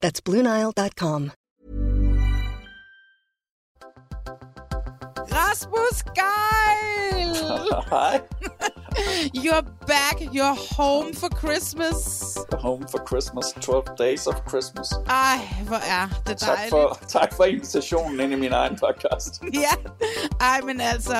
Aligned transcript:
That's 0.00 0.20
BlueNile.com. 0.20 1.32
Rasmus 5.30 6.02
Geil! 6.14 7.82
Hej. 7.90 8.22
You're 9.44 9.62
back. 9.86 10.16
You're 10.34 10.56
home 10.76 11.14
for 11.14 11.28
Christmas. 11.28 11.98
Home 12.52 12.84
for 12.90 12.98
Christmas. 13.08 13.52
12 13.60 13.84
days 13.98 14.26
of 14.26 14.34
Christmas. 14.48 14.88
Ej, 15.08 15.38
hvor 15.66 15.76
er 15.76 16.08
det 16.26 16.36
Tak 16.38 16.48
dejligt. 16.56 16.70
for, 16.70 16.98
tak 17.08 17.34
for 17.36 17.44
invitationen 17.44 18.20
ind 18.20 18.32
i 18.32 18.36
min 18.36 18.52
egen 18.52 18.78
podcast. 18.78 19.42
Ja, 19.64 19.74
ej, 20.40 20.60
men 20.64 20.80
altså, 20.80 21.16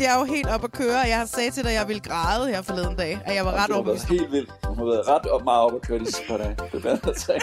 jeg 0.00 0.14
er 0.14 0.18
jo 0.18 0.24
helt 0.24 0.48
op 0.48 0.64
at 0.64 0.72
køre. 0.72 0.98
Jeg 0.98 1.18
har 1.18 1.26
sagt 1.26 1.54
til 1.54 1.62
dig, 1.64 1.70
at 1.72 1.78
jeg 1.78 1.88
ville 1.88 2.00
græde 2.00 2.48
her 2.48 2.62
forleden 2.62 2.96
dag, 2.96 3.20
at 3.24 3.34
jeg 3.34 3.44
var 3.44 3.52
ret 3.52 3.68
Du 3.68 3.72
har 3.72 3.80
overbevist. 3.80 4.08
helt 4.08 4.32
vildt. 4.32 4.50
Du 4.64 4.74
har 4.74 4.84
været 4.84 5.08
ret 5.08 5.26
op, 5.26 5.44
meget 5.44 5.62
op 5.62 5.74
at 5.74 5.82
køre 5.82 5.98
de 5.98 6.04
sidste 6.06 6.22
par 6.28 6.36
dage. 6.36 6.56
Det 6.72 6.84
er 7.06 7.12
tage. 7.12 7.40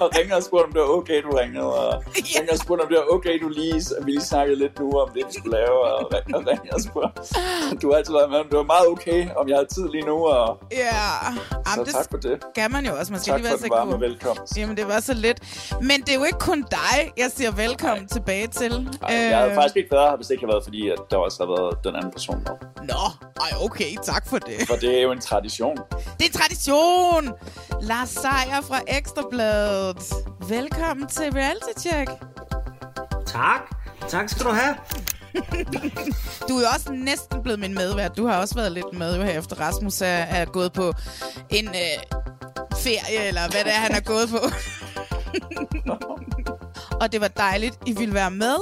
Og, 0.00 0.08
ringer 0.18 0.36
og 0.36 0.42
spurgte, 0.42 0.66
om 0.66 0.72
det 0.72 0.80
var 0.82 0.88
okay, 0.88 1.22
du 1.22 1.30
ringede. 1.36 1.66
Og 1.74 1.92
Ja. 2.16 2.38
ringer 2.38 2.52
og 2.52 2.58
spurgte, 2.58 2.82
om 2.82 2.88
det 2.88 2.96
var 2.98 3.14
okay, 3.16 3.34
du 3.42 3.48
lige, 3.48 3.74
vi 4.04 4.10
lige 4.10 4.24
snakkede 4.32 4.58
lidt 4.58 4.78
nu 4.78 4.86
om 5.02 5.08
det, 5.14 5.22
vi 5.28 5.32
skulle 5.38 5.56
lave. 5.60 5.76
Og, 5.92 5.98
og 6.36 6.40
ringer 6.50 6.72
og 6.76 6.80
spurgte. 6.88 7.20
Du 7.82 7.90
har 7.90 7.96
altid 7.98 8.12
været 8.12 8.30
med, 8.30 8.38
om 8.38 8.48
det 8.50 8.58
var 8.62 8.68
meget 8.74 8.86
okay, 8.94 8.99
om 9.36 9.48
jeg 9.48 9.56
har 9.56 9.64
tid 9.64 9.88
lige 9.88 10.04
nu. 10.06 10.26
Og, 10.26 10.58
Ja, 10.72 10.90
så 11.50 11.56
Jamen, 11.70 11.86
det 11.86 11.94
tak 11.94 12.06
for 12.10 12.16
det. 12.18 12.38
skal 12.54 12.70
man 12.70 12.86
jo 12.86 12.92
også. 12.98 13.12
Man 13.12 13.20
skal 13.20 13.32
Tak 13.32 13.40
lige 13.40 13.50
for 13.50 13.56
være 13.56 13.62
den 13.62 13.68
så 13.70 13.74
varme 13.76 13.90
god. 13.92 13.98
velkomst. 14.00 14.58
Jamen, 14.58 14.76
det 14.76 14.88
var 14.88 15.00
så 15.00 15.14
lidt. 15.14 15.38
Men 15.82 16.00
det 16.00 16.08
er 16.08 16.14
jo 16.14 16.24
ikke 16.24 16.38
kun 16.38 16.62
dig, 16.70 17.12
jeg 17.16 17.30
siger 17.36 17.50
velkommen 17.50 18.08
tilbage 18.08 18.46
til. 18.46 18.72
Ej, 19.02 19.14
jeg 19.14 19.38
havde 19.38 19.54
faktisk 19.54 19.76
ikke 19.76 19.90
været 19.92 20.08
her, 20.10 20.16
hvis 20.16 20.26
det 20.26 20.34
ikke 20.34 20.42
havde 20.46 20.52
været, 20.54 20.64
fordi 20.64 20.88
at 20.90 20.98
der 21.10 21.16
også 21.16 21.38
har 21.46 21.48
været 21.56 21.84
den 21.84 21.94
anden 21.96 22.10
person 22.12 22.36
med. 22.38 22.54
Nå, 22.88 23.04
ej, 23.40 23.50
okay, 23.64 23.96
tak 24.04 24.28
for 24.28 24.38
det. 24.38 24.54
For 24.68 24.74
det 24.76 24.98
er 24.98 25.02
jo 25.02 25.12
en 25.12 25.20
tradition. 25.20 25.76
Det 26.18 26.26
er 26.34 26.38
tradition! 26.38 27.24
Lars 27.80 28.08
Seier 28.08 28.60
fra 28.62 28.80
Ekstrabladet. 28.88 30.02
Velkommen 30.48 31.06
til 31.08 31.32
Reality 31.32 31.80
Check. 31.88 32.10
Tak. 33.26 33.60
Tak 34.08 34.28
skal 34.28 34.44
du 34.46 34.50
have. 34.50 34.74
Du 36.48 36.56
er 36.56 36.60
jo 36.60 36.66
også 36.74 36.92
næsten 36.92 37.42
blevet 37.42 37.60
min 37.60 37.74
medvært. 37.74 38.16
Du 38.16 38.26
har 38.26 38.40
også 38.40 38.54
været 38.54 38.72
lidt 38.72 38.92
med 38.92 39.16
jo 39.16 39.22
her 39.22 39.38
efter 39.38 39.60
Rasmus 39.60 40.00
er, 40.00 40.06
er 40.06 40.44
gået 40.44 40.72
på 40.72 40.92
en 41.50 41.68
øh, 41.68 42.18
ferie, 42.76 43.28
eller 43.28 43.40
hvad 43.50 43.64
det 43.64 43.72
er, 43.72 43.80
han 43.80 43.94
er 43.94 44.00
gået 44.00 44.28
på. 44.28 44.38
Og 47.00 47.12
det 47.12 47.20
var 47.20 47.28
dejligt, 47.28 47.78
I 47.86 47.92
ville 47.92 48.14
være 48.14 48.30
med. 48.30 48.56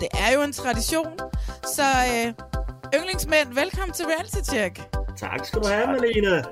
Det 0.00 0.08
er 0.12 0.32
jo 0.34 0.42
en 0.42 0.52
tradition. 0.52 1.18
Så 1.76 1.82
øh, 1.82 2.32
yndlingsmænd, 2.94 3.54
velkommen 3.54 3.94
til 3.94 4.04
Reality 4.06 4.50
Check. 4.50 4.80
Tak 5.16 5.46
skal 5.46 5.62
du 5.62 5.68
have, 5.68 5.86
Malene. 5.86 6.44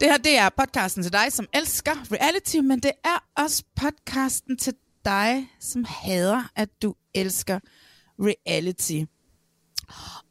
Det 0.00 0.10
her, 0.10 0.16
det 0.16 0.38
er 0.38 0.48
podcasten 0.56 1.02
til 1.02 1.12
dig, 1.12 1.32
som 1.32 1.46
elsker 1.54 1.92
reality, 2.12 2.56
men 2.56 2.80
det 2.80 2.92
er 3.04 3.42
også 3.42 3.62
podcasten 3.80 4.58
til 4.58 4.74
dig, 5.04 5.48
som 5.60 5.84
hader, 5.88 6.50
at 6.56 6.68
du 6.82 6.94
elsker 7.14 7.60
reality. 8.18 9.00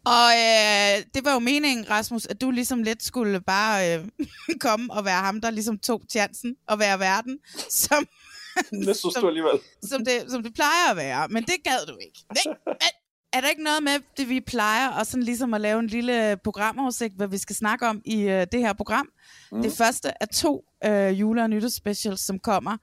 Og 0.05 0.31
øh, 0.37 1.05
det 1.13 1.25
var 1.25 1.33
jo 1.33 1.39
meningen, 1.39 1.89
Rasmus, 1.89 2.25
at 2.25 2.41
du 2.41 2.51
ligesom 2.51 2.83
lidt 2.83 3.03
skulle 3.03 3.41
bare 3.41 3.97
øh, 3.99 4.07
komme 4.65 4.93
og 4.93 5.05
være 5.05 5.21
ham, 5.21 5.41
der 5.41 5.49
ligesom 5.49 5.79
tog 5.79 6.01
chancen 6.11 6.55
og 6.67 6.79
være 6.79 6.99
verden, 6.99 7.39
som, 7.69 8.05
Det 8.85 8.97
synes 8.97 9.15
du 9.15 9.27
alligevel. 9.27 9.59
som, 9.83 10.05
det, 10.05 10.31
som 10.31 10.43
det 10.43 10.53
plejer 10.53 10.91
at 10.91 10.97
være. 10.97 11.27
Men 11.27 11.43
det 11.43 11.53
gad 11.63 11.85
du 11.87 11.97
ikke. 12.01 12.23
Nej, 12.29 12.55
men 12.65 12.75
er 13.33 13.41
der 13.41 13.49
ikke 13.49 13.63
noget 13.63 13.83
med, 13.83 13.99
det 14.17 14.29
vi 14.29 14.39
plejer, 14.39 14.89
og 14.89 15.05
sådan 15.05 15.23
ligesom 15.23 15.53
at 15.53 15.61
lave 15.61 15.79
en 15.79 15.87
lille 15.87 16.37
programoversigt, 16.43 17.15
hvad 17.15 17.27
vi 17.27 17.37
skal 17.37 17.55
snakke 17.55 17.87
om 17.87 18.01
i 18.05 18.21
øh, 18.21 18.47
det 18.51 18.59
her 18.59 18.73
program? 18.73 19.09
Mm. 19.51 19.61
Det 19.61 19.73
første 19.73 20.11
er 20.21 20.25
to 20.25 20.65
øh, 20.85 21.19
jule- 21.19 21.41
og 21.43 21.49
nytårsspecials, 21.49 22.21
som 22.21 22.39
kommer 22.39 22.77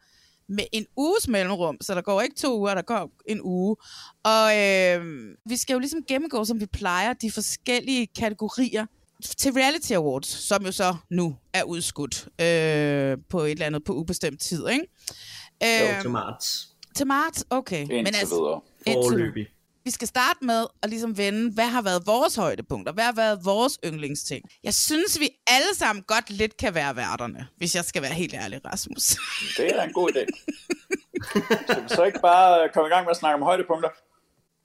med 0.48 0.64
en 0.72 0.86
uges 0.97 1.28
mellemrum, 1.28 1.76
så 1.81 1.94
der 1.94 2.00
går 2.00 2.20
ikke 2.20 2.36
to 2.36 2.59
uger, 2.59 2.75
der 2.75 2.82
går 2.82 3.10
en 3.26 3.41
uge. 3.42 3.76
Og 4.25 4.56
øh, 4.59 5.04
vi 5.47 5.56
skal 5.56 5.72
jo 5.75 5.78
ligesom 5.78 6.00
gennemgå, 6.09 6.44
som 6.44 6.60
vi 6.60 6.66
plejer, 6.66 7.12
de 7.12 7.31
forskellige 7.31 8.06
kategorier 8.06 8.86
til 9.36 9.53
Reality 9.53 9.92
Awards, 9.92 10.26
som 10.28 10.64
jo 10.66 10.72
så 10.72 10.97
nu 11.10 11.36
er 11.53 11.62
udskudt 11.62 12.28
øh, 12.41 13.19
på 13.28 13.41
et 13.41 13.50
eller 13.50 13.66
andet 13.66 13.84
på 13.84 13.92
ubestemt 13.94 14.41
tid, 14.41 14.69
ikke? 14.69 14.84
Jo, 15.62 15.66
Øh, 15.97 16.00
til 16.03 16.10
marts. 16.10 16.69
til 16.94 17.06
marts? 17.06 17.44
Okay. 17.50 17.80
Indtil 17.80 18.15
videre. 18.30 18.60
indtil 18.86 18.94
nu. 18.97 19.03
Forløbig. 19.10 19.47
Vi 19.88 19.93
skal 19.93 20.09
starte 20.09 20.44
med 20.44 20.66
at 20.82 20.91
ligesom 20.91 21.19
vende, 21.19 21.54
hvad 21.54 21.66
har 21.66 21.82
været 21.82 22.03
vores 22.06 22.34
højdepunkter? 22.34 22.93
Hvad 22.93 23.04
har 23.04 23.12
været 23.12 23.44
vores 23.44 23.78
yndlingsting? 23.84 24.44
Jeg 24.62 24.75
synes, 24.75 25.21
vi 25.21 25.28
alle 25.47 25.75
sammen 25.75 26.03
godt 26.03 26.31
lidt 26.31 26.56
kan 26.56 26.75
være 26.75 26.97
værterne, 26.97 27.49
hvis 27.56 27.75
jeg 27.75 27.84
skal 27.84 28.03
være 28.03 28.12
helt 28.12 28.34
ærlig, 28.34 28.60
Rasmus. 28.65 29.16
Det 29.56 29.77
er 29.77 29.82
en 29.82 29.93
god 29.93 30.10
idé. 30.10 30.25
Skal 31.69 31.82
vi 31.82 31.88
så 31.88 32.04
ikke 32.04 32.21
bare 32.22 32.69
komme 32.69 32.87
i 32.88 32.91
gang 32.91 33.04
med 33.04 33.10
at 33.10 33.16
snakke 33.16 33.34
om 33.34 33.43
højdepunkter? 33.43 33.88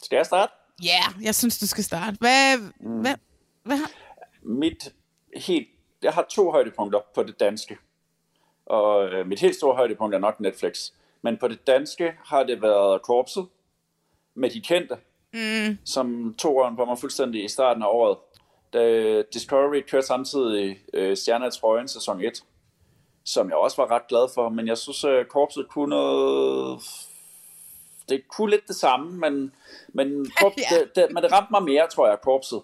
Skal 0.04 0.16
jeg 0.16 0.26
starte? 0.26 0.54
Ja, 0.84 0.88
yeah, 0.88 1.26
jeg 1.26 1.36
synes, 1.36 1.60
du 1.60 1.68
skal 1.68 1.84
starte. 1.84 2.18
Hvad, 2.20 2.58
mm. 2.58 3.02
hvad, 3.02 3.16
hvad 3.64 3.78
har... 3.78 3.92
Mit 4.42 4.94
helt... 5.38 5.68
Jeg 6.02 6.14
har 6.14 6.26
to 6.30 6.52
højdepunkter 6.52 7.00
på 7.16 7.24
det 7.24 7.40
danske. 7.40 7.78
Og 8.66 9.06
øh, 9.06 9.28
mit 9.28 9.40
helt 9.40 9.56
store 9.56 9.76
højdepunkt 9.76 10.16
er 10.16 10.20
nok 10.20 10.40
Netflix. 10.40 10.92
Men 11.22 11.38
på 11.38 11.48
det 11.48 11.68
danske 11.68 12.14
har 12.26 12.44
det 12.44 12.62
været 12.62 13.02
Korpset 13.02 13.48
med 14.36 14.50
de 14.50 14.62
kendte, 14.62 14.98
mm. 15.34 15.78
som 15.86 16.36
tog 16.38 16.56
røven 16.56 16.76
på 16.76 16.86
mig 16.86 17.00
fuldstændig 17.00 17.44
i 17.46 17.48
starten 17.48 17.84
af 17.84 17.88
året. 17.88 18.18
Da 18.74 19.22
Discovery 19.34 19.82
kørte 19.90 20.08
samtidig 20.08 20.78
øh, 20.94 21.18
Stjerner 21.18 21.48
i 21.48 21.52
trøjen 21.52 21.88
sæson 21.88 22.22
1, 22.22 22.44
som 23.26 23.50
jeg 23.50 23.58
også 23.58 23.78
var 23.78 23.92
ret 23.92 24.08
glad 24.08 24.28
for, 24.34 24.50
men 24.50 24.68
jeg 24.68 24.78
synes, 24.78 25.04
at 25.04 25.28
Korpset 25.30 25.68
kunne 25.70 25.90
noget... 25.90 26.82
Det 28.10 28.22
kunne 28.28 28.52
lidt 28.52 28.68
det 28.68 28.76
samme, 28.76 29.12
men, 29.12 29.52
men, 29.94 30.32
korp, 30.42 30.54
Ja. 30.58 30.76
det, 30.80 30.96
det, 30.96 31.08
men 31.12 31.24
det 31.24 31.32
ramte 31.32 31.48
mig 31.52 31.64
mere, 31.64 31.88
tror 31.88 32.08
jeg, 32.08 32.18
Korpset. 32.24 32.62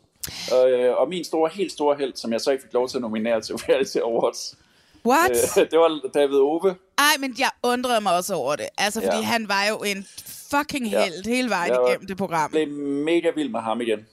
Øh, 0.66 0.96
og 0.97 1.09
min 1.09 1.24
store, 1.24 1.50
helt 1.53 1.72
store 1.72 1.96
held, 1.96 2.13
som 2.16 2.31
jeg 2.34 2.41
så 2.41 2.51
ikke 2.51 2.63
fik 2.63 2.74
lov 2.74 2.90
til 2.90 2.97
at 2.97 3.01
nominere 3.01 3.41
til 3.41 3.56
Reality 3.68 3.97
Awards, 3.97 4.57
What? 5.06 5.57
øh, 5.57 5.71
det 5.71 5.80
var 5.80 6.01
David 6.13 6.38
Ove. 6.38 6.75
Ej, 6.98 7.04
men 7.19 7.36
jeg 7.39 7.50
undrede 7.63 8.01
mig 8.01 8.16
også 8.16 8.33
over 8.36 8.56
det. 8.56 8.66
Altså, 8.77 9.01
fordi 9.01 9.18
Ja. 9.18 9.21
han 9.24 9.48
var 9.50 9.66
jo 9.69 9.77
en 9.77 10.07
fucking 10.51 10.88
Ja. 10.88 11.04
held 11.04 11.28
hele 11.28 11.50
vejen 11.50 11.72
Jeg 11.72 11.81
var- 11.81 11.88
igennem 11.88 12.07
det 12.07 12.18
program. 12.18 12.51
blev 12.51 12.68
mega 13.06 13.30
vild 13.36 13.50
med 13.50 13.60
ham 13.60 13.81
igen. 13.81 14.07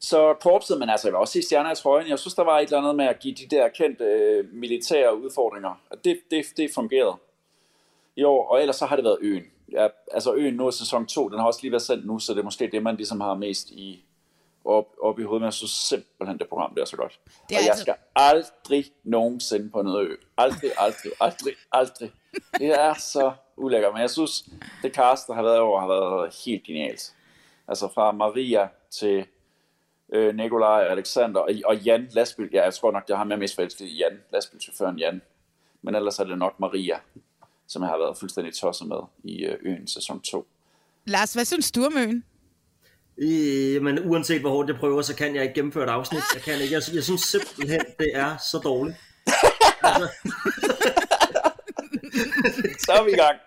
Så 0.00 0.34
korpset, 0.40 0.78
men 0.78 0.90
altså 0.90 1.08
jeg 1.08 1.12
vil 1.12 1.18
også 1.20 1.32
sige 1.32 1.42
stjerner 1.42 1.72
i 1.72 1.74
trøjen. 1.74 2.08
Jeg 2.08 2.18
synes, 2.18 2.34
der 2.34 2.44
var 2.44 2.58
et 2.58 2.62
eller 2.64 2.78
andet 2.78 2.96
med 2.96 3.04
at 3.04 3.18
give 3.20 3.34
de 3.34 3.46
der 3.56 3.68
kendte 3.68 4.04
øh, 4.04 4.44
militære 4.52 5.18
udfordringer. 5.22 5.80
Og 5.90 6.04
det, 6.04 6.20
det, 6.30 6.44
det 6.56 6.70
fungerede 6.74 7.14
i 8.16 8.22
år. 8.24 8.48
Og 8.48 8.60
ellers 8.60 8.76
så 8.76 8.86
har 8.86 8.96
det 8.96 9.04
været 9.04 9.18
øen. 9.20 9.44
Ja, 9.72 9.88
altså 10.12 10.34
øen 10.34 10.54
nu 10.54 10.66
er 10.66 10.70
sæson 10.70 11.06
2, 11.06 11.28
den 11.28 11.38
har 11.38 11.46
også 11.46 11.58
lige 11.62 11.72
været 11.72 11.82
sendt 11.82 12.06
nu, 12.06 12.18
så 12.18 12.32
det 12.34 12.38
er 12.40 12.44
måske 12.44 12.68
det, 12.72 12.82
man 12.82 12.96
ligesom 12.96 13.20
har 13.20 13.34
mest 13.34 13.70
i 13.70 14.04
op, 14.64 14.86
op 15.02 15.18
i 15.18 15.22
hovedet. 15.22 15.40
Men 15.40 15.44
jeg 15.44 15.52
synes 15.52 15.70
simpelthen, 15.70 16.38
det 16.38 16.48
program 16.48 16.74
det 16.74 16.80
er 16.80 16.84
så 16.84 16.96
godt. 16.96 17.20
Det 17.48 17.54
er 17.54 17.60
og 17.60 17.66
jeg 17.66 17.76
skal 17.78 17.94
aldrig 18.16 18.84
nogensinde 19.04 19.70
på 19.70 19.82
noget 19.82 20.06
ø. 20.08 20.14
Aldrig, 20.38 20.70
aldrig, 20.78 21.12
aldrig, 21.20 21.54
aldrig. 21.72 22.10
Det 22.58 22.80
er 22.80 22.94
så 22.94 23.32
ulækkert. 23.56 23.92
Men 23.92 24.00
jeg 24.00 24.10
synes, 24.10 24.44
det 24.82 24.94
cast, 24.94 25.26
der 25.26 25.34
har 25.34 25.42
været 25.42 25.58
over, 25.58 25.80
har 25.80 25.88
været 25.88 26.34
helt 26.44 26.62
genialt. 26.64 27.14
Altså 27.68 27.88
fra 27.94 28.12
Maria 28.12 28.68
til 28.90 29.26
øh, 30.12 30.36
Nikolaj 30.36 30.84
og 30.84 30.90
Alexander 30.90 31.40
og, 31.40 31.50
og 31.64 31.76
Jan 31.76 32.08
Lastbil. 32.12 32.48
Ja, 32.52 32.64
jeg 32.64 32.74
tror 32.74 32.90
nok, 32.90 33.04
jeg 33.08 33.16
har 33.16 33.24
med 33.24 33.36
mest 33.36 33.54
forelsket 33.54 33.84
i 33.84 33.96
Jan, 33.96 34.20
lastbilchaufføren 34.32 34.98
Jan. 34.98 35.22
Men 35.82 35.94
ellers 35.94 36.18
er 36.18 36.24
det 36.24 36.38
nok 36.38 36.60
Maria, 36.60 36.96
som 37.66 37.82
jeg 37.82 37.90
har 37.90 37.98
været 37.98 38.18
fuldstændig 38.18 38.54
tosset 38.54 38.88
med 38.88 38.98
i 39.24 39.44
øh, 39.44 39.58
Øen 39.62 39.86
sæson 39.86 40.20
2. 40.20 40.46
Lars, 41.04 41.34
hvad 41.34 41.44
synes 41.44 41.72
du 41.72 41.84
om 41.84 41.96
øen? 41.96 42.24
Øh, 43.18 43.82
men 43.82 43.98
uanset 44.10 44.40
hvor 44.40 44.50
hårdt 44.50 44.68
jeg 44.68 44.76
prøver, 44.76 45.02
så 45.02 45.16
kan 45.16 45.34
jeg 45.34 45.42
ikke 45.42 45.54
gennemføre 45.54 45.84
et 45.84 45.90
afsnit. 45.90 46.22
Jeg 46.34 46.42
kan 46.42 46.60
ikke. 46.60 46.74
Jeg, 46.74 46.82
jeg 46.94 47.04
synes 47.04 47.20
simpelthen, 47.20 47.80
det 47.98 48.10
er 48.14 48.36
så 48.36 48.58
dårligt. 48.58 48.96
Altså, 49.84 50.08
Så 52.86 52.92
er 52.92 53.04
vi 53.04 53.10
i 53.10 53.14
gang. 53.14 53.38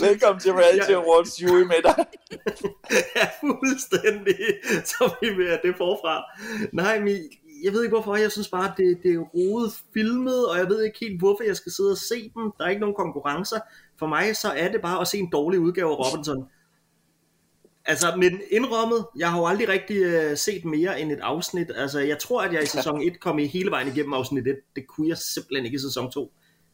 Velkommen 0.00 0.40
til 0.40 0.52
Reality. 0.52 0.90
Awards 0.90 1.42
jury 1.42 1.62
med 1.62 1.82
dig. 1.82 2.06
ja, 3.16 3.26
fuldstændig. 3.40 4.36
Så 4.84 5.14
vi 5.22 5.36
med 5.36 5.58
det 5.62 5.74
forfra. 5.76 6.24
Nej, 6.72 7.00
men 7.00 7.16
jeg 7.64 7.72
ved 7.72 7.82
ikke 7.82 7.94
hvorfor. 7.94 8.16
Jeg 8.16 8.32
synes 8.32 8.48
bare, 8.48 8.72
det, 8.76 8.98
det 9.02 9.14
er 9.14 9.18
rodet 9.18 9.72
filmet, 9.94 10.48
og 10.48 10.58
jeg 10.58 10.68
ved 10.68 10.82
ikke 10.82 10.98
helt, 11.00 11.18
hvorfor 11.18 11.44
jeg 11.44 11.56
skal 11.56 11.72
sidde 11.72 11.90
og 11.90 11.98
se 11.98 12.30
dem. 12.34 12.52
Der 12.58 12.64
er 12.64 12.68
ikke 12.68 12.80
nogen 12.80 12.96
konkurrencer. 12.96 13.60
For 13.98 14.06
mig 14.06 14.36
så 14.36 14.48
er 14.48 14.68
det 14.72 14.80
bare 14.82 15.00
at 15.00 15.08
se 15.08 15.18
en 15.18 15.30
dårlig 15.32 15.60
udgave 15.60 15.90
af 15.90 15.98
Robinson. 15.98 16.48
Altså, 17.84 18.16
men 18.16 18.40
indrømmet, 18.50 19.06
jeg 19.16 19.30
har 19.30 19.38
jo 19.38 19.46
aldrig 19.46 19.68
rigtig 19.68 19.96
øh, 19.96 20.36
set 20.36 20.64
mere 20.64 21.00
end 21.00 21.12
et 21.12 21.20
afsnit. 21.22 21.70
Altså, 21.76 22.00
jeg 22.00 22.18
tror, 22.18 22.42
at 22.42 22.52
jeg 22.52 22.62
i 22.62 22.66
sæson 22.66 23.02
1 23.02 23.20
kom 23.20 23.38
i 23.38 23.46
hele 23.46 23.70
vejen 23.70 23.88
igennem 23.88 24.12
afsnit 24.12 24.46
1. 24.46 24.56
Det 24.76 24.86
kunne 24.86 25.08
jeg 25.08 25.18
simpelthen 25.18 25.64
ikke 25.64 25.76
i 25.76 25.78
sæson 25.78 26.10
2. 26.10 26.32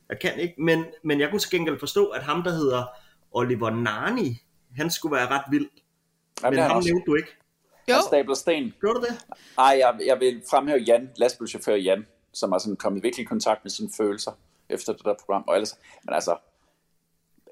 Jeg 0.09 0.19
kan 0.21 0.39
ikke, 0.39 0.55
men, 0.59 0.85
men 1.05 1.21
jeg 1.21 1.31
kunne 1.31 1.41
til 1.41 1.51
gengæld 1.51 1.79
forstå, 1.79 2.07
at 2.07 2.23
ham, 2.23 2.43
der 2.43 2.51
hedder 2.51 2.85
Oliver 3.33 3.71
Nani, 3.71 4.43
han 4.77 4.91
skulle 4.91 5.17
være 5.17 5.27
ret 5.27 5.45
vild. 5.51 5.69
Jamen, 6.43 6.57
Men 6.57 6.69
ham 6.69 6.77
også. 6.77 6.89
nævnte 6.89 7.07
du 7.07 7.15
ikke. 7.17 7.29
Jo, 7.89 7.95
Han 7.95 8.03
stabler 8.03 8.35
sten. 8.35 8.75
Gjorde 8.81 9.01
du 9.01 9.05
det? 9.05 9.19
Ej, 9.59 9.77
jeg, 9.79 9.99
jeg 10.07 10.21
vil 10.21 10.43
fremhæve 10.51 10.79
Jan, 10.79 11.11
lastbilchauffør 11.17 11.75
Jan, 11.75 12.07
som 12.33 12.53
har 12.53 12.59
sådan 12.59 12.77
kommet 12.77 13.03
virkelig 13.03 13.23
i 13.25 13.27
kontakt 13.27 13.65
med 13.65 13.71
sine 13.71 13.89
følelser 13.97 14.33
efter 14.69 14.93
det 14.93 15.05
der 15.05 15.15
program. 15.25 15.45
Og 15.47 15.55
ellers, 15.55 15.79
men 16.05 16.15
altså, 16.15 16.37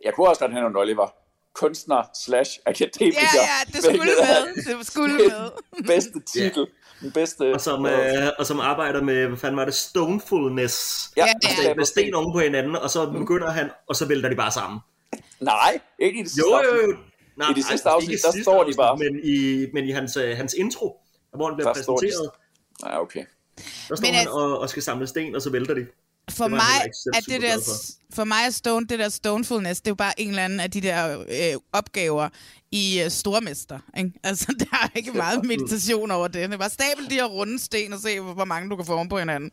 jeg 0.05 0.15
kunne 0.15 0.29
også 0.29 0.41
godt 0.41 0.53
have 0.53 0.67
en 0.67 0.77
Oliver. 0.77 1.09
Kunstner 1.53 2.03
slash 2.15 2.59
akademiker. 2.67 3.21
ja, 3.35 3.43
ja, 3.43 3.73
det 3.73 3.85
skulle 3.85 3.99
med. 3.99 4.77
Det 4.79 4.87
skulle 4.87 5.15
med. 5.15 5.51
Bedste 5.95 6.21
titel. 6.21 6.67
Den 7.01 7.13
bedste... 7.13 7.55
Og 7.55 7.61
som, 7.61 7.87
øh, 7.87 8.29
og 8.39 8.47
som 8.47 8.61
arbejder 8.61 9.03
med, 9.03 9.27
hvad 9.27 9.39
fanden 9.39 9.57
var 9.57 9.65
det, 9.65 9.75
stonefulness. 9.75 11.11
ja, 11.17 11.27
ja, 11.27 11.69
ja. 11.69 11.75
Med 11.75 11.85
sten 11.85 12.15
oven 12.15 12.33
på 12.33 12.39
hinanden, 12.41 12.77
og 12.77 12.91
så 12.91 13.11
begynder 13.11 13.51
han, 13.51 13.71
og 13.89 13.97
så 13.97 14.07
vælter 14.09 14.29
de 14.29 14.37
bare 14.37 14.51
sammen. 14.51 14.81
Nej, 15.41 15.79
ikke 15.99 16.21
i 16.21 16.23
det 16.23 16.31
sidste 16.31 16.51
Jo, 16.51 16.57
jo, 16.57 16.71
afsnit. 16.71 16.83
jo. 16.91 16.97
Nej, 17.37 17.51
I 17.51 17.55
det 17.55 17.65
sidste 17.65 17.87
nej, 17.87 17.95
afsnit, 17.95 18.11
ikke 18.13 18.23
der 18.23 18.33
sidste 18.33 18.45
står 18.45 18.65
de 18.65 18.73
bare. 18.77 18.97
Men 18.97 19.21
i, 19.25 19.67
men 19.75 19.85
i 19.85 19.91
hans, 19.91 20.17
øh, 20.17 20.37
hans 20.37 20.55
intro, 20.55 21.01
hvor 21.35 21.47
han 21.47 21.57
bliver 21.57 21.69
Der 21.69 21.75
præsenteret, 21.75 22.31
Ja, 22.85 23.01
okay. 23.03 23.25
der 23.89 23.97
står 23.97 24.07
Men 24.07 24.15
han 24.15 24.21
altså- 24.21 24.31
og, 24.35 24.59
og 24.59 24.69
skal 24.69 24.83
samle 24.83 25.07
sten, 25.07 25.35
og 25.35 25.43
så 25.43 25.51
vælter 25.51 25.75
de. 25.75 25.87
For 26.31 26.49
mig, 26.49 26.91
er 27.15 27.21
det 27.21 27.43
der, 27.43 27.55
for. 27.55 27.73
for 28.15 28.25
mig 28.25 28.43
er 28.47 28.51
stone, 28.51 28.87
det 28.87 28.99
der 28.99 29.09
stonefulness, 29.09 29.81
det 29.81 29.87
er 29.87 29.91
jo 29.91 29.95
bare 29.95 30.21
en 30.21 30.29
eller 30.29 30.45
anden 30.45 30.61
af 30.61 30.71
de 30.71 30.81
der 30.81 31.21
øh, 31.21 31.61
opgaver 31.73 32.29
i 32.71 33.03
øh, 33.03 33.11
Stormester. 33.11 33.79
Ikke? 33.97 34.13
Altså, 34.25 34.55
der 34.59 34.77
er 34.83 34.89
ikke 34.95 35.13
meget 35.13 35.45
meditation 35.45 36.11
over 36.11 36.29
det. 36.29 36.49
Det 36.49 36.55
er 36.55 36.59
bare 36.59 36.71
stabel 36.71 37.11
de 37.11 37.15
her 37.15 37.25
runde 37.25 37.59
sten 37.59 37.93
og 37.93 38.01
se, 38.01 38.21
hvor 38.21 38.45
mange 38.45 38.71
du 38.71 38.77
kan 38.77 38.95
oven 38.95 39.09
på 39.09 39.19
hinanden. 39.19 39.51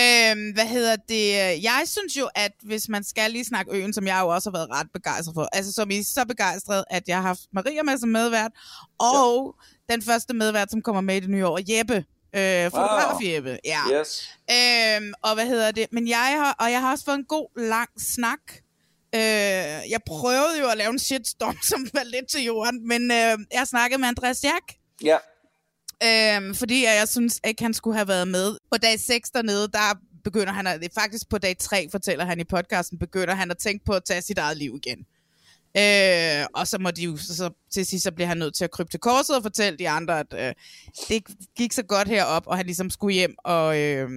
Øhm, 0.00 0.50
hvad 0.52 0.66
hedder 0.66 0.96
det? 0.96 1.32
Jeg 1.62 1.82
synes 1.86 2.16
jo, 2.16 2.28
at 2.34 2.52
hvis 2.62 2.88
man 2.88 3.04
skal 3.04 3.30
lige 3.30 3.44
snakke 3.44 3.76
øen, 3.76 3.92
som 3.92 4.06
jeg 4.06 4.20
jo 4.22 4.28
også 4.28 4.50
har 4.50 4.58
været 4.58 4.70
ret 4.70 4.86
begejstret 4.94 5.34
for, 5.34 5.48
altså 5.52 5.72
som 5.72 5.90
I 5.90 5.98
er 5.98 6.04
så 6.04 6.24
begejstret, 6.28 6.84
at 6.90 7.08
jeg 7.08 7.16
har 7.16 7.22
haft 7.22 7.40
Maria 7.52 7.82
med 7.82 7.98
som 7.98 8.08
medvært, 8.08 8.52
og 8.98 9.56
ja. 9.88 9.94
den 9.94 10.02
første 10.02 10.34
medvært, 10.34 10.70
som 10.70 10.82
kommer 10.82 11.00
med 11.00 11.16
i 11.16 11.20
det 11.20 11.30
nye 11.30 11.46
år, 11.46 11.60
Jeppe. 11.68 12.04
Øh, 12.36 12.70
fotograf 12.70 13.12
Wow. 13.22 13.56
Ja. 13.64 14.00
Yes. 14.00 14.30
Øhm, 14.50 15.12
og 15.22 15.34
hvad 15.34 15.46
hedder 15.46 15.70
det? 15.70 15.86
Men 15.92 16.08
jeg 16.08 16.34
har, 16.38 16.56
og 16.58 16.72
jeg 16.72 16.80
har 16.80 16.92
også 16.92 17.04
fået 17.04 17.14
en 17.14 17.24
god, 17.24 17.48
lang 17.60 17.88
snak. 18.14 18.40
Øh, 19.14 19.20
jeg 19.90 20.00
prøvede 20.06 20.60
jo 20.60 20.68
at 20.68 20.78
lave 20.78 20.90
en 20.90 20.98
shitstorm, 20.98 21.56
som 21.70 21.88
var 21.94 22.02
lidt 22.04 22.28
til 22.28 22.44
jorden, 22.44 22.88
men 22.88 23.10
øh, 23.10 23.38
jeg 23.52 23.66
snakkede 23.66 24.00
med 24.00 24.08
Andreas 24.08 24.44
Jack, 24.44 24.74
Ja, 25.02 25.16
øh, 26.02 26.54
fordi 26.54 26.84
jeg 26.84 27.08
synes 27.08 27.40
ikke, 27.46 27.62
han 27.62 27.74
skulle 27.74 27.96
have 27.96 28.08
været 28.08 28.28
med. 28.28 28.56
På 28.72 28.78
dag 28.78 29.00
6 29.00 29.30
dernede, 29.30 29.68
der 29.68 29.98
begynder 30.24 30.52
han, 30.52 30.66
at, 30.66 30.88
faktisk 30.94 31.28
på 31.28 31.38
dag 31.38 31.58
3, 31.58 31.88
fortæller 31.90 32.24
han 32.24 32.40
i 32.40 32.44
podcasten, 32.44 32.98
begynder 32.98 33.34
han 33.34 33.50
at 33.50 33.58
tænke 33.58 33.84
på 33.84 33.92
at 33.92 34.04
tage 34.04 34.22
sit 34.22 34.38
eget 34.38 34.56
liv 34.56 34.80
igen. 34.84 35.06
Øh, 35.76 36.46
og 36.54 36.68
så 36.68 36.78
må 36.78 36.90
de 36.90 37.02
jo, 37.02 37.16
så, 37.16 37.36
så, 37.36 37.50
til 37.70 37.86
sidst 37.86 38.04
så 38.04 38.12
bliver 38.12 38.28
han 38.28 38.36
nødt 38.36 38.54
til 38.54 38.64
at 38.64 38.70
krybe 38.70 38.90
til 38.90 39.00
korset 39.00 39.36
og 39.36 39.42
fortælle 39.42 39.78
de 39.78 39.88
andre, 39.88 40.20
at 40.20 40.26
øh, 40.34 40.54
det 41.08 41.22
gik 41.56 41.72
så 41.72 41.82
godt 41.82 42.08
herop, 42.08 42.46
og 42.46 42.56
han 42.56 42.66
ligesom 42.66 42.90
skulle 42.90 43.14
hjem 43.14 43.34
og... 43.44 43.78
Øh, 43.78 44.08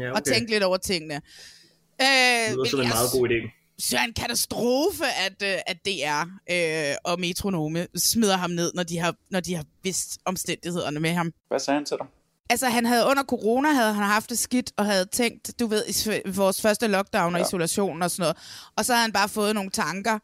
Ja, 0.00 0.12
og 0.12 0.24
tænke 0.24 0.50
lidt 0.50 0.62
over 0.62 0.76
tingene. 0.76 1.14
Øh, 1.14 2.06
Det 2.48 2.54
lyder 2.54 2.64
som 2.70 2.80
en 2.80 2.88
meget 2.88 3.10
god 3.12 3.28
idé. 3.28 3.50
det 3.76 3.92
er 3.94 4.04
en 4.04 4.12
katastrofe, 4.14 5.04
at, 5.26 5.42
øh, 5.42 5.58
at 5.66 5.76
DR 5.86 6.22
øh, 6.50 6.96
og 7.04 7.20
Metronome 7.20 7.86
smider 7.96 8.36
ham 8.36 8.50
ned, 8.50 8.72
når 8.74 8.82
de, 8.82 8.98
har, 8.98 9.14
når 9.30 9.40
de 9.40 9.54
har 9.54 9.64
vidst 9.82 10.18
omstændighederne 10.24 11.00
med 11.00 11.10
ham. 11.10 11.32
hvad 11.48 11.58
sagde 11.58 11.78
han 11.78 11.84
til 11.84 11.96
dig? 12.00 12.06
Altså, 12.50 12.68
han 12.68 12.86
havde 12.86 13.06
under 13.06 13.22
corona 13.22 13.68
havde 13.72 13.92
han 13.92 14.04
haft 14.04 14.30
det 14.30 14.38
skidt, 14.38 14.72
og 14.76 14.86
havde 14.86 15.04
tænkt, 15.06 15.60
du 15.60 15.66
ved, 15.66 15.84
i 16.26 16.30
vores 16.30 16.60
første 16.62 16.86
lockdown 16.86 17.34
og 17.34 17.40
Ja. 17.40 17.46
isolation 17.46 18.02
og 18.02 18.10
sådan 18.10 18.22
noget. 18.22 18.36
Og 18.76 18.84
så 18.84 18.92
havde 18.92 19.02
han 19.02 19.12
bare 19.12 19.28
fået 19.28 19.54
nogle 19.54 19.70
tanker, 19.70 20.18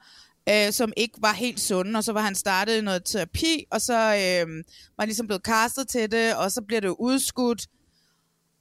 øh, 0.48 0.72
som 0.72 0.92
ikke 0.96 1.14
var 1.20 1.32
helt 1.32 1.60
sunde, 1.60 1.98
og 1.98 2.04
så 2.04 2.12
var 2.12 2.20
han 2.20 2.34
startet 2.34 2.84
noget 2.84 3.04
terapi, 3.04 3.64
og 3.70 3.80
så 3.80 3.92
øh, 3.94 4.56
var 4.96 5.02
han 5.02 5.08
ligesom 5.08 5.26
blevet 5.26 5.42
castet 5.42 5.88
til 5.88 6.12
det, 6.12 6.34
og 6.36 6.52
så 6.52 6.62
bliver 6.62 6.80
det 6.80 6.88
udskudt. 6.98 7.66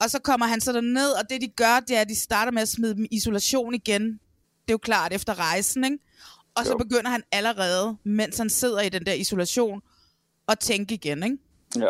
Og 0.00 0.10
så 0.10 0.18
kommer 0.18 0.46
han 0.46 0.60
så 0.60 0.80
ned, 0.80 1.10
og 1.12 1.30
det 1.30 1.40
de 1.40 1.48
gør, 1.48 1.80
det 1.80 1.96
er, 1.96 2.00
at 2.00 2.08
de 2.08 2.16
starter 2.20 2.52
med 2.52 2.62
at 2.62 2.68
smide 2.68 2.94
dem 2.94 3.04
i 3.04 3.08
isolation 3.16 3.74
igen. 3.74 4.02
Det 4.12 4.68
er 4.68 4.72
jo 4.74 4.78
klart 4.78 5.12
efter 5.12 5.38
rejsen, 5.38 5.84
ikke? 5.84 5.98
Og 6.54 6.64
så 6.64 6.70
Jo. 6.72 6.78
begynder 6.78 7.10
han 7.10 7.22
allerede, 7.32 7.96
mens 8.04 8.38
han 8.38 8.50
sidder 8.50 8.80
i 8.80 8.88
den 8.88 9.06
der 9.06 9.12
isolation, 9.12 9.80
at 10.48 10.58
tænke 10.58 10.94
igen, 10.94 11.22
ikke? 11.22 11.36
Ja. 11.76 11.88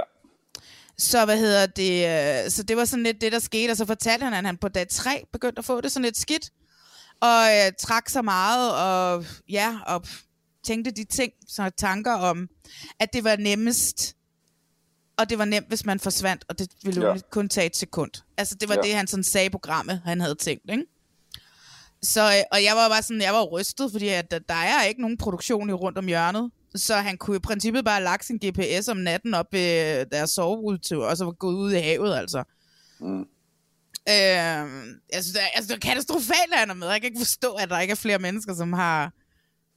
Så 0.99 1.25
hvad 1.25 1.39
hedder 1.39 1.67
det? 1.67 2.45
øh, 2.45 2.51
Så 2.51 2.63
det 2.63 2.77
var 2.77 2.85
sådan 2.85 3.03
lidt 3.03 3.21
det, 3.21 3.33
der 3.33 3.39
skete, 3.39 3.71
og 3.71 3.77
så 3.77 3.87
fortalte 3.87 4.25
han, 4.25 4.35
at 4.35 4.45
han 4.47 4.57
på 4.57 4.69
dag 4.69 4.89
3 4.89 5.25
begyndte 5.33 5.59
at 5.59 5.65
få 5.65 5.81
det 5.81 5.93
sådan 5.93 6.05
lidt 6.05 6.17
skidt, 6.19 6.51
og 7.21 7.47
øh, 7.57 7.73
trak 7.79 8.09
sig 8.09 8.25
meget, 8.25 8.75
og 8.75 9.25
ja, 9.49 9.79
og 9.87 10.07
tænkte 10.65 10.91
de 10.91 11.05
ting, 11.05 11.33
så 11.49 11.71
tanker 11.79 12.13
om, 12.13 12.49
at 13.01 13.13
det 13.13 13.25
var 13.25 13.37
nemmest, 13.37 14.17
og 15.17 15.31
det 15.31 15.39
var 15.39 15.45
nemt, 15.45 15.69
hvis 15.69 15.85
man 15.87 16.01
forsvandt, 16.01 16.45
og 16.49 16.59
det 16.59 16.69
ville 16.85 17.07
Ja. 17.09 17.17
kun 17.31 17.49
tage 17.49 17.67
et 17.67 17.77
sekund. 17.77 18.11
Altså, 18.37 18.55
det 18.55 18.69
var 18.69 18.75
Ja. 18.75 18.81
det, 18.81 18.95
han 18.95 19.07
sådan 19.07 19.25
sagde 19.25 19.47
i 19.47 19.51
programmet, 19.51 20.01
han 20.05 20.21
havde 20.21 20.35
tænkt, 20.35 20.71
ikke? 20.71 20.85
Så, 22.03 22.21
øh, 22.23 22.43
og 22.53 22.65
jeg 22.65 22.77
var 22.77 22.89
bare 22.89 23.03
sådan, 23.03 23.21
jeg 23.23 23.33
var 23.35 23.43
rystet, 23.43 23.93
fordi 23.93 24.09
at, 24.09 24.31
der- 24.31 24.39
der 24.39 24.55
er 24.55 24.83
ikke 24.85 25.01
nogen 25.01 25.19
produktion 25.19 25.71
i 25.71 25.73
rundt 25.73 25.99
om 25.99 26.07
hjørnet. 26.07 26.51
Så 26.75 26.95
han 26.95 27.17
kunne 27.17 27.37
i 27.37 27.41
princippet 27.41 27.85
bare 27.85 27.95
have 27.95 28.05
lagt 28.05 28.25
sin 28.25 28.41
GPS 28.45 28.89
om 28.89 28.97
natten 28.97 29.35
op 29.35 29.53
ved 29.53 30.07
deres 30.07 30.31
soverudetur, 30.31 31.07
og 31.07 31.17
så 31.17 31.25
var 31.25 31.33
gået 31.33 31.55
ud 31.55 31.73
i 31.73 31.79
havet, 31.79 32.15
altså. 32.15 32.45
Mm. 33.01 33.21
Øh, 34.09 34.95
altså, 35.13 35.33
det 35.33 35.43
er, 35.43 35.47
altså, 35.55 35.69
det 35.69 35.85
er 35.85 35.89
katastrofalt, 35.89 36.53
at 36.53 36.59
han 36.59 36.71
er 36.71 36.75
med. 36.75 36.89
Jeg 36.89 37.01
kan 37.01 37.09
ikke 37.09 37.21
forstå, 37.21 37.53
at 37.53 37.71
der 37.71 37.81
ikke 37.81 37.93
er 37.93 37.97
flere 37.97 38.19
mennesker, 38.19 38.55
som 38.55 38.73
har 38.73 39.13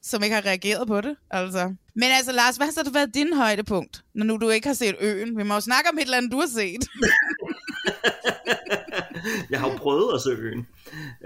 som 0.06 0.22
ikke 0.22 0.34
har 0.34 0.46
reageret 0.46 0.88
på 0.88 1.00
det. 1.00 1.16
Altså. 1.30 1.74
Men 1.94 2.08
altså, 2.16 2.32
Lars, 2.32 2.56
hvad 2.56 2.66
har 2.66 2.72
så 2.72 2.90
været 2.92 3.14
din 3.14 3.36
højdepunkt, 3.36 4.04
når 4.14 4.24
nu 4.24 4.36
du 4.36 4.48
ikke 4.48 4.66
har 4.66 4.74
set 4.74 4.94
øen? 5.00 5.38
Vi 5.38 5.42
må 5.42 5.54
jo 5.54 5.60
snakke 5.60 5.90
om 5.90 5.98
et 5.98 6.02
eller 6.02 6.16
andet, 6.16 6.32
du 6.32 6.38
har 6.38 6.46
set. 6.46 6.88
jeg 9.50 9.60
har 9.60 9.70
jo 9.70 9.76
prøvet 9.76 10.14
at 10.14 10.20
se 10.20 10.30
øen. 10.30 10.66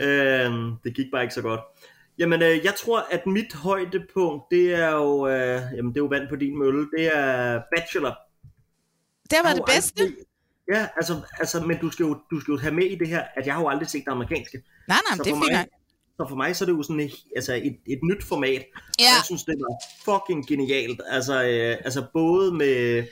Øh, 0.01 0.53
det 0.85 0.95
gik 0.95 1.07
bare 1.13 1.23
ikke 1.23 1.35
så 1.35 1.43
godt. 1.43 1.61
Jamen, 2.21 2.43
øh, 2.43 2.65
jeg 2.65 2.75
tror, 2.75 3.07
at 3.11 3.27
mit 3.27 3.53
højdepunkt, 3.55 4.43
det 4.51 4.75
er 4.75 4.91
jo, 4.91 5.29
øh, 5.29 5.63
jamen, 5.77 5.91
det 5.93 5.97
er 6.01 6.05
jo 6.05 6.07
vand 6.07 6.29
på 6.29 6.37
din 6.37 6.59
mølle, 6.59 6.89
det 6.99 7.17
er 7.17 7.61
Bachelor. 7.77 8.15
Det 9.31 9.37
Jeg 9.45 9.55
det 9.57 9.65
bedste. 9.75 10.03
aldrig- 10.03 10.17
Ja, 10.75 10.87
altså, 10.97 11.15
altså, 11.39 11.61
men 11.61 11.79
du 11.79 11.91
skal, 11.91 12.05
jo, 12.05 12.19
du 12.31 12.41
skal 12.41 12.53
jo 12.53 12.59
have 12.59 12.75
med 12.75 12.85
i 12.85 12.95
det 12.95 13.09
her, 13.09 13.23
at 13.37 13.47
jeg 13.47 13.55
har 13.55 13.61
jo 13.63 13.69
aldrig 13.69 13.89
set 13.89 14.05
det 14.05 14.13
amerikanske. 14.13 14.63
Nej, 14.89 14.99
nej, 15.09 15.17
Så 15.17 15.23
det 15.23 15.31
er 15.31 15.35
fint. 15.35 15.53
mig, 15.53 15.67
så 16.17 16.27
for 16.29 16.37
mig 16.37 16.57
så 16.57 16.65
er 16.65 16.67
det 16.67 16.73
jo 16.73 16.83
sådan 16.83 17.01
et, 17.01 17.13
altså 17.37 17.55
et, 17.55 17.77
et 17.87 17.99
nyt 18.03 18.25
format. 18.25 18.51
Ja. 18.53 18.59
Og 18.59 19.01
jeg 19.01 19.23
synes, 19.25 19.45
det 19.45 19.55
var 19.61 19.75
fucking 20.05 20.47
genialt. 20.47 21.01
Altså, 21.11 21.43
øh, 21.45 21.77
altså 21.85 22.07
både 22.13 22.53
med, 22.55 23.05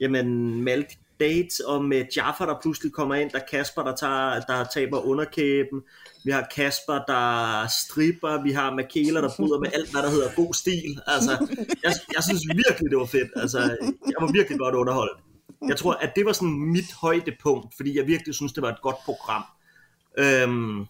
jamen, 0.00 0.54
med 0.64 0.72
alle 0.72 0.84
de 0.84 0.94
dates, 1.20 1.60
og 1.60 1.84
med 1.84 2.04
Jaffa, 2.16 2.44
der 2.46 2.54
pludselig 2.62 2.92
kommer 2.92 3.14
ind, 3.14 3.30
der 3.30 3.38
er 3.38 3.46
Kasper, 3.50 3.82
der, 3.82 3.94
tager, 3.96 4.40
der 4.40 4.64
taber 4.74 4.98
underkæben. 4.98 5.82
Vi 6.24 6.30
har 6.30 6.48
Kasper, 6.54 6.98
der 7.08 7.66
stripper. 7.66 8.42
Vi 8.42 8.52
har 8.52 8.74
Michaela, 8.74 9.20
der 9.20 9.30
bryder 9.36 9.58
med 9.58 9.70
alt, 9.74 9.90
hvad 9.90 10.02
der 10.02 10.10
hedder 10.10 10.30
god 10.36 10.54
stil. 10.54 11.00
Altså, 11.06 11.30
jeg, 11.84 11.92
jeg 12.14 12.22
synes 12.22 12.42
virkelig, 12.54 12.90
det 12.90 12.98
var 12.98 13.06
fedt. 13.06 13.30
Altså, 13.36 13.58
jeg 14.06 14.18
var 14.20 14.32
virkelig 14.32 14.58
godt 14.58 14.74
underholdt. 14.74 15.18
Jeg 15.68 15.76
tror, 15.76 15.94
at 15.94 16.10
det 16.16 16.26
var 16.26 16.32
sådan 16.32 16.58
mit 16.76 16.92
højdepunkt, 17.00 17.76
fordi 17.76 17.96
jeg 17.98 18.06
virkelig 18.06 18.34
synes, 18.34 18.52
det 18.52 18.62
var 18.62 18.68
et 18.68 18.82
godt 18.82 18.96
program. 19.04 19.44
Øhm, 20.18 20.50
Men 20.50 20.86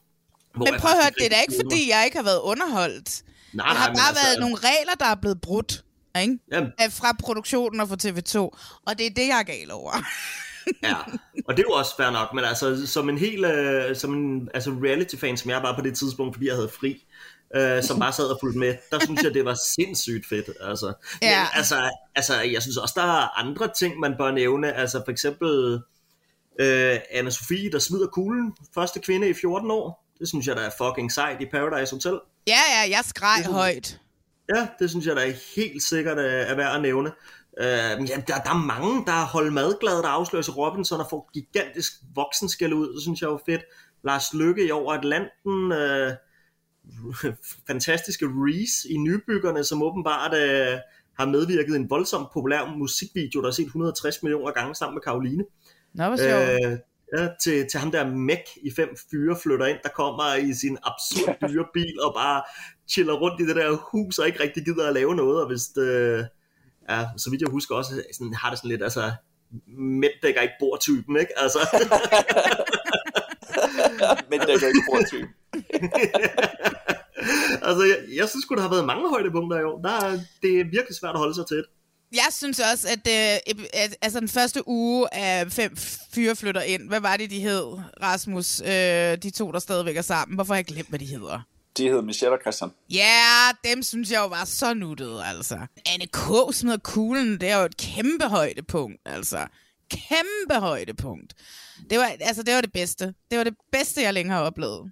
prøv 0.54 0.90
at 0.90 0.98
høre, 1.02 1.10
det 1.18 1.24
er 1.26 1.30
da 1.30 1.40
ikke 1.40 1.54
fordi, 1.62 1.90
jeg 1.90 2.02
ikke 2.04 2.16
har 2.16 2.24
været 2.24 2.40
underholdt. 2.42 3.22
Nej, 3.52 3.66
Der 3.66 3.72
nej, 3.72 3.80
har 3.80 3.88
men 3.88 3.96
bare 3.96 4.08
altså, 4.08 4.24
været 4.24 4.40
nogle 4.40 4.56
regler, 4.56 4.94
der 5.00 5.06
er 5.06 5.14
blevet 5.14 5.40
brudt. 5.40 5.84
Ikke? 6.20 6.38
Jamen, 6.52 6.72
Af- 6.78 6.92
Fra 6.92 7.16
produktionen 7.20 7.80
og 7.80 7.88
fra 7.88 7.96
TV2. 8.02 8.38
Og 8.86 8.98
det 8.98 9.06
er 9.06 9.10
det, 9.10 9.28
jeg 9.28 9.38
er 9.38 9.42
gal 9.42 9.70
over. 9.70 9.92
ja, 10.82 10.94
og 11.46 11.56
det 11.56 11.58
er 11.58 11.66
jo 11.68 11.72
også 11.72 11.96
fair 11.96 12.10
nok, 12.10 12.34
men 12.34 12.44
altså 12.44 12.86
som 12.86 13.08
en 13.08 13.18
helt, 13.18 13.46
øh, 13.46 13.96
som 13.96 14.14
en 14.14 14.48
altså 14.54 14.70
reality-fan, 14.70 15.36
som 15.36 15.50
jeg 15.50 15.62
var 15.62 15.74
på 15.74 15.80
det 15.80 15.96
tidspunkt, 15.98 16.34
fordi 16.34 16.46
jeg 16.46 16.54
havde 16.54 16.68
fri, 16.80 17.04
øh, 17.56 17.82
som 17.82 17.98
bare 17.98 18.12
sad 18.12 18.24
og 18.24 18.38
fulgte 18.42 18.58
med, 18.58 18.74
der 18.90 18.98
synes 19.04 19.22
jeg, 19.22 19.34
det 19.34 19.44
var 19.44 19.58
sindssygt 19.74 20.28
fedt. 20.28 20.48
Altså. 20.60 20.92
Ja. 21.22 21.40
Men, 21.40 21.46
altså, 21.54 21.90
altså, 22.14 22.40
jeg 22.40 22.62
synes 22.62 22.76
også, 22.76 22.94
der 22.96 23.02
er 23.22 23.38
andre 23.38 23.68
ting, 23.78 23.98
man 23.98 24.14
bør 24.18 24.30
nævne. 24.30 24.72
Altså 24.72 25.02
for 25.04 25.12
eksempel 25.12 25.80
øh, 26.60 26.98
anna 27.10 27.30
Sofie, 27.30 27.72
der 27.72 27.78
smider 27.78 28.06
kuglen. 28.06 28.52
Første 28.74 29.00
kvinde 29.00 29.28
i 29.28 29.34
14 29.34 29.70
år. 29.70 30.04
Det 30.18 30.28
synes 30.28 30.46
jeg, 30.46 30.56
der 30.56 30.62
er 30.62 30.70
fucking 30.78 31.12
sejt 31.12 31.40
i 31.40 31.46
Paradise 31.46 31.94
Hotel. 31.94 32.20
Ja, 32.46 32.60
ja, 32.68 32.90
jeg 32.90 33.04
skreg 33.04 33.44
højt. 33.46 34.00
Ja, 34.54 34.68
det 34.78 34.90
synes 34.90 35.06
jeg, 35.06 35.16
der 35.16 35.22
er 35.22 35.56
helt 35.56 35.82
sikkert 35.82 36.18
øh, 36.18 36.24
er 36.24 36.54
værd 36.54 36.76
at 36.76 36.82
nævne. 36.82 37.12
Øh, 37.60 38.08
ja, 38.10 38.22
der, 38.26 38.38
der 38.44 38.50
er 38.50 38.66
mange, 38.66 39.06
der 39.06 39.12
har 39.12 39.26
holdt 39.26 39.52
madglade, 39.52 40.02
der 40.02 40.08
afslører 40.08 40.42
sig 40.42 40.56
Robinson 40.56 41.00
og 41.00 41.06
får 41.10 41.30
gigantisk 41.34 41.92
voksenskæld 42.14 42.72
ud. 42.72 42.94
Det 42.94 43.02
synes 43.02 43.20
jeg 43.20 43.28
er 43.28 43.38
fedt. 43.46 43.62
Lars 44.04 44.34
Lykke 44.34 44.66
i 44.66 44.70
over 44.70 44.92
Atlanten. 44.92 45.72
Øh, 45.72 46.12
fantastiske 47.68 48.26
Reese 48.26 48.88
i 48.90 48.96
Nybyggerne, 48.96 49.64
som 49.64 49.82
åbenbart 49.82 50.34
øh, 50.34 50.78
har 51.18 51.26
medvirket 51.26 51.72
i 51.72 51.76
en 51.76 51.90
voldsomt 51.90 52.28
populær 52.32 52.74
musikvideo, 52.76 53.42
der 53.42 53.48
er 53.48 53.52
set 53.52 53.64
160 53.64 54.22
millioner 54.22 54.52
gange 54.52 54.74
sammen 54.74 54.94
med 54.94 55.02
Karoline. 55.02 55.44
Nå, 55.94 56.04
hvor. 56.04 56.14
Øh, 56.14 56.78
ja, 57.16 57.28
til, 57.42 57.66
til 57.70 57.80
ham 57.80 57.90
der 57.90 58.14
Mac 58.14 58.44
i 58.62 58.70
fem 58.76 58.88
fyre 59.10 59.36
flytter 59.42 59.66
ind, 59.66 59.78
der 59.82 59.88
kommer 59.88 60.34
i 60.34 60.54
sin 60.54 60.78
absurd 60.82 61.48
dyre 61.48 61.66
bil 61.74 62.00
og 62.00 62.14
bare 62.14 62.42
chiller 62.88 63.14
rundt 63.14 63.40
i 63.40 63.46
det 63.46 63.56
der 63.56 63.76
hus 63.92 64.18
og 64.18 64.26
ikke 64.26 64.40
rigtig 64.40 64.64
gider 64.64 64.88
at 64.88 64.94
lave 64.94 65.16
noget, 65.16 65.40
og 65.40 65.46
hvis 65.46 65.62
det, 65.62 66.28
ja, 66.90 67.06
så 67.16 67.30
vidt 67.30 67.42
jeg 67.42 67.50
husker 67.50 67.74
også, 67.74 68.02
sådan, 68.12 68.34
har 68.34 68.50
det 68.50 68.58
sådan 68.58 68.70
lidt, 68.70 68.82
altså, 68.82 69.12
mænd 69.78 70.12
dækker 70.22 70.40
ikke 70.40 70.54
bordtypen, 70.60 71.16
ikke? 71.16 71.38
Altså. 71.38 71.58
Men 74.30 74.40
det 74.40 74.50
er 74.50 74.66
ikke 74.66 74.84
bordtypen. 74.90 75.34
altså, 77.68 77.84
jeg, 77.84 77.98
jeg 78.16 78.28
synes 78.28 78.42
sgu, 78.42 78.54
der 78.54 78.62
har 78.62 78.70
været 78.70 78.86
mange 78.86 79.10
højdepunkter 79.10 79.60
i 79.60 79.62
år. 79.62 79.80
Der 79.82 79.90
er, 79.90 80.18
det 80.42 80.60
er 80.60 80.64
virkelig 80.64 80.96
svært 81.00 81.14
at 81.14 81.18
holde 81.18 81.34
sig 81.34 81.46
til. 81.46 81.64
Jeg 82.12 82.28
synes 82.30 82.60
også, 82.72 82.88
at, 82.88 83.08
øh, 83.08 83.54
at 83.72 83.96
altså 84.02 84.20
den 84.20 84.28
første 84.28 84.68
uge 84.68 85.14
af 85.14 85.52
fem 85.52 85.76
fyre 86.14 86.36
flytter 86.36 86.62
ind, 86.62 86.88
hvad 86.88 87.00
var 87.00 87.16
det, 87.16 87.30
de 87.30 87.40
hed, 87.40 87.64
Rasmus, 88.02 88.60
øh, 88.60 89.22
de 89.22 89.30
to, 89.30 89.52
der 89.52 89.58
stadigvæk 89.58 89.96
er 89.96 90.02
sammen? 90.02 90.34
Hvorfor 90.34 90.54
har 90.54 90.58
jeg 90.58 90.64
glemt, 90.64 90.88
hvad 90.88 90.98
de 90.98 91.06
hedder? 91.06 91.40
De 91.78 91.88
hedder 91.88 92.02
Michelle 92.02 92.34
og 92.36 92.40
Christian. 92.40 92.70
Ja, 92.90 92.96
yeah, 92.96 93.54
dem 93.74 93.82
synes 93.82 94.10
jeg 94.10 94.18
jo 94.18 94.26
var 94.26 94.44
så 94.44 94.74
nuttede, 94.74 95.24
altså. 95.24 95.58
Anne 95.86 96.06
K. 96.06 96.54
smider 96.54 96.76
kuglen, 96.76 97.40
det 97.40 97.48
er 97.48 97.58
jo 97.58 97.64
et 97.64 97.76
kæmpe 97.76 98.24
højdepunkt, 98.24 99.00
altså. 99.04 99.46
Kæmpe 99.90 100.54
højdepunkt. 100.54 101.34
Det 101.90 101.98
var, 101.98 102.12
altså, 102.20 102.42
det 102.42 102.54
var 102.54 102.60
det 102.60 102.72
bedste. 102.72 103.14
Det 103.30 103.38
var 103.38 103.44
det 103.44 103.54
bedste, 103.72 104.02
jeg 104.02 104.14
længe 104.14 104.32
har 104.32 104.40
oplevet. 104.40 104.90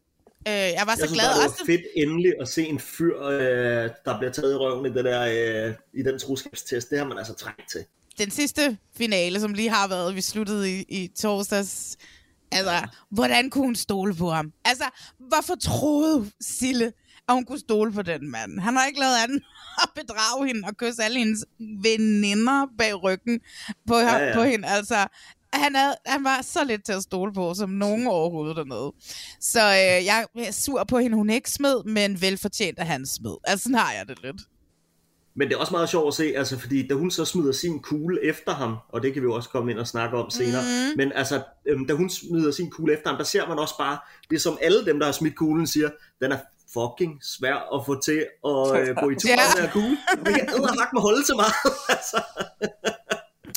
Øh, 0.49 0.53
jeg 0.55 0.83
var 0.87 0.95
så 0.95 1.01
jeg 1.03 1.09
synes, 1.09 1.13
glad 1.13 1.29
bare, 1.29 1.37
det 1.39 1.45
også. 1.45 1.57
var 1.59 1.67
fedt 1.67 1.83
endelig 1.97 2.33
at 2.41 2.49
se 2.49 2.67
en 2.67 2.81
fyr, 2.81 3.23
øh, 3.23 3.91
der 4.05 4.19
bliver 4.19 4.33
taget 4.33 4.53
i 4.53 4.57
røven 4.57 4.87
i, 4.87 4.95
det 4.95 5.05
der, 5.05 5.67
øh, 5.69 5.75
i 5.95 6.03
den 6.03 6.19
troskabstest. 6.19 6.91
Det 6.91 6.99
har 6.99 7.07
man 7.07 7.19
altså 7.19 7.35
trængt 7.35 7.71
til. 7.71 7.85
Den 8.19 8.31
sidste 8.31 8.79
finale, 8.97 9.41
som 9.41 9.55
lige 9.55 9.71
har 9.71 9.89
været, 9.89 10.15
vi 10.15 10.21
sluttede 10.21 10.79
i, 10.79 10.85
i 10.89 11.09
torsdags. 11.09 11.97
Altså, 12.53 12.89
hvordan 13.11 13.51
kunne 13.51 13.65
hun 13.65 13.75
stole 13.75 14.15
på 14.15 14.31
ham? 14.31 14.53
Altså, 14.65 14.85
hvorfor 15.19 15.55
troede 15.55 16.31
Sille, 16.41 16.93
at 17.29 17.35
hun 17.35 17.45
kunne 17.45 17.59
stole 17.59 17.93
på 17.93 18.03
den 18.03 18.31
mand? 18.31 18.61
Han 18.61 18.77
har 18.77 18.87
ikke 18.87 19.01
lavet 19.01 19.17
andet 19.17 19.43
at 19.83 19.89
bedrage 19.95 20.47
hende 20.47 20.63
og 20.69 20.77
kysse 20.77 21.03
alle 21.03 21.19
hendes 21.19 21.45
veninder 21.83 22.67
bag 22.79 23.03
ryggen 23.03 23.41
på, 23.87 23.97
ja, 23.97 24.17
ja. 24.17 24.35
på 24.35 24.43
hende. 24.43 24.69
Altså, 24.69 25.07
han, 25.53 25.75
havde, 25.75 25.97
han 26.07 26.25
var 26.25 26.43
så 26.43 26.65
lidt 26.65 26.85
til 26.85 26.93
at 26.93 27.03
stole 27.03 27.33
på, 27.33 27.55
som 27.55 27.71
nogen 27.71 28.07
overhovedet 28.07 28.57
dernede. 28.57 28.93
Så 29.41 29.61
øh, 29.61 30.05
jeg 30.05 30.27
er 30.37 30.53
sur 30.53 30.85
på 30.85 30.99
hende, 30.99 31.17
hun 31.17 31.31
ikke 31.31 31.51
smed, 31.51 31.85
men 31.85 32.21
velfortjent, 32.21 32.79
at 32.79 32.87
han 32.87 33.07
smed. 33.07 33.37
Altså, 33.45 33.63
sådan 33.63 33.79
har 33.79 33.93
jeg 33.93 34.09
det 34.09 34.19
lidt. 34.23 34.43
Men 35.37 35.49
det 35.49 35.55
er 35.55 35.59
også 35.59 35.73
meget 35.73 35.89
sjovt 35.89 36.09
at 36.09 36.15
se, 36.15 36.33
altså, 36.37 36.59
fordi 36.59 36.87
da 36.89 36.95
hun 36.95 37.11
så 37.11 37.25
smider 37.25 37.53
sin 37.53 37.83
kugle 37.83 38.25
efter 38.25 38.53
ham, 38.55 38.77
og 38.89 39.03
det 39.03 39.13
kan 39.13 39.23
vi 39.23 39.27
jo 39.27 39.35
også 39.35 39.49
komme 39.49 39.71
ind 39.71 39.79
og 39.79 39.87
snakke 39.87 40.17
om 40.17 40.31
senere, 40.31 40.63
mm. 40.63 40.97
men 40.97 41.13
altså, 41.13 41.43
øhm, 41.67 41.87
da 41.87 41.95
hun 41.95 42.11
smider 42.11 42.51
sin 42.51 42.71
kugle 42.71 42.93
efter 42.93 43.11
ham, 43.11 43.17
der 43.19 43.25
ser 43.25 43.49
man 43.49 43.59
også 43.59 43.75
bare, 43.79 43.99
det 44.31 44.43
som 44.43 44.59
alle 44.61 44.85
dem, 44.85 44.99
der 44.99 45.07
har 45.07 45.13
smidt 45.13 45.37
kuglen, 45.37 45.67
siger, 45.67 45.91
den 46.21 46.33
er 46.33 46.39
fucking 46.75 47.25
svær 47.25 47.57
at 47.75 47.87
få 47.87 48.01
til 48.01 48.21
at 48.51 48.67
øh, 48.79 48.97
gå 49.03 49.11
i 49.11 49.17
tur 49.21 49.31
med 49.37 49.47
den 49.55 49.63
her 49.63 49.71
kugle. 49.73 49.97
Vi 50.27 50.33
kan 50.33 50.49
edderhak 50.49 50.93
med 50.93 51.03
holde 51.03 51.23
til 51.29 51.37
meget, 51.37 51.55
altså. 51.97 52.19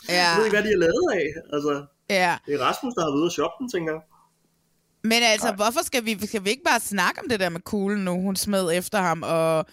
Ja. 0.10 0.28
Jeg 0.28 0.38
ved 0.38 0.46
ikke, 0.46 0.58
hvad 0.58 0.66
de 0.68 0.74
er 0.78 0.82
lavet 0.88 1.08
af. 1.20 1.28
Altså, 1.54 1.86
ja. 2.10 2.38
Det 2.46 2.54
er 2.54 2.62
Rasmus, 2.68 2.94
der 2.94 3.02
har 3.02 3.10
været 3.10 3.20
ude 3.22 3.28
og 3.32 3.32
shoppe 3.32 3.56
den, 3.60 3.70
tænker 3.72 3.92
jeg. 3.94 4.02
Men 5.04 5.24
altså, 5.24 5.48
Nej. 5.48 5.56
hvorfor 5.56 5.84
skal 5.84 6.06
vi, 6.06 6.28
skal 6.28 6.44
vi 6.44 6.50
ikke 6.50 6.64
bare 6.64 6.80
snakke 6.80 7.22
om 7.22 7.30
det 7.30 7.40
der 7.40 7.50
med 7.50 7.62
kuglen 7.62 8.06
nu, 8.06 8.22
hun 8.22 8.36
smed 8.36 8.72
efter 8.74 8.98
ham, 8.98 9.24
og 9.24 9.66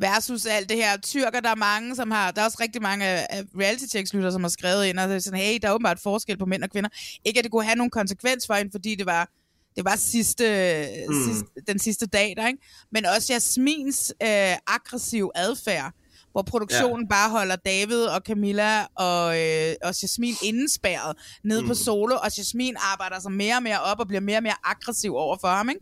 versus 0.00 0.46
alt 0.46 0.68
det 0.68 0.76
her 0.76 0.96
tyrker, 0.96 1.40
der 1.40 1.50
er 1.50 1.54
mange, 1.54 1.96
som 1.96 2.10
har, 2.10 2.30
der 2.30 2.40
er 2.40 2.44
også 2.44 2.58
rigtig 2.60 2.82
mange 2.82 3.04
af 3.06 3.44
reality 3.60 3.84
checks 3.84 4.14
lytter 4.14 4.30
som 4.30 4.42
har 4.44 4.50
skrevet 4.50 4.86
ind, 4.86 4.98
og 4.98 5.08
det 5.08 5.16
er 5.16 5.20
sådan, 5.20 5.40
hey, 5.40 5.58
der 5.62 5.68
er 5.68 5.72
åbenbart 5.72 6.00
forskel 6.02 6.38
på 6.38 6.46
mænd 6.46 6.62
og 6.64 6.70
kvinder. 6.70 6.90
Ikke 7.24 7.38
at 7.38 7.44
det 7.44 7.52
kunne 7.52 7.64
have 7.64 7.76
nogen 7.76 7.90
konsekvens 7.90 8.46
for 8.46 8.54
hende, 8.54 8.70
fordi 8.70 8.94
det 8.94 9.06
var, 9.06 9.28
det 9.76 9.84
var 9.84 9.96
sidste, 9.96 10.86
mm. 11.08 11.14
sidste, 11.24 11.46
den 11.68 11.78
sidste 11.78 12.06
dag 12.06 12.34
der, 12.36 12.46
ikke? 12.46 12.58
Men 12.92 13.06
også 13.06 13.32
Jasmins 13.32 14.12
øh, 14.22 14.54
aggressiv 14.66 15.30
adfærd, 15.34 15.92
hvor 16.32 16.42
produktionen 16.42 17.04
ja. 17.04 17.08
bare 17.08 17.30
holder 17.30 17.56
David 17.56 18.02
og 18.02 18.20
Camilla 18.26 18.84
og, 18.94 19.40
øh, 19.40 19.74
og 19.82 20.02
Jasmin 20.02 20.34
indespærret 20.42 21.16
nede 21.44 21.62
mm. 21.62 21.68
på 21.68 21.74
solo, 21.74 22.16
og 22.16 22.38
Jasmin 22.38 22.76
arbejder 22.92 23.20
sig 23.20 23.32
mere 23.32 23.56
og 23.56 23.62
mere 23.62 23.80
op 23.80 24.00
og 24.00 24.08
bliver 24.08 24.20
mere 24.20 24.36
og 24.36 24.42
mere 24.42 24.56
aggressiv 24.64 25.14
over 25.16 25.36
for 25.40 25.48
ham, 25.48 25.68
ikke? 25.68 25.80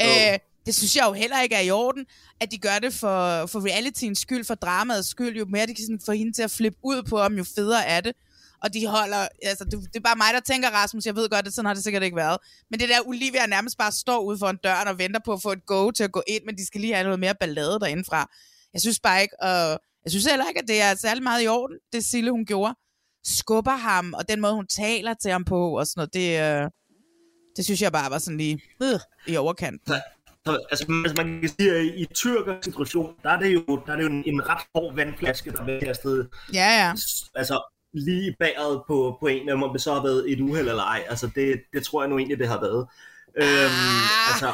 Oh. 0.00 0.32
Øh, 0.32 0.38
det 0.66 0.74
synes 0.74 0.96
jeg 0.96 1.04
jo 1.06 1.12
heller 1.12 1.42
ikke 1.42 1.54
er 1.54 1.60
i 1.60 1.70
orden, 1.70 2.06
at 2.40 2.50
de 2.50 2.58
gør 2.58 2.78
det 2.78 2.94
for, 2.94 3.46
for 3.46 3.64
realityens 3.66 4.18
skyld, 4.18 4.44
for 4.44 4.54
dramaets 4.54 5.08
skyld. 5.08 5.36
Jo 5.38 5.44
mere 5.44 5.66
de 5.66 5.74
kan 5.74 5.84
sådan 5.84 6.00
få 6.06 6.12
hende 6.12 6.32
til 6.32 6.42
at 6.42 6.50
flippe 6.50 6.78
ud 6.82 7.02
på 7.02 7.18
ham, 7.18 7.34
jo 7.34 7.44
federe 7.44 7.86
er 7.86 8.00
det. 8.00 8.12
Og 8.62 8.74
de 8.74 8.86
holder, 8.86 9.28
altså 9.42 9.64
det, 9.64 9.72
det 9.72 9.96
er 9.96 10.00
bare 10.00 10.16
mig, 10.16 10.34
der 10.34 10.40
tænker, 10.40 10.70
Rasmus, 10.70 11.06
jeg 11.06 11.16
ved 11.16 11.28
godt, 11.28 11.46
at 11.46 11.52
sådan 11.54 11.66
har 11.66 11.74
det 11.74 11.82
sikkert 11.82 12.02
ikke 12.02 12.16
været. 12.16 12.38
Men 12.70 12.80
det 12.80 12.88
der 12.88 13.00
Olivia 13.06 13.46
nærmest 13.46 13.78
bare 13.78 13.92
står 13.92 14.20
ude 14.20 14.38
for 14.38 14.46
en 14.46 14.58
dør 14.64 14.74
og 14.74 14.98
venter 14.98 15.20
på 15.24 15.32
at 15.32 15.42
få 15.42 15.52
et 15.52 15.66
go 15.66 15.90
til 15.90 16.04
at 16.04 16.12
gå 16.12 16.22
ind, 16.26 16.42
men 16.46 16.56
de 16.56 16.66
skal 16.66 16.80
lige 16.80 16.94
have 16.94 17.04
noget 17.04 17.20
mere 17.20 17.34
ballade 17.34 17.80
derindefra. 17.80 18.30
Jeg 18.72 18.80
synes 18.80 19.00
bare 19.00 19.22
ikke, 19.22 19.42
og 19.42 19.80
jeg 20.04 20.10
synes 20.10 20.24
heller 20.24 20.48
ikke, 20.48 20.60
at 20.60 20.68
det 20.68 20.82
er 20.82 20.94
særlig 20.94 21.22
meget 21.22 21.44
i 21.44 21.48
orden, 21.48 21.76
det 21.92 22.04
Sille 22.04 22.30
hun 22.30 22.46
gjorde. 22.46 22.74
Skubber 23.24 23.76
ham, 23.76 24.14
og 24.14 24.28
den 24.28 24.40
måde 24.40 24.54
hun 24.54 24.66
taler 24.66 25.14
til 25.14 25.30
ham 25.30 25.44
på, 25.44 25.78
og 25.78 25.86
sådan 25.86 25.98
noget, 26.00 26.14
det, 26.14 26.40
øh, 26.40 26.70
det 27.56 27.64
synes 27.64 27.82
jeg 27.82 27.92
bare 27.92 28.10
var 28.10 28.18
sådan 28.18 28.38
lige 28.38 28.62
øh, 28.82 28.98
i 29.26 29.36
overkant. 29.36 29.82
Altså, 30.46 30.84
man 31.16 31.40
kan 31.40 31.48
sige, 31.48 31.72
at 31.72 31.84
i 31.84 32.06
tyrker 32.14 32.56
situation, 32.62 33.14
der 33.22 33.30
er 33.30 33.38
det 33.38 33.54
jo, 33.54 33.82
der 33.86 33.92
er 33.92 33.96
det 33.96 34.02
jo 34.02 34.08
en, 34.08 34.24
en 34.26 34.48
ret 34.48 34.62
hård 34.74 34.94
vandflaske, 34.94 35.50
der 35.50 35.64
er 35.64 35.80
kastet 35.80 36.28
ja, 36.52 36.84
ja. 36.84 36.92
altså, 37.34 37.62
lige 37.94 38.36
bagret 38.38 38.82
på, 38.86 39.16
på 39.20 39.26
en, 39.26 39.48
om 39.48 39.72
det 39.72 39.80
så 39.80 39.94
har 39.94 40.02
været 40.02 40.32
et 40.32 40.40
uheld 40.40 40.68
eller 40.68 40.82
ej. 40.82 41.04
Altså, 41.08 41.30
det, 41.34 41.62
det 41.72 41.84
tror 41.84 42.02
jeg 42.02 42.10
nu 42.10 42.18
egentlig, 42.18 42.38
det 42.38 42.48
har 42.48 42.60
været. 42.60 42.86
Øhm, 43.36 43.72
Ah. 43.72 44.32
altså, 44.32 44.52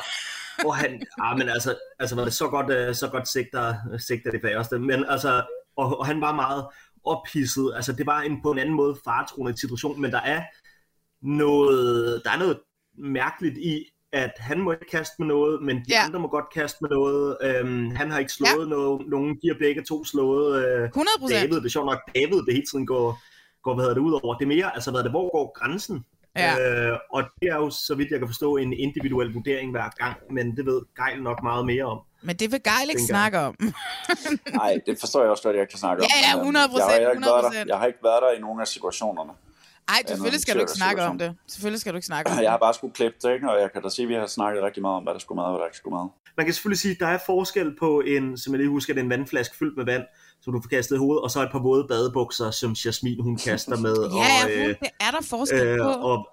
og 0.65 0.77
han, 0.77 1.03
ah, 1.21 1.39
men 1.39 1.49
altså, 1.49 1.77
altså 1.99 2.15
var 2.17 2.25
det 2.25 2.33
så 2.33 2.49
godt, 2.49 2.71
øh, 2.71 2.95
så 2.95 3.09
godt 3.09 3.29
sigter, 3.29 3.75
sigter 3.99 4.31
det 4.31 4.41
færreste, 4.43 4.79
men 4.79 5.05
altså, 5.09 5.43
og, 5.77 5.99
og 5.99 6.07
han 6.07 6.21
var 6.21 6.35
meget 6.35 6.67
ophidset, 7.05 7.73
altså 7.77 7.93
det 7.93 8.07
var 8.07 8.21
en 8.21 8.43
på 8.43 8.51
en 8.51 8.59
anden 8.59 8.75
måde 8.75 8.97
faretroende 9.05 9.59
situation, 9.61 10.01
men 10.01 10.11
der 10.11 10.21
er 10.21 10.43
noget, 11.23 12.23
der 12.25 12.31
er 12.31 12.39
noget 12.39 12.61
mærkeligt 12.99 13.59
i, 13.59 13.85
at 14.13 14.33
han 14.39 14.59
må 14.61 14.73
ikke 14.73 14.87
kaste 14.91 15.15
med 15.19 15.27
noget, 15.27 15.63
men 15.63 15.77
de 15.77 15.83
Ja. 15.89 16.05
andre 16.05 16.19
må 16.21 16.29
godt 16.29 16.51
kaste 16.55 16.79
med 16.81 16.91
noget. 16.91 17.37
Øhm, 17.43 17.91
han 17.91 18.11
har 18.11 18.19
ikke 18.19 18.33
slået 18.33 18.65
Ja. 18.65 18.69
noget, 18.77 19.09
nogen, 19.09 19.35
de 19.43 19.49
har 19.49 19.57
begge 19.59 19.83
to 19.89 20.05
slået 20.05 20.65
øh, 20.65 20.85
100 20.85 21.09
procent. 21.21 21.41
David. 21.43 21.57
Det 21.57 21.65
er 21.67 21.71
sjovt 21.71 21.87
nok, 21.87 22.01
David 22.15 22.39
det 22.47 22.55
hele 22.55 22.67
tiden 22.73 22.87
går, 22.87 23.19
går 23.63 23.75
hvad 23.75 23.85
hedder 23.85 23.95
det, 23.95 24.01
ud 24.03 24.21
over. 24.23 24.35
Det 24.35 24.45
er 24.45 24.49
mere, 24.49 24.75
altså 24.75 24.91
hvad 24.91 24.99
er 25.01 25.03
det, 25.03 25.13
hvor 25.13 25.31
går 25.33 25.53
grænsen? 25.61 26.05
Ja. 26.37 26.91
Øh, 26.91 26.99
og 27.13 27.23
det 27.41 27.49
er 27.49 27.57
jo, 27.57 27.71
så 27.71 27.95
vidt 27.95 28.11
jeg 28.11 28.19
kan 28.19 28.29
forstå, 28.29 28.57
en 28.57 28.73
individuel 28.73 29.33
vurdering 29.33 29.71
hver 29.71 29.89
gang, 29.97 30.17
men 30.31 30.57
det 30.57 30.67
ved 30.67 30.81
Geil 30.97 31.23
nok 31.23 31.43
meget 31.43 31.67
mere 31.67 31.85
om. 31.85 31.99
Men 32.23 32.37
det 32.37 32.53
vil 32.53 32.61
Geil 32.63 32.89
ikke 32.91 33.03
snakke 33.03 33.39
om. 33.39 33.57
Nej, 34.61 34.81
det 34.87 34.97
forstår 35.01 35.21
jeg 35.23 35.31
også 35.31 35.43
godt, 35.43 35.57
jeg 35.57 35.69
kan 35.69 35.79
snakke 35.79 36.03
om. 36.03 36.09
Ja, 36.15 36.39
ja, 36.39 36.45
Men, 36.45 36.57
100%, 36.57 36.59
Jeg 36.59 36.85
har, 36.85 36.93
heller 36.93 37.11
ikke 37.11 37.23
været 37.27 37.45
100%. 37.45 37.57
der, 37.59 37.65
jeg 37.69 37.79
har 37.79 37.87
ikke 37.87 37.99
været 38.03 38.23
der 38.23 38.33
i 38.39 38.41
nogen 38.41 38.61
af 38.61 38.67
situationerne. 38.67 39.33
Ej, 39.89 40.03
selvfølgelig 40.09 40.41
skal 40.41 40.55
du 40.55 40.61
ikke 40.61 40.73
snakke 40.73 41.03
om 41.03 41.19
det. 41.19 41.35
Selvfølgelig 41.49 41.81
skal 41.81 41.93
du 41.93 41.97
ikke 41.97 42.07
snakke 42.07 42.31
om 42.31 42.39
Jeg 42.43 42.51
har 42.51 42.57
det. 42.57 42.61
bare 42.61 42.75
skulle 42.75 42.95
klippe 42.95 43.19
det, 43.23 43.33
ikke? 43.35 43.51
og 43.51 43.61
jeg 43.61 43.73
kan 43.73 43.83
da 43.83 43.89
sige, 43.89 44.03
at 44.05 44.09
vi 44.09 44.15
har 44.15 44.27
snakket 44.27 44.63
rigtig 44.63 44.83
meget 44.83 44.97
om, 44.97 45.03
hvad 45.03 45.13
der 45.15 45.21
skulle 45.21 45.37
med, 45.37 45.45
og 45.45 45.51
hvad 45.51 45.61
der 45.61 45.67
ikke 45.67 45.77
skulle 45.77 45.97
med. 45.99 46.07
Man 46.37 46.47
kan 46.47 46.55
selvfølgelig 46.55 46.79
sige, 46.81 46.93
at 46.93 47.01
der 47.01 47.07
er 47.07 47.19
forskel 47.27 47.77
på 47.79 48.01
en, 48.01 48.39
som 48.39 48.53
jeg 48.53 48.59
lige 48.59 48.69
husker, 48.71 48.95
det 48.95 49.01
er 49.01 49.05
en 49.05 49.11
vandflaske 49.11 49.57
fyldt 49.57 49.77
med 49.77 49.85
vand, 49.85 50.03
som 50.43 50.53
du 50.53 50.61
får 50.63 50.69
kastet 50.69 50.97
i 50.97 50.99
hovedet, 50.99 51.23
og 51.23 51.31
så 51.31 51.43
et 51.43 51.49
par 51.53 51.59
våde 51.59 51.87
badebukser, 51.89 52.51
som 52.51 52.73
Jasmin 52.73 53.23
hun 53.23 53.37
kaster 53.37 53.77
med. 53.77 53.97
Ja, 54.21 54.45
og, 54.45 54.51
ja, 54.51 54.61
øh, 54.69 54.75
det 54.81 54.89
er 55.01 55.11
der 55.11 55.23
forskel 55.31 55.67
øh, 55.67 55.79
på. 55.79 55.89
og, 56.11 56.29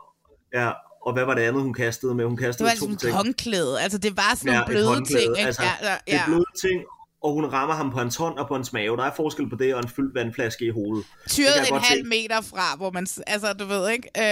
ja, 0.54 0.72
og 1.06 1.14
hvad 1.14 1.26
var 1.26 1.34
det 1.34 1.42
andet, 1.42 1.62
hun 1.64 1.74
kastede 1.74 2.16
med? 2.16 2.26
Hun 2.26 2.36
Det 2.36 2.44
kastede 2.46 2.66
var 2.70 2.76
to 2.76 2.86
altså 2.86 3.00
ting. 3.00 3.10
et 3.10 3.16
håndklæde. 3.16 3.82
Altså, 3.82 3.98
det 3.98 4.18
var 4.18 4.32
sådan 4.36 4.54
Ja, 4.54 4.60
nogle 4.60 4.98
et 4.98 5.06
bløde 5.08 5.20
ting. 5.22 5.30
Ikke? 5.38 5.48
Altså, 5.48 5.64
ja, 5.64 5.74
ja, 5.90 5.96
Det 6.08 6.14
er 6.16 6.26
bløde 6.26 6.46
ting, 6.62 6.78
og 7.26 7.34
hun 7.34 7.46
rammer 7.46 7.76
ham 7.76 7.92
på 7.92 7.98
hans 7.98 8.16
hånd 8.16 8.38
og 8.38 8.48
på 8.48 8.56
hans 8.56 8.74
mave. 8.74 8.98
Der 8.98 9.04
er 9.04 9.12
forskel 9.16 9.50
på 9.50 9.56
det 9.56 9.76
og 9.76 9.82
en 9.84 9.90
fyldt 9.90 10.16
vandflaske 10.16 10.66
i 10.66 10.70
hovedet. 10.70 11.06
Tyret 11.30 11.70
en 11.72 11.80
halv 11.80 12.04
se. 12.04 12.10
meter 12.10 12.42
fra, 12.42 12.76
hvor 12.78 12.92
man, 12.92 13.08
altså 13.28 13.54
du 13.54 13.66
ved 13.66 13.90
ikke, 13.90 14.10
øh, 14.18 14.24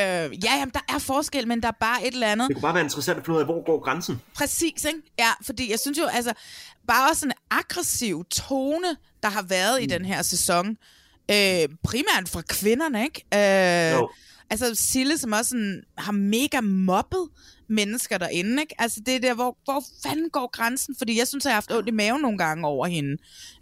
ja, 0.45 0.53
jamen, 0.59 0.71
der 0.73 0.79
er 0.89 0.99
forskel, 0.99 1.47
men 1.47 1.61
der 1.61 1.67
er 1.67 1.77
bare 1.79 2.07
et 2.07 2.13
eller 2.13 2.27
andet. 2.27 2.47
Det 2.47 2.55
kunne 2.55 2.61
bare 2.61 2.73
være 2.73 2.83
interessant 2.83 3.17
at 3.17 3.25
finde 3.25 3.35
ud 3.35 3.41
af, 3.41 3.47
hvor 3.47 3.65
går 3.65 3.83
grænsen. 3.83 4.21
Præcis, 4.35 4.85
ikke? 4.85 4.99
Ja, 5.19 5.29
fordi 5.45 5.71
jeg 5.71 5.79
synes 5.79 5.97
jo, 5.97 6.05
altså, 6.05 6.33
bare 6.87 7.09
også 7.09 7.25
en 7.25 7.31
aggressiv 7.51 8.25
tone, 8.31 8.87
der 9.23 9.29
har 9.29 9.41
været 9.41 9.79
mm. 9.79 9.83
i 9.83 9.85
den 9.85 10.05
her 10.05 10.21
sæson, 10.21 10.69
øh, 11.31 11.67
primært 11.83 12.29
fra 12.29 12.41
kvinderne, 12.41 13.03
ikke? 13.03 13.93
Øh, 13.93 13.99
jo. 13.99 14.09
Altså 14.49 14.75
Sille, 14.75 15.17
som 15.17 15.31
også 15.31 15.49
sådan, 15.49 15.83
har 15.97 16.11
mega 16.11 16.61
mobbet 16.61 17.27
mennesker 17.69 18.17
derinde, 18.17 18.61
ikke? 18.61 18.75
Altså 18.77 18.99
det 19.05 19.15
er 19.15 19.19
der, 19.19 19.33
hvor, 19.33 19.57
hvor 19.63 19.83
fanden 20.05 20.29
går 20.29 20.49
grænsen? 20.51 20.95
Fordi 20.97 21.19
jeg 21.19 21.27
synes, 21.27 21.45
jeg 21.45 21.51
har 21.51 21.55
haft 21.55 21.71
ondt 21.71 21.89
i 21.89 21.91
maven 21.91 22.21
nogle 22.21 22.37
gange 22.37 22.67
over 22.67 22.87
hende. 22.87 23.17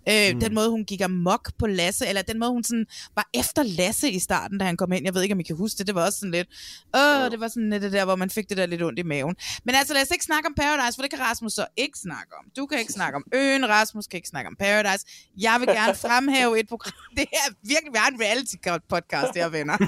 Øh, 0.09 0.33
mm. 0.33 0.39
Den 0.39 0.53
måde, 0.53 0.69
hun 0.69 0.85
gik 0.85 1.01
amok 1.01 1.51
på 1.59 1.67
Lasse, 1.67 2.07
eller 2.07 2.21
den 2.21 2.39
måde, 2.39 2.51
hun 2.51 2.63
sådan 2.63 2.85
var 3.15 3.29
efter 3.33 3.63
Lasse 3.63 4.11
i 4.11 4.19
starten, 4.19 4.57
da 4.57 4.65
han 4.65 4.77
kom 4.77 4.91
ind. 4.91 5.05
Jeg 5.05 5.13
ved 5.13 5.21
ikke, 5.21 5.33
om 5.33 5.39
I 5.39 5.43
kan 5.43 5.55
huske 5.55 5.77
det. 5.77 5.87
Det 5.87 5.95
var 5.95 6.05
også 6.05 6.19
sådan 6.19 6.31
lidt, 6.31 6.47
åh, 6.95 7.31
det 7.31 7.39
var 7.39 7.47
sådan 7.47 7.69
lidt 7.69 7.83
det 7.83 7.91
der, 7.91 8.05
hvor 8.05 8.15
man 8.15 8.29
fik 8.29 8.49
det 8.49 8.57
der 8.57 8.65
lidt 8.65 8.83
ondt 8.83 8.99
i 8.99 9.03
maven. 9.03 9.35
Men 9.65 9.75
altså, 9.75 9.93
lad 9.93 10.01
os 10.01 10.11
ikke 10.11 10.25
snakke 10.25 10.47
om 10.47 10.53
Paradise, 10.53 10.95
for 10.95 11.01
det 11.01 11.11
kan 11.11 11.19
Rasmus 11.19 11.53
så 11.53 11.65
ikke 11.77 11.99
snakke 11.99 12.31
om. 12.39 12.45
Du 12.57 12.65
kan 12.65 12.79
ikke 12.79 12.93
snakke 12.93 13.15
om 13.15 13.23
øen, 13.33 13.69
Rasmus 13.69 14.07
kan 14.07 14.17
ikke 14.17 14.29
snakke 14.29 14.47
om 14.47 14.55
Paradise. 14.59 15.05
Jeg 15.37 15.55
vil 15.59 15.67
gerne 15.67 15.95
fremhæve 16.05 16.59
et 16.59 16.67
program. 16.67 16.93
Det 17.17 17.25
er 17.33 17.53
virkelig, 17.63 17.93
vi 17.93 17.97
har 17.97 18.09
en 18.11 18.21
reality 18.21 18.55
podcast, 18.89 19.35
her 19.35 19.49
venner. 19.49 19.77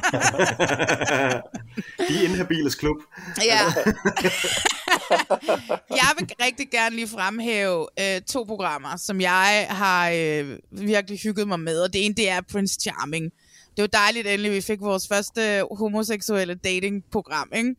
De 2.09 2.23
inhabiles 2.23 2.75
klub. 2.75 2.97
Ja. 3.45 3.59
jeg 5.99 6.09
vil 6.17 6.29
rigtig 6.41 6.69
gerne 6.71 6.95
lige 6.95 7.07
fremhæve 7.07 7.87
øh, 7.99 8.21
to 8.21 8.43
programmer, 8.43 8.97
som 8.97 9.21
jeg 9.21 9.67
har 9.69 10.09
øh, 10.09 10.57
virkelig 10.71 11.19
hygget 11.19 11.47
mig 11.47 11.59
med. 11.59 11.79
Og 11.81 11.93
det 11.93 12.05
ene, 12.05 12.15
det 12.15 12.29
er 12.29 12.41
Prince 12.51 12.79
Charming. 12.81 13.31
Det 13.75 13.81
var 13.81 13.87
dejligt 13.87 14.27
endelig, 14.27 14.51
vi 14.51 14.61
fik 14.61 14.81
vores 14.81 15.07
første 15.07 15.63
homoseksuelle 15.71 16.55
datingprogram, 16.55 17.49
ikke? 17.55 17.75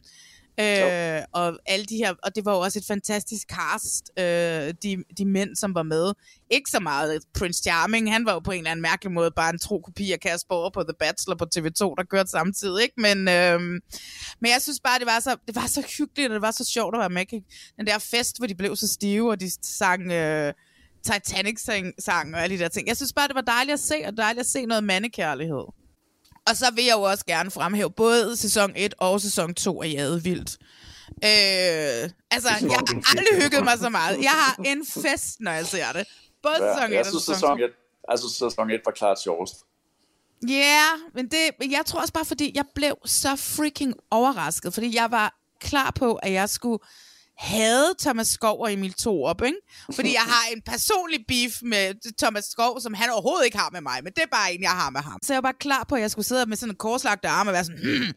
Øh, 0.60 1.22
og 1.32 1.58
alle 1.66 1.86
de 1.86 1.96
her, 1.96 2.14
og 2.22 2.34
det 2.36 2.44
var 2.44 2.52
jo 2.52 2.60
også 2.60 2.78
et 2.78 2.84
fantastisk 2.86 3.46
cast, 3.48 4.10
øh, 4.18 4.74
de, 4.82 5.04
de 5.18 5.24
mænd, 5.24 5.56
som 5.56 5.74
var 5.74 5.82
med. 5.82 6.12
Ikke 6.50 6.70
så 6.70 6.80
meget 6.80 7.22
Prince 7.38 7.62
Charming, 7.62 8.12
han 8.12 8.26
var 8.26 8.32
jo 8.32 8.38
på 8.38 8.50
en 8.50 8.58
eller 8.58 8.70
anden 8.70 8.82
mærkelig 8.82 9.12
måde 9.12 9.30
bare 9.36 9.50
en 9.50 9.58
tro 9.58 9.78
kopi 9.78 10.12
af 10.12 10.20
Kasper 10.20 10.54
over 10.54 10.70
på 10.70 10.82
The 10.82 10.94
Bachelor 10.98 11.36
på 11.36 11.46
TV2, 11.56 11.94
der 11.98 12.04
kørte 12.10 12.30
samtidig, 12.30 12.82
ikke? 12.82 13.00
Men, 13.00 13.18
øh, 13.28 13.60
men 14.40 14.50
jeg 14.52 14.62
synes 14.62 14.80
bare, 14.80 14.98
det 14.98 15.06
var, 15.06 15.20
så, 15.20 15.36
det 15.46 15.54
var 15.54 15.66
så 15.66 15.94
hyggeligt, 15.98 16.28
og 16.28 16.34
det 16.34 16.42
var 16.42 16.50
så 16.50 16.64
sjovt 16.64 16.94
at 16.94 16.98
være 16.98 17.10
med. 17.10 17.26
Den 17.76 17.86
der 17.86 17.98
fest, 17.98 18.38
hvor 18.38 18.46
de 18.46 18.54
blev 18.54 18.76
så 18.76 18.88
stive, 18.88 19.30
og 19.30 19.40
de 19.40 19.50
sang... 19.62 20.12
Øh, 20.12 20.52
Titanic-sang 21.12 22.34
og 22.34 22.42
alle 22.42 22.58
de 22.58 22.62
der 22.62 22.68
ting. 22.68 22.88
Jeg 22.88 22.96
synes 22.96 23.12
bare, 23.12 23.28
det 23.28 23.34
var 23.34 23.40
dejligt 23.40 23.72
at 23.72 23.80
se, 23.80 23.94
og 24.06 24.16
dejligt 24.16 24.40
at 24.40 24.46
se 24.46 24.66
noget 24.66 24.84
mandekærlighed. 24.84 25.64
Og 26.46 26.56
så 26.56 26.70
vil 26.74 26.84
jeg 26.84 26.94
jo 26.94 27.02
også 27.02 27.24
gerne 27.26 27.50
fremhæve 27.50 27.90
både 27.90 28.36
sæson 28.36 28.72
1 28.76 28.94
og 28.98 29.20
sæson 29.20 29.54
2 29.54 29.82
af 29.82 29.88
Jade 29.88 30.22
Vildt. 30.22 30.58
Øh, 31.08 32.10
altså, 32.30 32.48
jeg 32.48 32.58
har 32.60 33.10
aldrig 33.10 33.42
hygget 33.42 33.64
mig 33.64 33.78
så 33.78 33.88
meget. 33.88 34.22
Jeg 34.22 34.30
har 34.30 34.62
en 34.64 34.86
fest, 34.86 35.40
når 35.40 35.50
jeg 35.52 35.66
ser 35.66 35.92
det. 35.92 36.06
Både 36.42 36.64
ja, 36.64 36.74
sæson 36.74 36.92
1 36.92 36.98
og 36.98 37.06
sæson 37.06 37.20
2. 37.20 37.34
Sæson 37.34 37.60
1, 37.60 37.70
altså, 38.08 38.28
sæson 38.28 38.70
1 38.70 38.80
var 38.84 38.92
klart 38.92 39.20
sjovest. 39.20 39.54
Ja, 40.48 40.54
yeah, 40.54 40.98
men 41.14 41.28
det, 41.28 41.70
jeg 41.70 41.82
tror 41.86 42.00
også 42.00 42.12
bare, 42.12 42.24
fordi 42.24 42.52
jeg 42.54 42.64
blev 42.74 42.96
så 43.04 43.36
freaking 43.36 43.94
overrasket, 44.10 44.74
fordi 44.74 44.96
jeg 44.96 45.10
var 45.10 45.34
klar 45.60 45.90
på, 45.90 46.14
at 46.14 46.32
jeg 46.32 46.48
skulle 46.48 46.78
havde 47.38 47.94
Thomas 48.00 48.26
Skov 48.26 48.60
og 48.60 48.72
Emil 48.72 48.94
Thorup, 48.98 49.42
ikke? 49.42 49.58
Fordi 49.92 50.12
jeg 50.12 50.22
har 50.22 50.52
en 50.56 50.62
personlig 50.62 51.24
beef 51.28 51.62
med 51.62 52.16
Thomas 52.18 52.44
Skov, 52.44 52.80
som 52.80 52.94
han 52.94 53.10
overhovedet 53.10 53.44
ikke 53.44 53.58
har 53.58 53.70
med 53.72 53.80
mig, 53.80 54.00
men 54.04 54.12
det 54.12 54.22
er 54.22 54.26
bare 54.32 54.54
en, 54.54 54.62
jeg 54.62 54.70
har 54.70 54.90
med 54.90 55.00
ham. 55.00 55.18
Så 55.22 55.32
jeg 55.32 55.36
var 55.36 55.48
bare 55.52 55.58
klar 55.60 55.84
på, 55.88 55.94
at 55.94 56.00
jeg 56.00 56.10
skulle 56.10 56.26
sidde 56.26 56.46
med 56.46 56.56
sådan 56.56 56.72
en 56.72 56.76
korslagte 56.76 57.28
arm 57.28 57.46
og 57.46 57.52
være 57.52 57.64
sådan, 57.64 57.80
hmm. 57.82 58.12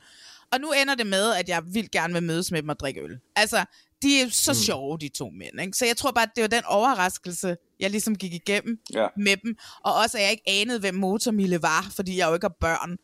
Og 0.52 0.60
nu 0.62 0.72
ender 0.72 0.96
det 0.96 1.08
med, 1.08 1.34
at 1.34 1.50
jeg 1.50 1.64
vil 1.74 1.92
gerne 1.92 2.14
vil 2.14 2.24
mødes 2.24 2.52
med 2.52 2.62
dem 2.62 2.70
og 2.70 2.80
drikke 2.80 3.02
øl. 3.02 3.20
Altså, 3.36 3.66
de 4.02 4.22
er 4.22 4.30
så 4.30 4.52
mm. 4.52 4.56
sjove, 4.56 4.98
de 4.98 5.10
to 5.10 5.30
mænd. 5.30 5.62
Ikke? 5.62 5.78
Så 5.78 5.86
jeg 5.86 5.98
tror 5.98 6.12
bare, 6.12 6.24
at 6.24 6.32
det 6.36 6.42
var 6.42 6.48
den 6.48 6.64
overraskelse, 6.66 7.58
jeg 7.80 7.89
ligesom 7.89 8.15
gik 8.15 8.34
igennem 8.34 8.80
ja. 8.94 9.08
med 9.18 9.38
dem. 9.38 9.56
Og 9.84 9.94
også, 9.94 10.18
at 10.18 10.24
jeg 10.24 10.32
ikke 10.32 10.44
anede, 10.48 10.80
hvem 10.80 10.96
Motormille 10.96 11.62
var, 11.62 11.88
fordi 11.96 12.18
jeg 12.18 12.28
jo 12.28 12.34
ikke 12.34 12.44
har 12.44 12.56
børn. 12.62 12.98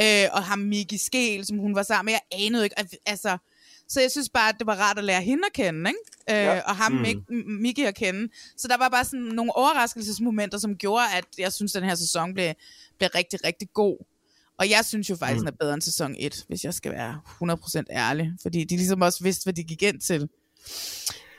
Øh, 0.00 0.28
og 0.32 0.44
ham 0.44 0.58
Miki 0.58 0.98
Skel, 0.98 1.46
som 1.46 1.58
hun 1.58 1.74
var 1.74 1.82
sammen 1.82 2.04
med, 2.04 2.12
jeg 2.12 2.44
anede 2.46 2.64
ikke. 2.64 2.76
Altså, 3.06 3.38
så 3.88 4.00
jeg 4.00 4.10
synes 4.10 4.28
bare, 4.28 4.48
at 4.48 4.54
det 4.58 4.66
var 4.66 4.74
rart 4.74 4.98
at 4.98 5.04
lære 5.04 5.22
hende 5.22 5.42
at 5.46 5.52
kende, 5.52 5.90
ikke? 5.90 6.40
Øh, 6.40 6.46
ja. 6.46 6.60
og 6.60 6.76
ham, 6.76 6.92
mm. 6.92 7.34
Miki, 7.60 7.82
at 7.82 7.94
kende. 7.94 8.32
Så 8.56 8.68
der 8.68 8.76
var 8.76 8.88
bare 8.88 9.04
sådan 9.04 9.20
nogle 9.20 9.56
overraskelsesmomenter, 9.56 10.58
som 10.58 10.76
gjorde, 10.76 11.04
at 11.16 11.24
jeg 11.38 11.52
synes, 11.52 11.76
at 11.76 11.82
den 11.82 11.88
her 11.88 11.96
sæson 11.96 12.34
blev, 12.34 12.54
blev 12.98 13.10
rigtig, 13.14 13.44
rigtig 13.44 13.68
god. 13.74 14.04
Og 14.58 14.70
jeg 14.70 14.84
synes 14.84 15.10
jo 15.10 15.16
faktisk, 15.16 15.40
mm. 15.40 15.46
den 15.46 15.54
er 15.54 15.56
bedre 15.60 15.74
end 15.74 15.82
sæson 15.82 16.14
1, 16.18 16.44
hvis 16.48 16.64
jeg 16.64 16.74
skal 16.74 16.92
være 16.92 17.20
100% 17.42 17.82
ærlig. 17.90 18.32
Fordi 18.42 18.64
de 18.64 18.76
ligesom 18.76 19.02
også 19.02 19.24
vidste, 19.24 19.44
hvad 19.44 19.52
de 19.52 19.64
gik 19.64 19.82
ind 19.82 20.00
til. 20.00 20.28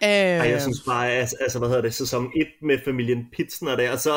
Øh... 0.04 0.10
Ej, 0.44 0.50
jeg 0.56 0.62
synes 0.62 0.82
bare, 0.86 1.12
altså, 1.12 1.36
altså, 1.42 1.60
hvad 1.60 1.70
hedder 1.70 1.82
det, 1.82 1.94
sæson 1.94 2.32
1 2.36 2.48
med 2.62 2.78
familien 2.86 3.22
Pitsner 3.34 3.76
der, 3.76 3.96
så, 3.98 4.14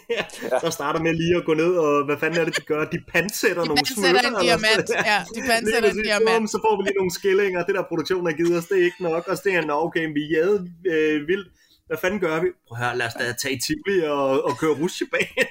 så 0.62 0.70
starter 0.70 1.00
med 1.00 1.12
lige 1.14 1.36
at 1.36 1.44
gå 1.44 1.54
ned, 1.54 1.72
og 1.84 2.04
hvad 2.04 2.16
fanden 2.20 2.40
er 2.40 2.44
det, 2.44 2.56
de 2.56 2.60
gør? 2.60 2.84
De 2.84 2.98
pansætter 3.12 3.62
de 3.62 3.68
nogle 3.68 3.86
smykker. 3.86 4.20
De 4.20 4.28
en 4.28 4.36
diamant, 4.46 4.88
ja, 5.10 5.18
de 5.34 5.40
pansætter 5.50 5.90
en 5.90 6.02
diamant. 6.08 6.50
Så 6.50 6.58
får 6.64 6.72
vi 6.76 6.82
lige 6.82 6.96
nogle 7.00 7.14
skillinger, 7.18 7.64
det 7.64 7.74
der 7.74 7.84
produktion 7.90 8.26
har 8.26 8.32
givet 8.32 8.58
os, 8.58 8.66
det 8.66 8.76
er 8.80 8.84
ikke 8.84 9.02
nok, 9.10 9.28
og 9.28 9.36
så 9.36 9.42
det 9.44 9.54
er, 9.54 9.72
okay, 9.86 10.04
vi 10.18 10.22
er 10.42 10.50
øh, 10.92 11.28
vildt. 11.28 11.48
Hvad 11.86 11.98
fanden 12.02 12.20
gør 12.20 12.40
vi? 12.40 12.48
Prøv 12.68 12.78
at 12.78 12.84
høre, 12.84 12.96
lad 12.96 13.06
os 13.06 13.14
da 13.20 13.24
tage 13.42 13.54
i 13.56 13.60
Tivoli 13.64 13.96
og, 14.16 14.44
og 14.48 14.52
køre 14.60 14.74
rutsjebane. 14.80 15.44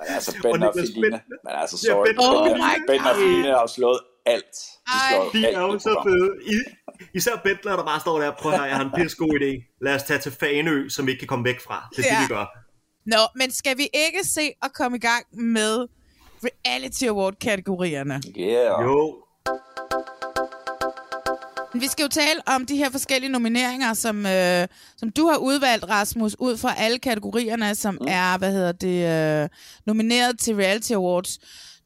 men 0.00 0.08
altså, 0.16 0.30
Ben 0.42 0.62
og, 0.62 0.68
og 0.68 0.74
Feline, 0.74 1.20
men 1.44 1.52
altså, 1.62 1.76
sorry, 1.78 2.06
ja, 2.06 2.12
ben, 2.12 2.18
oh 2.18 2.46
ben 2.88 3.00
og 3.10 3.16
Feline 3.16 3.48
har 3.60 3.66
slået 3.76 4.00
alt. 4.34 4.56
De, 5.32 5.38
de 5.38 5.46
er 5.46 5.60
jo 5.60 5.78
så 5.78 5.92
fede. 6.06 6.28
I, 6.54 6.56
især 7.14 7.32
Bentler, 7.44 7.76
der 7.76 7.84
bare 7.84 8.00
står 8.00 8.20
der, 8.20 8.30
prøv 8.30 8.52
at 8.52 8.58
høre, 8.58 8.68
jeg 8.68 8.76
har 8.76 8.84
en 8.84 8.90
pisse 8.96 9.16
god 9.16 9.40
idé. 9.40 9.78
Lad 9.82 9.94
os 9.94 10.02
tage 10.02 10.18
til 10.18 10.32
Faneø, 10.32 10.88
som 10.88 11.06
vi 11.06 11.10
ikke 11.10 11.20
kan 11.20 11.28
komme 11.28 11.44
væk 11.44 11.60
fra. 11.60 11.88
Det 11.96 12.06
er 12.06 12.14
ja. 12.14 12.20
det, 12.20 12.28
vi 12.28 12.34
gør. 12.34 12.46
Nå, 13.06 13.22
men 13.36 13.50
skal 13.50 13.78
vi 13.78 13.88
ikke 13.94 14.24
se 14.24 14.52
at 14.62 14.72
komme 14.74 14.96
i 14.96 15.00
gang 15.00 15.24
med 15.32 15.86
Reality 16.44 17.04
Award-kategorierne? 17.04 18.20
Yeah. 18.38 18.84
Jo. 18.84 19.22
Vi 21.80 21.86
skal 21.86 22.02
jo 22.02 22.08
tale 22.08 22.40
om 22.46 22.66
de 22.66 22.76
her 22.76 22.90
forskellige 22.90 23.32
nomineringer, 23.32 23.94
som, 23.94 24.26
øh, 24.26 24.68
som 24.96 25.10
du 25.10 25.26
har 25.26 25.36
udvalgt, 25.36 25.84
Rasmus, 25.88 26.36
ud 26.38 26.56
fra 26.56 26.74
alle 26.78 26.98
kategorierne, 26.98 27.74
som 27.74 27.98
mm. 28.00 28.06
er, 28.08 28.38
hvad 28.38 28.52
hedder 28.52 28.72
det, 28.72 29.42
øh, 29.42 29.48
nomineret 29.86 30.38
til 30.38 30.56
Reality 30.56 30.92
Awards. 30.92 31.38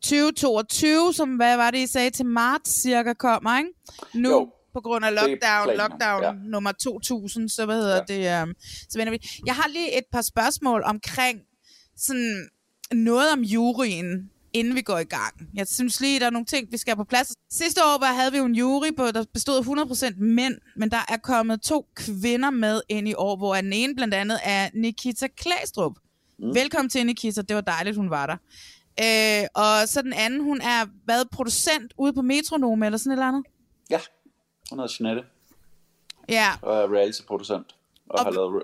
2022, 0.02 1.14
som 1.14 1.28
hvad 1.28 1.56
var 1.56 1.70
det, 1.70 1.78
I 1.78 1.86
sagde 1.86 2.10
til 2.10 2.26
marts 2.26 2.82
cirka 2.82 3.12
kommer, 3.12 3.58
ikke? 3.58 3.70
Nu 4.14 4.30
jo. 4.30 4.48
På 4.72 4.80
grund 4.80 5.04
af 5.04 5.14
lockdown, 5.14 5.76
lockdown 5.76 6.22
ja. 6.22 6.32
nummer 6.44 6.72
2000, 6.72 7.48
så 7.48 7.66
hvad 7.66 7.76
hedder 7.76 8.02
ja. 8.08 8.40
det, 8.40 8.48
um, 8.48 8.54
så 8.88 8.98
vender 8.98 9.10
vi. 9.10 9.40
Jeg 9.46 9.54
har 9.54 9.68
lige 9.68 9.98
et 9.98 10.04
par 10.12 10.22
spørgsmål 10.22 10.82
omkring 10.84 11.40
sådan 11.96 12.48
noget 12.92 13.32
om 13.32 13.40
juryen, 13.40 14.30
inden 14.52 14.74
vi 14.74 14.82
går 14.82 14.98
i 14.98 15.04
gang. 15.04 15.34
Jeg 15.54 15.66
synes 15.68 16.00
lige, 16.00 16.20
der 16.20 16.26
er 16.26 16.30
nogle 16.30 16.46
ting, 16.46 16.72
vi 16.72 16.76
skal 16.76 16.90
have 16.90 17.04
på 17.04 17.08
plads. 17.08 17.32
Sidste 17.50 17.80
år 17.80 18.04
havde 18.04 18.32
vi 18.32 18.38
jo 18.38 18.44
en 18.44 18.54
jury, 18.54 18.96
på, 18.96 19.10
der 19.10 19.24
bestod 19.32 19.56
af 19.56 20.10
100% 20.12 20.24
mænd, 20.24 20.54
men 20.76 20.90
der 20.90 21.04
er 21.08 21.16
kommet 21.16 21.62
to 21.62 21.86
kvinder 21.94 22.50
med 22.50 22.80
ind 22.88 23.08
i 23.08 23.14
år, 23.14 23.36
hvor 23.36 23.54
den 23.54 23.72
ene 23.72 23.94
blandt 23.94 24.14
andet 24.14 24.38
er 24.44 24.68
Nikita 24.74 25.26
Klæstrup. 25.36 25.92
Mm. 26.38 26.54
Velkommen 26.54 26.90
til, 26.90 27.06
Nikita. 27.06 27.42
Det 27.42 27.56
var 27.56 27.62
dejligt, 27.62 27.96
hun 27.96 28.10
var 28.10 28.26
der. 28.26 28.36
Øh, 29.00 29.46
og 29.54 29.88
så 29.88 30.02
den 30.02 30.12
anden, 30.12 30.40
hun 30.40 30.60
er 30.60 30.86
været 31.06 31.30
producent 31.32 31.92
ude 31.98 32.12
på 32.12 32.22
Metronome 32.22 32.86
eller 32.86 32.98
sådan 32.98 33.12
et 33.12 33.14
eller 33.14 33.26
andet? 33.26 33.44
Ja, 33.90 34.00
hun 34.70 34.78
hedder 34.78 34.94
Jeanette. 35.00 35.24
Ja. 36.28 36.48
Og 36.62 36.76
er 36.76 36.94
reality-producent. 36.94 37.74
Og, 38.08 38.18
og 38.18 38.24
har, 38.24 38.30
lavet, 38.30 38.62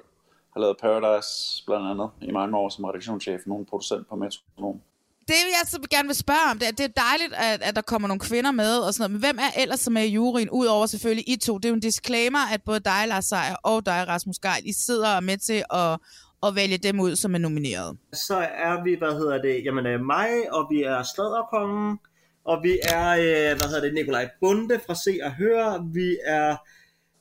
har 0.52 0.60
lavet 0.60 0.76
Paradise 0.80 1.64
blandt 1.66 1.86
andet 1.90 2.10
i 2.22 2.32
mange 2.32 2.56
år 2.56 2.68
som 2.68 2.84
redaktionschef. 2.84 3.40
Nogle 3.46 3.66
producent 3.66 4.08
på 4.08 4.16
Metronome. 4.16 4.80
Det 5.28 5.34
vil 5.44 5.52
jeg 5.60 5.68
så 5.68 5.78
gerne 5.90 6.08
vil 6.08 6.16
spørge 6.16 6.50
om. 6.50 6.58
Det 6.58 6.68
er, 6.68 6.72
det 6.72 6.84
er 6.84 7.02
dejligt, 7.08 7.32
at, 7.34 7.62
at 7.62 7.76
der 7.76 7.82
kommer 7.82 8.08
nogle 8.08 8.20
kvinder 8.20 8.50
med 8.50 8.78
og 8.78 8.94
sådan 8.94 9.02
noget. 9.02 9.12
Men 9.12 9.20
hvem 9.20 9.38
er 9.38 9.60
ellers 9.62 9.80
som 9.80 9.96
er 9.96 10.00
i 10.00 10.08
juryen, 10.08 10.50
udover 10.50 10.86
selvfølgelig 10.86 11.28
I 11.28 11.36
to? 11.36 11.58
Det 11.58 11.64
er 11.64 11.68
jo 11.68 11.74
en 11.74 11.80
disclaimer, 11.80 12.52
at 12.52 12.62
både 12.62 12.80
dig, 12.80 13.04
Lars 13.08 13.24
Seier, 13.24 13.56
og 13.62 13.86
dig, 13.86 14.08
Rasmus 14.08 14.38
Geil, 14.38 14.62
I 14.64 14.72
sidder 14.72 15.20
med 15.20 15.38
til 15.38 15.64
at, 15.70 15.98
og 16.40 16.54
vælge 16.54 16.78
dem 16.78 17.00
ud, 17.00 17.16
som 17.16 17.34
er 17.34 17.38
nomineret? 17.38 17.98
Så 18.12 18.36
er 18.36 18.82
vi, 18.82 18.94
hvad 18.94 19.12
hedder 19.12 19.42
det, 19.42 19.64
jamen 19.64 19.86
øh, 19.86 20.00
mig, 20.00 20.28
og 20.52 20.66
vi 20.70 20.82
er 20.82 21.02
Sladerkongen, 21.02 21.98
og 22.46 22.62
vi 22.62 22.78
er, 22.82 23.08
øh, 23.08 23.56
hvad 23.56 23.68
hedder 23.68 23.80
det, 23.80 23.94
Nikolaj 23.94 24.28
Bunde 24.40 24.80
fra 24.86 24.94
Se 24.94 25.18
og 25.22 25.34
Høre, 25.34 25.88
vi 25.92 26.18
er 26.24 26.50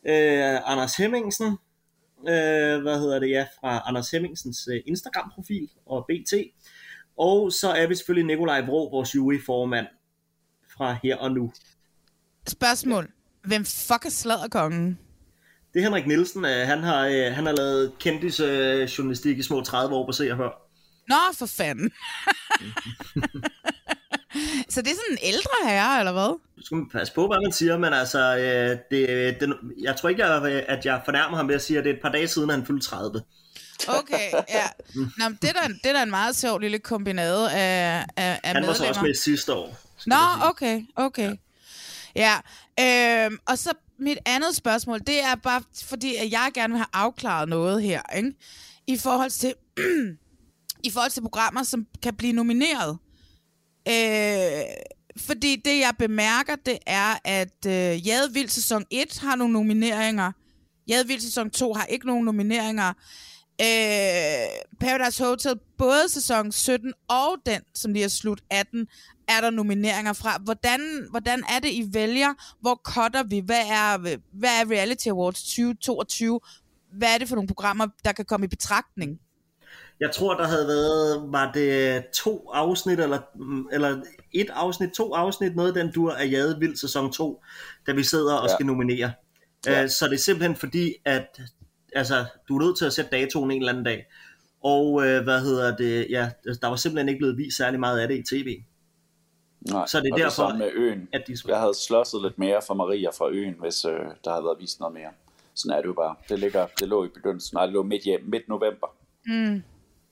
øh, 0.08 0.72
Anders 0.72 0.96
Hemmingsen, 0.96 1.58
øh, 2.20 2.82
hvad 2.82 3.00
hedder 3.00 3.20
det, 3.20 3.30
ja, 3.30 3.46
fra 3.60 3.82
Anders 3.86 4.12
Hemmingsens 4.12 4.68
øh, 4.72 4.82
Instagram-profil 4.86 5.70
og 5.86 6.06
BT, 6.10 6.34
og 7.18 7.52
så 7.52 7.70
er 7.70 7.88
vi 7.88 7.96
selvfølgelig 7.96 8.28
Nikolaj 8.28 8.62
Vrå, 8.62 8.90
vores 8.90 9.16
juryformand 9.16 9.88
fra 10.78 10.98
her 11.04 11.16
og 11.16 11.32
nu. 11.32 11.52
Spørgsmål. 12.48 13.12
Hvem 13.44 13.66
fuck 13.66 14.06
er 14.06 14.10
Sladerkongen? 14.10 15.00
Det 15.74 15.80
er 15.80 15.84
Henrik 15.84 16.08
Nielsen. 16.08 16.46
Øh, 16.46 16.68
han, 16.68 16.84
har, 16.84 17.06
øh, 17.06 17.34
han 17.34 17.46
har 17.46 17.54
lavet 17.54 17.94
kendis 18.00 18.40
øh, 18.40 18.84
journalistik 18.84 19.38
i 19.38 19.44
små 19.44 19.62
30 19.62 19.96
år 19.96 20.06
på 20.06 20.12
Se 20.12 20.32
og 20.32 20.38
Hør. 20.38 20.62
Nå, 21.08 21.16
for 21.34 21.46
fanden. 21.46 21.92
så 24.74 24.82
det 24.82 24.92
er 24.92 24.96
sådan 24.96 25.12
en 25.12 25.18
ældre 25.22 25.70
herre, 25.72 26.00
eller 26.00 26.12
hvad? 26.12 26.40
Du 26.58 26.66
skal 26.66 26.78
passe 26.92 27.14
på, 27.14 27.28
hvad 27.28 27.38
man 27.44 27.52
siger, 27.52 27.78
men 27.78 27.94
altså, 27.94 28.38
øh, 28.38 28.78
det, 28.92 29.40
det, 29.40 29.56
jeg 29.82 29.96
tror 29.96 30.10
ikke, 30.10 30.26
jeg, 30.26 30.64
at 30.68 30.86
jeg 30.86 31.02
fornærmer 31.06 31.38
ham 31.38 31.48
ved 31.48 31.56
at 31.56 31.62
sige, 31.62 31.78
at 31.80 31.84
det 31.84 31.90
er 31.90 31.94
et 31.94 32.02
par 32.02 32.12
dage 32.12 32.28
siden, 32.28 32.50
han 32.50 32.66
fyldte 32.66 32.88
30. 32.88 33.22
Okay, 33.88 34.32
ja. 34.50 34.68
Nå, 35.20 35.30
men 35.30 35.38
det, 35.42 35.50
er 35.50 35.54
da, 35.54 35.68
det 35.68 35.90
er 35.90 35.94
da 35.94 36.04
en 36.04 36.10
meget 36.10 36.36
sjov 36.36 36.60
lille 36.60 36.80
kombinade 36.80 37.52
af, 37.52 38.06
af, 38.18 38.40
af 38.44 38.54
Han 38.54 38.68
var 38.68 38.74
så 38.74 38.88
også 38.88 39.02
med 39.02 39.16
sidste 39.16 39.54
år. 39.54 39.78
Nå, 40.06 40.16
okay, 40.42 40.82
okay. 40.96 41.36
Ja, 42.16 42.36
øhm, 42.80 43.38
og 43.46 43.58
så 43.58 43.70
mit 44.00 44.18
andet 44.26 44.56
spørgsmål, 44.56 45.00
det 45.00 45.24
er 45.24 45.36
bare 45.36 45.62
fordi, 45.84 46.16
at 46.16 46.32
jeg 46.32 46.52
gerne 46.54 46.74
vil 46.74 46.78
have 46.78 46.88
afklaret 46.94 47.50
noget 47.50 47.84
her, 47.84 48.02
ikke? 48.16 48.34
I 48.88 48.98
forhold 48.98 49.30
til, 49.30 49.54
i 50.88 50.92
forhold 50.92 51.12
til 51.12 51.22
programmer, 51.22 51.64
som 51.64 51.88
kan 52.04 52.16
blive 52.16 52.34
nomineret. 52.34 52.98
Øh, 53.88 54.64
fordi 55.18 55.56
det, 55.66 55.80
jeg 55.80 55.94
bemærker, 56.00 56.56
det 56.56 56.78
er, 56.86 57.16
at 57.24 57.66
øh, 57.68 58.08
Jade 58.08 58.34
Vild 58.34 58.50
sæson 58.50 58.86
1 58.92 59.20
har 59.20 59.36
nogle 59.36 59.54
nomineringer. 59.54 60.32
Jade 60.88 61.08
Vild 61.08 61.20
sæson 61.20 61.50
2 61.50 61.74
har 61.74 61.86
ikke 61.86 62.08
nogen 62.08 62.26
nomineringer. 62.26 62.94
Øh, 63.62 64.48
Paradise 64.80 65.24
Hotel, 65.24 65.60
både 65.78 66.10
sæson 66.10 66.52
17 66.52 66.94
og 67.08 67.38
den, 67.46 67.62
som 67.74 67.94
lige 67.94 68.06
er 68.06 68.10
slut 68.10 68.42
18, 68.50 68.88
er 69.28 69.42
der 69.42 69.50
nomineringer 69.50 70.14
fra. 70.14 70.38
Hvordan, 70.44 71.08
hvordan 71.10 71.44
er 71.50 71.60
det, 71.60 71.70
I 71.70 71.88
vælger? 71.92 72.34
Hvor 72.62 72.82
cutter 72.84 73.24
vi? 73.24 73.40
Hvad 73.40 73.62
er, 73.70 73.98
hvad 74.32 74.50
er 74.62 74.72
Reality 74.72 75.08
Awards 75.08 75.44
2022? 75.44 76.40
Hvad 76.98 77.14
er 77.14 77.18
det 77.18 77.28
for 77.28 77.36
nogle 77.36 77.48
programmer, 77.48 77.88
der 78.06 78.12
kan 78.12 78.26
komme 78.26 78.46
i 78.46 78.48
betragtning? 78.48 79.20
Jeg 80.00 80.12
tror, 80.12 80.34
der 80.34 80.44
havde 80.48 80.68
været, 80.68 81.32
var 81.32 81.52
det 81.52 82.04
to 82.14 82.50
afsnit, 82.54 83.00
eller, 83.00 83.20
eller 83.72 84.02
et 84.34 84.50
afsnit, 84.54 84.90
to 84.92 85.14
afsnit, 85.14 85.56
noget 85.56 85.78
af 85.78 85.84
den 85.84 85.94
dur 85.94 86.12
af 86.12 86.32
Jade 86.32 86.60
Vild 86.60 86.76
sæson 86.76 87.12
2, 87.12 87.44
da 87.88 87.92
vi 87.92 88.04
sidder 88.04 88.36
og 88.36 88.48
Ja. 88.50 88.54
skal 88.54 88.66
nominere. 88.66 89.12
Ja. 89.66 89.72
Ja. 89.82 89.88
Så 89.88 90.06
det 90.06 90.14
er 90.14 90.18
simpelthen 90.18 90.56
fordi, 90.56 90.94
at 91.06 91.42
altså, 91.96 92.26
du 92.48 92.58
er 92.58 92.62
nødt 92.66 92.78
til 92.78 92.86
at 92.86 92.94
sætte 92.94 93.12
datoen 93.12 93.52
en 93.52 93.58
eller 93.58 93.72
anden 93.72 93.86
dag. 93.86 94.06
Og 94.64 95.08
øh, 95.08 95.24
hvad 95.24 95.42
hedder 95.42 95.76
det, 95.78 96.08
ja, 96.10 96.30
der 96.62 96.68
var 96.68 96.76
simpelthen 96.76 97.10
ikke 97.10 97.20
blevet 97.20 97.38
vist 97.38 97.58
særlig 97.58 97.80
meget 97.80 98.00
af 98.00 98.08
det 98.08 98.18
i 98.18 98.24
tv. 98.36 98.58
Nej, 99.72 99.86
Så 99.88 99.98
er 99.98 100.02
det 100.02 100.12
og 100.14 100.20
derfor, 100.20 100.48
det 100.48 100.58
med 100.58 100.72
øen. 100.74 101.10
at 101.14 101.24
de 101.28 101.38
skulle- 101.38 101.54
Jeg 101.56 101.62
havde 101.62 101.74
slåsset 101.74 102.22
lidt 102.22 102.38
mere 102.40 102.62
for 102.68 102.74
Maria 102.74 103.10
fra 103.10 103.30
øen, 103.30 103.56
hvis 103.60 103.86
øh, 103.86 103.92
der 104.24 104.32
havde 104.32 104.44
været 104.46 104.58
vist 104.60 104.80
noget 104.80 104.94
mere. 104.94 105.10
Sådan 105.56 105.78
er 105.78 105.82
det 105.82 105.88
jo 105.88 105.94
bare. 105.94 106.16
Det, 106.30 106.40
ligger, 106.40 106.68
det 106.80 106.88
lå 106.88 107.06
i 107.06 107.08
begyndelsen, 107.08 107.56
nej, 107.56 107.66
det 107.66 107.74
lå 107.74 107.84
midt, 107.84 108.04
hjem, 108.04 108.22
midt 108.28 108.50
november. 108.50 108.88
Mm. 109.26 109.64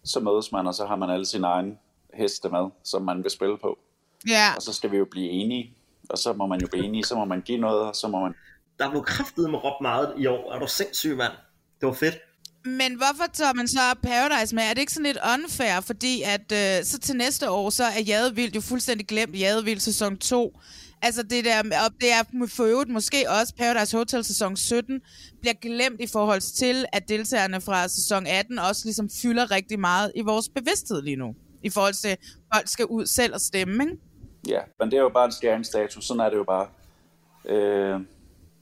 Så 0.05 0.19
mødes 0.19 0.51
man, 0.51 0.67
og 0.67 0.73
så 0.73 0.85
har 0.85 0.95
man 0.95 1.09
alle 1.09 1.25
sine 1.25 1.47
egne 1.47 1.71
heste 2.13 2.49
med, 2.49 2.69
som 2.83 3.01
man 3.01 3.23
vil 3.23 3.31
spille 3.31 3.57
på. 3.57 3.79
Ja, 4.27 4.53
Og 4.55 4.61
så 4.61 4.73
skal 4.73 4.91
vi 4.91 4.97
jo 4.97 5.05
blive 5.11 5.29
enige, 5.29 5.73
og 6.09 6.17
så 6.17 6.33
må 6.33 6.47
man 6.47 6.61
jo 6.61 6.67
blive 6.67 6.85
enige, 6.85 7.03
så 7.03 7.15
må 7.15 7.25
man 7.25 7.41
give 7.41 7.57
noget, 7.57 7.81
og 7.81 7.95
så 7.95 8.07
må 8.07 8.19
man... 8.19 8.33
Der 8.79 8.89
blev 8.89 9.03
kraftet 9.03 9.49
med 9.49 9.63
råbt 9.63 9.81
meget 9.81 10.13
i 10.17 10.25
år. 10.27 10.53
Er 10.53 10.59
du 10.59 10.67
sindssyg, 10.67 11.17
mand? 11.17 11.31
Det 11.81 11.87
var 11.87 11.93
fedt. 11.93 12.15
men 12.65 12.95
hvorfor 12.95 13.23
tager 13.33 13.53
man 13.53 13.67
så 13.67 13.79
Paradise 14.03 14.55
med? 14.55 14.63
Er 14.63 14.73
det 14.73 14.81
ikke 14.81 14.93
sådan 14.93 15.05
lidt 15.05 15.17
unfair? 15.33 15.81
Fordi 15.81 16.21
at 16.21 16.51
øh, 16.51 16.85
så 16.85 16.99
til 16.99 17.15
næste 17.15 17.49
år, 17.49 17.69
så 17.69 17.83
er 17.83 18.01
Jade 18.01 18.35
Vild 18.35 18.53
jo 18.55 18.61
fuldstændig 18.61 19.07
glemt 19.07 19.39
Jade 19.39 19.63
Vild 19.63 19.79
sæson 19.79 20.17
2. 20.17 20.59
Altså 21.05 21.23
det 21.23 21.45
der, 21.45 21.59
og 21.59 21.91
det 22.01 22.11
er 22.11 22.47
for 22.47 22.63
øvrigt 22.63 22.89
måske 22.89 23.25
også 23.39 23.53
Paradise 23.57 23.97
Hotel 23.97 24.23
sæson 24.23 24.55
17, 24.55 25.01
bliver 25.41 25.53
glemt 25.53 26.01
i 26.01 26.07
forhold 26.07 26.41
til, 26.41 26.85
at 26.93 27.09
deltagerne 27.09 27.61
fra 27.61 27.87
sæson 27.87 28.27
18 28.27 28.59
også 28.59 28.81
ligesom 28.85 29.09
fylder 29.21 29.51
rigtig 29.51 29.79
meget 29.79 30.11
i 30.15 30.21
vores 30.21 30.49
bevidsthed 30.49 31.01
lige 31.01 31.15
nu. 31.15 31.35
I 31.63 31.69
forhold 31.69 31.93
til, 31.93 32.07
at 32.07 32.19
folk 32.53 32.67
skal 32.67 32.85
ud 32.85 33.05
selv 33.05 33.33
og 33.33 33.41
stemme, 33.41 33.83
ikke? 33.83 33.97
Ja, 34.47 34.59
men 34.79 34.91
det 34.91 34.97
er 34.97 35.01
jo 35.01 35.09
bare 35.09 35.25
en 35.25 35.31
skæringsstatus, 35.31 36.05
sådan 36.05 36.21
er 36.21 36.29
det 36.29 36.37
jo 36.37 36.43
bare. 36.43 36.67
Øh, 37.45 37.99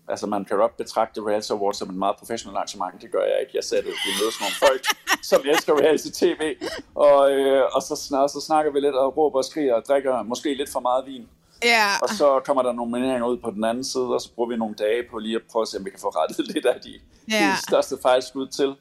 altså 0.08 0.27
man 0.27 0.45
kan 0.45 0.58
godt 0.58 0.77
betragte 0.77 1.21
Reality 1.21 1.51
Awards 1.51 1.77
som 1.77 1.89
en 1.89 1.99
meget 1.99 2.15
professionel 2.19 2.56
arrangement, 2.56 3.01
det 3.01 3.12
gør 3.12 3.23
jeg 3.23 3.38
ikke. 3.41 3.51
Jeg 3.56 3.63
ser 3.63 3.77
det 3.77 3.86
vi 4.06 4.12
mødes 4.21 4.36
med 4.39 4.45
nogle 4.45 4.60
folk, 4.67 4.84
som 5.32 5.41
elsker 5.45 5.73
reality 5.82 6.10
tv, 6.21 6.41
og, 6.95 7.32
øh, 7.32 7.63
og 7.75 7.82
så, 7.82 7.95
snak, 7.95 8.30
så 8.30 8.41
snakker 8.47 8.71
vi 8.71 8.80
lidt 8.80 8.95
og 8.95 9.17
råber 9.17 9.38
og 9.38 9.45
skriger 9.45 9.73
og 9.73 9.84
drikker 9.88 10.23
måske 10.23 10.54
lidt 10.54 10.69
for 10.69 10.80
meget 10.80 11.06
vin. 11.06 11.27
Ja, 11.63 11.88
Og 12.02 12.10
så 12.10 12.41
kommer 12.45 12.63
der 12.63 12.71
nomineringer 12.74 13.28
ud 13.28 13.38
på 13.38 13.52
den 13.52 13.63
anden 13.63 13.84
side, 13.84 14.08
og 14.08 14.21
så 14.21 14.30
bruger 14.36 14.50
vi 14.50 14.58
nogle 14.58 14.76
dage 14.76 15.04
på 15.12 15.17
lige 15.19 15.36
at 15.36 15.41
prøve 15.52 15.62
at 15.62 15.67
se, 15.67 15.78
om 15.78 15.86
vi 15.86 15.89
kan 15.89 16.00
få 16.00 16.10
rettet 16.10 16.47
lidt 16.54 16.65
af 16.65 16.82
de, 16.82 16.93
ja. 17.32 17.56
de 17.56 17.62
største 17.67 17.95
fejlskud 18.02 18.47
til. 18.47 18.76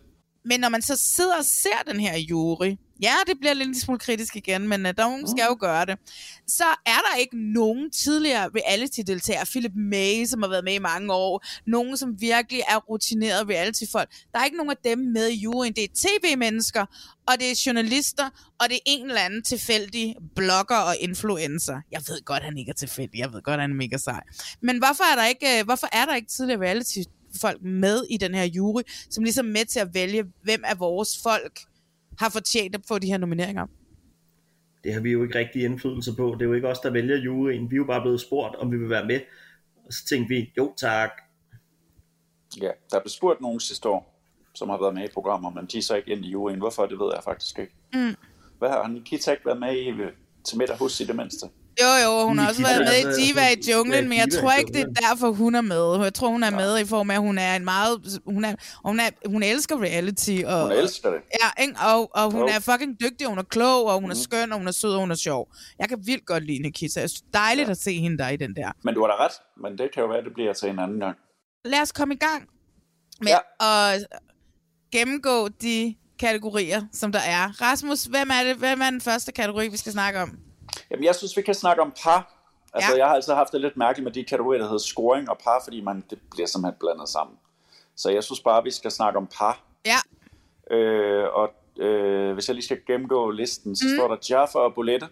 Men 0.45 0.61
når 0.61 0.69
man 0.69 0.83
så 0.83 0.97
sidder 0.97 1.37
og 1.38 1.45
ser 1.45 1.79
den 1.87 2.01
her 2.01 2.19
jury, 2.19 2.77
ja, 3.03 3.15
det 3.27 3.37
bliver 3.41 3.55
lidt 3.55 3.69
en 3.69 3.79
smule 3.79 3.99
kritisk 3.99 4.37
igen, 4.37 4.69
men 4.69 4.87
uh, 4.87 4.93
nogen 4.97 5.29
skal 5.29 5.45
jo 5.49 5.57
gøre 5.61 5.87
det, 5.87 5.99
så 6.47 6.65
er 6.87 7.01
der 7.11 7.17
ikke 7.21 7.53
nogen 7.53 7.91
tidligere 7.91 8.51
reality-deltagere, 8.57 9.47
Philip 9.47 9.73
May, 9.75 10.25
som 10.27 10.43
har 10.43 10.49
været 10.49 10.65
med 10.65 10.75
i 10.75 10.79
mange 10.79 11.13
år, 11.13 11.45
nogen, 11.67 11.97
som 11.97 12.21
virkelig 12.21 12.63
er 12.69 12.77
rutinerede 12.77 13.45
reality-folk. 13.45 14.09
Der 14.33 14.39
er 14.39 14.45
ikke 14.45 14.57
nogen 14.57 14.71
af 14.71 14.77
dem 14.85 14.99
med 14.99 15.29
i 15.29 15.37
juryen. 15.37 15.73
Det 15.73 15.85
er 15.85 15.89
tv-mennesker, 15.95 16.87
og 17.29 17.35
det 17.39 17.51
er 17.51 17.63
journalister, 17.67 18.25
og 18.61 18.69
det 18.69 18.75
er 18.75 18.81
en 18.87 19.07
eller 19.07 19.21
anden 19.21 19.43
tilfældig 19.43 20.17
blogger 20.37 20.77
og 20.77 20.97
influencer. 21.01 21.81
Jeg 21.93 22.03
ved 22.09 22.25
godt, 22.25 22.43
han 22.43 22.59
ikke 22.59 22.71
er 22.71 22.75
tilfældig. 22.75 23.19
Jeg 23.19 23.33
ved 23.33 23.43
godt, 23.43 23.61
han 23.61 23.71
er 23.71 23.75
mega 23.75 23.99
sej. 23.99 24.23
Men 24.61 24.79
hvorfor 24.79 25.13
er 25.13 25.17
der 25.17 25.27
ikke, 25.27 25.59
øh, 25.59 25.65
hvorfor 25.65 25.89
er 25.93 26.05
der 26.07 26.15
ikke 26.15 26.29
tidligere 26.29 26.61
reality 26.61 26.99
folk 27.41 27.63
med 27.63 28.05
i 28.11 28.17
den 28.17 28.35
her 28.35 28.45
jury, 28.45 28.83
som 29.11 29.25
ligesom 29.25 29.47
er 29.47 29.53
med 29.53 29.65
til 29.65 29.81
at 29.81 29.95
vælge, 29.95 30.25
hvem 30.43 30.63
af 30.65 30.79
vores 30.79 31.19
folk 31.23 31.61
har 32.21 32.31
fortjent 32.31 32.75
at 32.75 32.81
få 32.89 32.99
de 32.99 33.07
her 33.07 33.19
nomineringer. 33.19 33.67
Det 34.85 34.95
har 34.95 35.01
vi 35.01 35.11
jo 35.11 35.23
ikke 35.23 35.39
rigtig 35.39 35.65
indflydelse 35.65 36.17
på. 36.17 36.35
Det 36.39 36.43
er 36.43 36.49
jo 36.49 36.53
ikke 36.53 36.69
os, 36.69 36.79
der 36.79 36.91
vælger 36.91 37.17
juryen. 37.17 37.71
Vi 37.71 37.77
er 37.77 37.79
jo 37.79 37.85
bare 37.85 38.01
blevet 38.01 38.21
spurgt, 38.21 38.57
om 38.57 38.73
vi 38.73 38.79
vil 38.79 38.91
være 38.91 39.07
med. 39.07 39.21
Og 39.87 39.93
så 39.93 40.05
tænkte 40.05 40.35
vi, 40.35 40.53
jo 40.59 40.75
tak. 40.77 41.11
Ja, 42.63 42.71
der 42.91 43.01
blev 43.01 43.09
spurgt 43.09 43.41
nogen 43.41 43.61
sidste 43.61 43.89
år, 43.89 44.21
som 44.55 44.69
har 44.69 44.79
været 44.81 44.95
med 44.95 45.05
i 45.05 45.13
programmer, 45.15 45.51
men 45.51 45.67
de 45.67 45.79
er 45.79 45.83
så 45.83 45.97
ikke 45.97 46.13
ind 46.13 46.25
i 46.25 46.31
juryen. 46.31 46.59
Hvorfor, 46.59 46.87
det 46.87 46.99
ved 46.99 47.11
jeg 47.15 47.23
faktisk 47.25 47.59
ikke. 47.59 47.75
Mm. 47.95 48.17
Hvad 48.59 48.69
har 48.69 48.89
Nikita 48.89 49.31
ikke 49.31 49.47
været 49.47 49.61
med 49.61 49.77
i 49.77 49.93
til 50.45 50.59
middag 50.59 50.77
hos 50.79 51.01
i 51.01 51.05
det 51.05 51.17
mindste? 51.17 51.47
Jo, 51.83 51.90
jo, 52.05 52.27
hun 52.27 52.38
har 52.38 52.49
også 52.49 52.62
været 52.62 52.81
med 52.81 52.93
i 52.93 53.07
altså, 53.07 53.21
Diva 53.21 53.49
i 53.49 53.71
junglen, 53.73 54.09
men 54.09 54.19
jeg 54.19 54.29
tror 54.40 54.53
ikke, 54.53 54.73
det 54.73 54.81
er 54.81 55.09
derfor, 55.09 55.33
hun 55.33 55.55
er 55.55 55.61
med. 55.61 56.03
Jeg 56.05 56.14
tror, 56.14 56.29
hun 56.29 56.43
er 56.43 56.51
med 56.51 56.79
i 56.79 56.85
form 56.87 57.11
af, 57.11 57.14
at 57.14 57.21
hun 57.21 57.38
er 57.38 57.57
en 57.57 57.64
meget... 57.64 58.21
Hun, 58.27 58.45
er, 58.45 58.55
hun, 58.85 59.01
er, 59.01 59.11
hun 59.27 59.43
elsker 59.43 59.83
reality. 59.83 60.38
Og, 60.47 60.62
Hun 60.62 60.73
elsker 60.73 61.11
det. 61.11 61.21
Ja, 61.43 61.62
ikke? 61.62 61.75
Og, 61.81 62.11
og 62.14 62.31
hun 62.33 62.49
er 62.49 62.61
fucking 62.61 63.01
dygtig, 63.01 63.27
og 63.27 63.31
hun 63.31 63.38
er 63.38 63.43
klog, 63.43 63.85
og 63.87 64.01
hun 64.01 64.11
er 64.11 64.14
skøn, 64.14 64.53
og 64.53 64.59
hun 64.59 64.69
er 64.69 64.73
sød, 64.73 64.95
og 64.95 65.01
hun 65.01 65.11
er 65.11 65.14
sjov. 65.14 65.49
Jeg 65.79 65.88
kan 65.88 65.99
vildt 66.07 66.27
godt 66.27 66.45
lide 66.47 66.62
Nikita. 66.62 67.03
Det 67.03 67.12
er 67.16 67.38
dejligt 67.38 67.66
ja. 67.66 67.71
at 67.71 67.79
se 67.79 67.99
hende 67.99 68.19
der 68.19 68.29
i 68.29 68.37
den 68.37 68.57
der. 68.57 68.73
Men 68.85 68.95
du 68.95 69.01
har 69.01 69.09
da 69.09 69.25
ret, 69.25 69.33
men 69.62 69.79
det 69.79 69.88
kan 69.95 70.03
jo 70.03 70.09
være, 70.09 70.25
det 70.25 70.35
bliver 70.35 70.53
til 70.53 70.69
en 70.69 70.79
anden 70.79 71.01
gang. 71.01 71.16
Lad 71.64 71.81
os 71.81 71.93
komme 71.93 72.14
i 72.14 72.19
gang 72.19 72.49
med 73.23 73.33
Ja. 73.61 73.93
at 73.93 74.07
gennemgå 74.93 75.49
de 75.49 75.95
kategorier, 76.19 76.83
som 76.93 77.12
der 77.12 77.19
er. 77.19 77.62
Rasmus, 77.62 78.05
hvem 78.05 78.31
er, 78.31 78.45
det, 78.45 78.57
hvem 78.57 78.81
er 78.81 78.90
den 78.90 79.01
første 79.01 79.33
kategori, 79.33 79.69
vi 79.69 79.77
skal 79.77 79.93
snakke 79.93 80.21
om? 80.21 80.38
Jamen, 80.91 81.05
jeg 81.05 81.15
synes, 81.15 81.37
vi 81.37 81.43
kan 81.43 81.55
snakke 81.55 81.83
om 81.83 81.93
par. 82.05 82.35
Altså, 82.75 82.91
Ja. 82.93 82.99
jeg 82.99 83.07
har 83.07 83.15
altid 83.15 83.33
haft 83.33 83.53
det 83.53 83.61
lidt 83.61 83.77
mærkeligt 83.77 84.05
med 84.05 84.13
de 84.13 84.25
kategorier, 84.25 84.59
der 84.61 84.67
hedder 84.67 84.79
scoring 84.79 85.31
og 85.31 85.39
par, 85.45 85.61
fordi 85.65 85.81
man, 85.81 86.05
det 86.11 86.19
bliver 86.31 86.47
simpelthen 86.47 86.79
blandet 86.81 87.09
sammen. 87.09 87.37
Så 87.97 88.11
jeg 88.11 88.25
synes 88.25 88.41
bare, 88.41 88.63
vi 88.65 88.71
skal 88.71 88.91
snakke 88.91 89.17
om 89.19 89.27
par. 89.39 89.61
Ja, 89.87 89.97
Øh, 90.77 91.25
og 91.33 91.49
øh, 91.79 92.33
hvis 92.35 92.49
jeg 92.49 92.55
lige 92.55 92.65
skal 92.65 92.79
gennemgå 92.87 93.31
listen, 93.31 93.77
så 93.77 93.85
mm. 93.89 93.97
står 93.97 94.09
der 94.09 94.17
Jaffa 94.31 94.59
og 94.59 94.75
Bolette, 94.75 95.09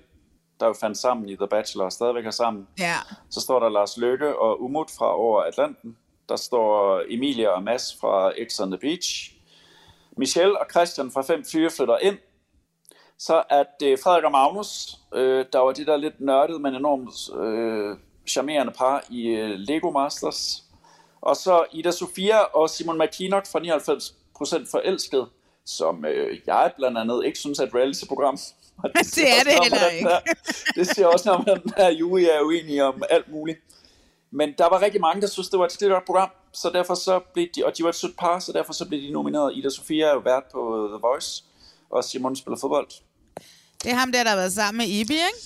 der 0.61 0.66
jo 0.66 0.73
fandt 0.81 0.99
sammen 0.99 1.29
i 1.29 1.37
The 1.37 1.47
Bachelor 1.49 1.85
og 1.85 1.92
stadigvæk 1.92 2.27
er 2.27 2.31
sammen. 2.31 2.68
ja. 2.79 2.94
Så 3.31 3.40
står 3.40 3.61
der 3.61 3.68
Lars 3.68 3.97
Løkke 3.97 4.38
og 4.38 4.62
Umut 4.62 4.90
fra 4.99 5.14
Over 5.16 5.42
Atlanten. 5.42 5.97
Der 6.29 6.37
står 6.37 7.03
Emilia 7.09 7.49
og 7.49 7.62
Mads 7.62 7.97
fra 8.01 8.33
X 8.49 8.61
on 8.61 8.71
the 8.71 8.79
Beach. 8.79 9.33
Michelle 10.16 10.59
og 10.61 10.66
Christian 10.71 11.11
fra 11.11 11.23
5 11.23 11.44
4 11.44 11.71
flytter 11.71 11.99
ind. 11.99 12.18
Så 13.18 13.42
er 13.50 13.64
det 13.81 14.00
Frederik 14.00 14.24
og 14.24 14.31
Magnus, 14.33 14.96
øh, 15.14 15.44
der 15.52 15.59
var 15.59 15.72
det 15.72 15.87
der 15.87 15.96
lidt 15.96 16.20
nørdede, 16.20 16.59
men 16.59 16.74
enormt 16.74 17.40
øh, 17.44 17.96
charmerende 18.28 18.72
par 18.72 19.04
i 19.11 19.26
øh, 19.26 19.50
Lego 19.50 19.90
Masters. 19.90 20.62
Og 21.20 21.37
så 21.37 21.64
Ida 21.72 21.90
Sofia 21.90 22.38
og 22.38 22.70
Simon 22.70 22.98
McKinnock 22.98 23.46
fra 23.46 23.59
99% 23.59 24.70
forelsket, 24.70 25.26
som 25.66 26.04
øh, 26.04 26.38
jeg 26.46 26.72
blandt 26.76 26.98
andet 26.98 27.24
ikke 27.26 27.38
synes 27.38 27.59
er 27.59 27.64
et 27.66 27.74
reality-program. 27.74 28.38
Og 28.85 28.90
Det 28.98 29.07
siger 29.07 29.26
er 29.28 29.44
det 29.44 29.52
heller 29.62 29.87
ikke. 29.88 30.04
den 30.09 30.12
er- 30.26 30.72
Det 30.74 30.87
siger 30.87 31.07
også 31.07 31.28
noget 31.28 31.40
om, 31.40 31.54
at 31.57 31.62
den 31.62 31.72
her 31.76 31.90
jury 31.90 32.20
er 32.20 32.40
uenig 32.44 32.83
om 32.83 33.02
alt 33.11 33.31
muligt. 33.33 33.59
Men 34.31 34.54
der 34.59 34.68
var 34.68 34.83
rigtig 34.83 35.00
mange, 35.00 35.20
der 35.22 35.26
synes, 35.26 35.48
det 35.48 35.59
var 35.59 35.64
et 35.66 35.72
skide 35.72 35.90
godt 35.90 36.04
program, 36.07 36.31
så 36.52 36.70
derfor 36.70 36.94
så 36.94 37.20
blev 37.35 37.46
de, 37.57 37.64
og 37.66 37.78
de 37.78 37.83
var 37.83 37.88
et 37.88 37.94
sødt 37.94 38.16
par, 38.18 38.38
så 38.38 38.52
derfor 38.52 38.72
så 38.72 38.88
blev 38.88 39.00
de 39.02 39.11
nomineret. 39.12 39.57
Ida 39.57 39.68
Sofia 39.70 40.07
er 40.07 40.12
jo 40.14 40.18
vært 40.18 40.42
på 40.52 40.88
The 40.92 40.98
Voice, 41.02 41.44
og 41.90 42.04
Simon 42.04 42.37
spiller 42.37 42.59
fodbold. 42.61 42.88
Det 43.82 43.90
er 43.90 43.94
ham 43.94 44.12
der, 44.12 44.22
der 44.22 44.30
har 44.30 44.36
været 44.36 44.52
sammen 44.52 44.78
med 44.78 44.86
Ibi, 44.86 45.12
ikke? 45.12 45.38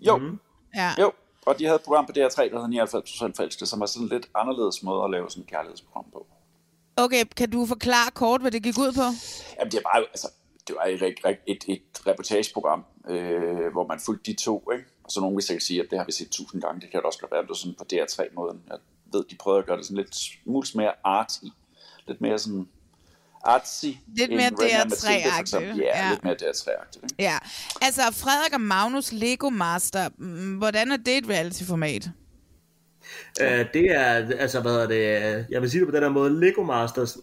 Jo, 0.00 0.16
mm. 0.16 0.38
Ja. 0.74 0.94
jo, 0.98 1.12
og 1.46 1.58
de 1.58 1.64
havde 1.64 1.76
et 1.76 1.82
program 1.82 2.06
på 2.06 2.12
DR3, 2.12 2.42
der 2.42 2.66
hedder 2.66 2.86
99% 2.86 3.32
forelsket, 3.36 3.68
som 3.68 3.80
var 3.80 3.86
sådan 3.86 4.02
en 4.02 4.08
lidt 4.08 4.28
anderledes 4.34 4.82
måde 4.82 5.04
at 5.04 5.10
lave 5.10 5.30
sådan 5.30 5.42
et 5.42 5.50
kærlighedsprogram 5.50 6.04
på. 6.12 6.26
Okay, 6.96 7.24
kan 7.36 7.50
du 7.50 7.66
forklare 7.66 8.10
kort, 8.10 8.40
hvad 8.40 8.50
det 8.50 8.62
gik 8.62 8.78
ud 8.78 8.92
på? 8.92 9.06
Jamen, 9.58 9.72
det 9.72 9.80
var 9.84 9.98
jo, 10.00 10.04
altså, 10.04 10.28
det 10.68 10.76
var 10.76 10.84
et, 10.84 11.02
et, 11.02 11.38
et, 11.46 11.64
et 11.68 12.06
reportageprogram, 12.06 12.84
øh, 13.08 13.72
hvor 13.72 13.86
man 13.86 14.00
fulgte 14.00 14.32
de 14.32 14.36
to, 14.36 14.70
ikke? 14.72 14.84
Og 15.04 15.10
så 15.10 15.20
nogen 15.20 15.36
vil 15.36 15.44
sikkert 15.44 15.62
sige, 15.62 15.82
at 15.82 15.90
det 15.90 15.98
har 15.98 16.06
vi 16.06 16.12
set 16.12 16.30
tusind 16.30 16.62
gange. 16.62 16.80
Det 16.80 16.90
kan 16.90 16.98
det 16.98 17.06
også 17.06 17.18
godt 17.18 17.32
være, 17.32 17.42
det 17.42 17.48
var 17.48 17.54
sådan 17.54 17.74
på 17.78 17.84
DR3-måden. 17.92 18.62
Jeg 18.68 18.78
ved, 19.12 19.24
de 19.30 19.36
prøvede 19.36 19.58
at 19.58 19.66
gøre 19.66 19.76
det 19.76 19.86
sådan 19.86 19.96
lidt 19.96 20.16
smule 20.16 20.66
mere 20.74 20.92
arty. 21.04 21.44
Lidt 22.06 22.20
mere 22.20 22.38
sådan 22.38 22.68
artsy. 23.46 23.86
Lidt 24.16 24.30
mere 24.30 24.48
DR3-agtigt. 24.48 25.56
Ja, 25.56 26.04
ja, 26.04 26.10
lidt 26.10 26.24
mere 26.24 26.34
DR3-agtigt. 26.34 27.02
Ikke? 27.02 27.14
Ja, 27.18 27.38
altså 27.82 28.02
Frederik 28.02 28.54
og 28.54 28.60
Magnus 28.60 29.12
Lego 29.12 29.50
Master, 29.50 30.08
mm, 30.18 30.56
hvordan 30.56 30.90
er 30.90 30.96
det 30.96 31.18
et 31.18 31.28
reality-format? 31.28 32.10
Uh, 33.40 33.46
det 33.46 33.90
er, 33.90 34.12
altså 34.38 34.60
hvad 34.60 34.72
hedder 34.72 34.86
det, 34.88 35.46
jeg 35.50 35.62
vil 35.62 35.70
sige 35.70 35.80
det 35.80 35.88
på 35.88 35.94
den 35.94 36.02
her 36.02 36.10
måde, 36.10 36.40
Lego 36.40 36.62
Masters, 36.62 37.16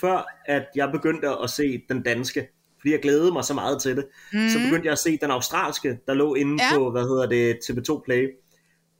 før 0.00 0.26
at 0.46 0.66
jeg 0.76 0.92
begyndte 0.92 1.28
at 1.28 1.50
se 1.50 1.82
den 1.88 2.02
danske, 2.02 2.48
fordi 2.80 2.92
jeg 2.92 3.00
glædede 3.00 3.32
mig 3.32 3.44
så 3.44 3.54
meget 3.54 3.82
til 3.82 3.96
det, 3.96 4.06
mm. 4.32 4.48
så 4.48 4.58
begyndte 4.58 4.86
jeg 4.86 4.92
at 4.92 4.98
se 4.98 5.18
den 5.22 5.30
australske, 5.30 5.98
der 6.06 6.14
lå 6.14 6.34
inde 6.34 6.64
ja. 6.64 6.78
på, 6.78 6.90
hvad 6.90 7.02
hedder 7.02 7.26
det, 7.26 7.58
TV2 7.64 8.02
Play. 8.04 8.28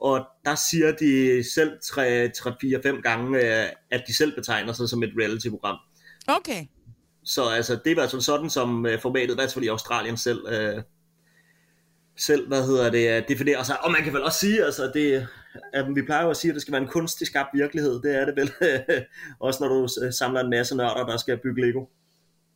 Og 0.01 0.27
der 0.45 0.55
siger 0.55 0.93
de 0.93 1.45
selv 1.55 1.73
3-4-5 1.85 3.01
gange, 3.01 3.41
at 3.91 4.03
de 4.07 4.17
selv 4.17 4.35
betegner 4.35 4.73
sig 4.73 4.89
som 4.89 5.03
et 5.03 5.13
reality-program. 5.21 5.77
Okay. 6.29 6.67
Så 7.25 7.49
altså, 7.49 7.79
det 7.85 7.97
var 7.97 8.03
altså 8.03 8.21
sådan, 8.21 8.51
som 8.51 8.85
uh, 8.85 9.01
formatet, 9.03 9.31
i 9.31 9.35
hvert 9.35 9.53
fald 9.53 9.65
i 9.65 9.69
Australien 9.69 10.17
selv, 10.17 10.41
uh, 10.47 10.83
selv, 12.17 12.49
hvad 12.49 12.67
hedder 12.67 12.91
det, 12.91 13.29
definerer 13.29 13.63
sig. 13.63 13.85
Og 13.85 13.91
man 13.91 14.03
kan 14.03 14.13
vel 14.13 14.23
også 14.23 14.39
sige, 14.39 14.65
altså, 14.65 14.91
det, 14.95 15.29
at 15.73 15.87
vi 15.95 16.03
plejer 16.03 16.25
jo 16.25 16.31
at 16.31 16.37
sige, 16.37 16.51
at 16.51 16.55
det 16.55 16.63
skal 16.63 16.73
være 16.73 16.83
en 16.83 16.89
kunstig 16.89 17.27
skabt 17.27 17.49
virkelighed. 17.55 18.03
Det 18.03 18.17
er 18.17 18.25
det 18.25 18.37
vel. 18.37 18.51
også 19.41 19.65
når 19.65 19.69
du 19.69 19.89
samler 20.13 20.41
en 20.41 20.51
masse 20.51 20.77
nørder, 20.77 21.07
der 21.07 21.17
skal 21.17 21.39
bygge 21.39 21.67
Lego. 21.67 21.85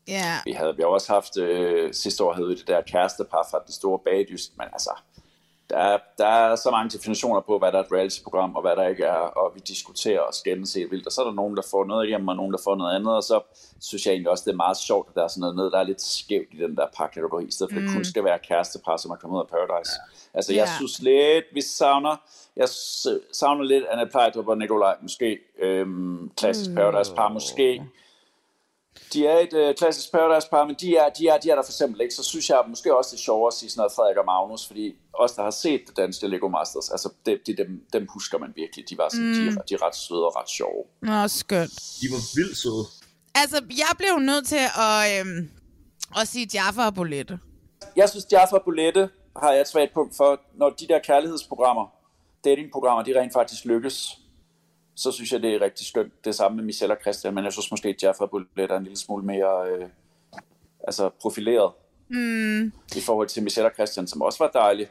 Ja. 0.08 0.12
Yeah. 0.12 0.42
Vi 0.44 0.52
havde 0.52 0.76
vi 0.76 0.82
har 0.82 0.88
også 0.88 1.12
haft, 1.12 1.38
øh, 1.38 1.94
sidste 1.94 2.24
år 2.24 2.32
havde 2.32 2.48
vi 2.48 2.54
det 2.54 2.66
der 2.66 2.80
kærestepar 2.82 3.48
fra 3.50 3.58
den 3.66 3.72
store 3.72 3.98
bagdyst, 4.04 4.56
men 4.56 4.66
altså, 4.72 4.90
der 5.70 5.78
er, 5.78 5.98
der 6.18 6.26
er 6.26 6.56
så 6.56 6.70
mange 6.70 6.90
definitioner 6.90 7.40
på, 7.40 7.58
hvad 7.58 7.72
der 7.72 7.78
er 7.78 7.82
et 7.82 7.92
reality-program, 7.92 8.56
og 8.56 8.62
hvad 8.62 8.76
der 8.76 8.88
ikke 8.88 9.04
er, 9.04 9.22
og 9.40 9.52
vi 9.54 9.60
diskuterer 9.68 10.20
og 10.20 10.34
skændes 10.34 10.74
helt 10.74 10.90
vildt, 10.90 11.06
og 11.06 11.12
så 11.12 11.20
er 11.20 11.24
der 11.24 11.32
nogen, 11.32 11.56
der 11.56 11.62
får 11.70 11.84
noget 11.84 12.08
igennem, 12.08 12.28
og 12.28 12.36
nogen, 12.36 12.52
der 12.52 12.58
får 12.64 12.76
noget 12.76 12.94
andet, 12.96 13.14
og 13.16 13.22
så 13.22 13.40
synes 13.80 14.06
jeg 14.06 14.12
egentlig 14.12 14.30
også, 14.30 14.44
det 14.46 14.52
er 14.52 14.56
meget 14.66 14.76
sjovt, 14.76 15.08
at 15.08 15.14
der 15.14 15.24
er 15.24 15.28
sådan 15.28 15.54
noget, 15.54 15.72
der 15.72 15.78
er 15.78 15.82
lidt 15.82 16.02
skævt 16.02 16.48
i 16.52 16.56
den 16.56 16.76
der 16.76 16.86
parkategori, 16.96 17.44
i 17.44 17.50
stedet 17.50 17.72
for 17.72 17.80
mm. 17.80 17.86
det 17.86 17.94
kun 17.94 18.04
skal 18.04 18.24
være 18.24 18.38
kærestepar, 18.38 18.96
som 18.96 19.10
er 19.10 19.16
kommet 19.16 19.36
ud 19.36 19.42
af 19.42 19.48
Paradise. 19.48 19.92
Ja. 19.96 20.28
Altså, 20.34 20.52
jeg 20.52 20.66
yeah. 20.66 20.76
synes 20.76 21.02
lidt, 21.02 21.44
vi 21.52 21.60
savner, 21.60 22.16
jeg 22.56 22.68
savner 23.32 23.64
lidt 23.64 23.84
Anna 23.90 24.04
Plejdrup 24.04 24.48
og 24.48 24.58
Nikolaj, 24.58 24.96
måske 25.02 25.38
øhm, 25.58 26.30
klassisk 26.36 26.70
mm. 26.70 26.76
Paradise-par, 26.76 27.32
måske 27.32 27.82
de 29.12 29.26
er 29.26 29.38
et 29.38 29.52
øh, 29.52 29.74
klassisk 29.74 30.12
Paradise 30.12 30.48
par, 30.50 30.64
men 30.66 30.76
de 30.80 30.96
er, 30.96 31.08
de, 31.08 31.28
er, 31.28 31.38
de 31.38 31.50
er 31.50 31.54
der 31.54 31.62
for 31.62 31.72
eksempel 31.72 32.00
ikke. 32.00 32.14
Så 32.14 32.22
synes 32.22 32.50
jeg 32.50 32.58
måske 32.68 32.96
også, 32.96 33.10
det 33.10 33.16
er 33.16 33.22
sjovere 33.22 33.46
at 33.46 33.54
sige 33.54 33.70
sådan 33.70 33.80
noget 33.80 33.92
Frederik 33.96 34.16
og 34.16 34.24
Magnus, 34.24 34.66
fordi 34.66 34.94
os, 35.12 35.32
der 35.32 35.42
har 35.42 35.50
set 35.50 35.80
det 35.86 35.96
danske 35.96 36.28
Lego 36.28 36.48
Masters, 36.48 36.88
altså 36.90 37.08
det, 37.26 37.40
det, 37.46 37.58
dem, 37.58 37.70
dem 37.92 38.06
husker 38.14 38.38
man 38.38 38.52
virkelig. 38.56 38.84
De 38.90 38.98
var 38.98 39.08
sådan, 39.08 39.26
mm. 39.26 39.34
de, 39.34 39.58
de 39.68 39.74
er 39.74 39.82
ret 39.86 39.96
søde 39.96 40.26
og 40.26 40.36
ret 40.36 40.50
sjove. 40.50 40.82
Nå, 41.02 41.28
skønt. 41.28 41.74
De 42.00 42.06
var 42.14 42.22
vildt 42.36 42.58
søde. 42.58 42.84
Altså, 43.34 43.58
jeg 43.70 43.92
blev 43.98 44.14
nødt 44.18 44.46
til 44.46 44.64
at, 44.88 45.20
øhm, 45.20 45.50
at 46.20 46.28
sige 46.28 46.48
Jaffa 46.54 46.82
og 46.86 46.94
Bolette. 46.94 47.38
Jeg 47.96 48.08
synes, 48.08 48.26
Jaffa 48.32 48.56
og 48.56 48.62
Bolette 48.64 49.10
har 49.36 49.52
jeg 49.52 49.60
et 49.60 49.68
svagt 49.68 49.94
punkt 49.94 50.16
for, 50.16 50.40
når 50.54 50.70
de 50.70 50.88
der 50.88 50.98
kærlighedsprogrammer, 50.98 51.86
datingprogrammer, 52.44 53.02
de 53.04 53.20
rent 53.20 53.32
faktisk 53.32 53.64
lykkes 53.64 54.18
så 54.98 55.12
synes 55.12 55.32
jeg, 55.32 55.42
det 55.42 55.54
er 55.54 55.60
rigtig 55.60 55.86
skønt. 55.86 56.24
Det 56.24 56.34
samme 56.34 56.56
med 56.56 56.64
Michelle 56.64 56.94
og 56.94 57.00
Christian, 57.02 57.34
men 57.34 57.44
jeg 57.44 57.52
synes 57.52 57.70
måske, 57.70 57.88
at 57.88 58.02
Jaffa 58.02 58.26
Bullet 58.26 58.70
er 58.70 58.76
en 58.76 58.82
lille 58.82 58.98
smule 58.98 59.24
mere 59.24 59.70
øh, 59.70 59.88
altså 60.86 61.10
profileret 61.20 61.72
mm. 62.08 62.66
i 62.96 63.00
forhold 63.06 63.28
til 63.28 63.42
Michelle 63.42 63.68
og 63.68 63.74
Christian, 63.74 64.06
som 64.06 64.22
også 64.22 64.38
var 64.44 64.50
dejlig. 64.50 64.88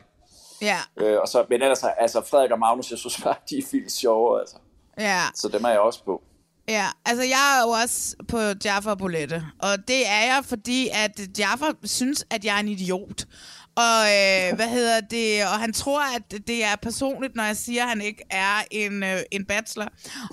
Ja. 0.62 0.78
Øh, 0.98 1.18
og 1.22 1.28
så, 1.28 1.46
men 1.50 1.62
ellers, 1.62 1.84
altså 1.98 2.22
Frederik 2.30 2.52
og 2.52 2.60
Magnus, 2.60 2.92
jeg 2.92 3.00
synes 3.00 3.22
bare, 3.22 3.36
de 3.50 3.58
er 3.58 3.64
vildt 3.72 3.92
sjove, 3.92 4.40
altså. 4.40 4.56
Ja. 5.00 5.22
Så 5.36 5.48
dem 5.48 5.64
er 5.64 5.70
jeg 5.70 5.80
også 5.80 6.04
på. 6.04 6.24
Ja, 6.68 6.88
altså 7.06 7.24
jeg 7.24 7.58
er 7.58 7.64
jo 7.64 7.70
også 7.70 8.16
på 8.28 8.38
Jaffa 8.66 8.90
og 8.90 8.98
Bolette, 8.98 9.44
og 9.60 9.88
det 9.88 10.08
er 10.08 10.24
jeg, 10.34 10.42
fordi 10.46 10.90
at 10.94 11.40
Jaffa 11.40 11.66
synes, 11.84 12.26
at 12.30 12.46
jeg 12.46 12.56
er 12.56 12.60
en 12.60 12.68
idiot. 12.68 13.26
Og 13.86 14.00
øh, 14.18 14.56
hvad 14.56 14.70
hedder 14.70 15.00
det? 15.02 15.44
Og 15.44 15.60
han 15.60 15.74
tror, 15.74 16.16
at 16.16 16.48
det 16.48 16.64
er 16.64 16.76
personligt, 16.76 17.36
når 17.36 17.44
jeg 17.44 17.58
siger, 17.58 17.84
at 17.84 17.90
han 17.90 18.02
ikke 18.02 18.24
er 18.30 18.64
en, 18.72 19.04
øh, 19.04 19.20
en 19.32 19.46
bachelor. 19.46 19.88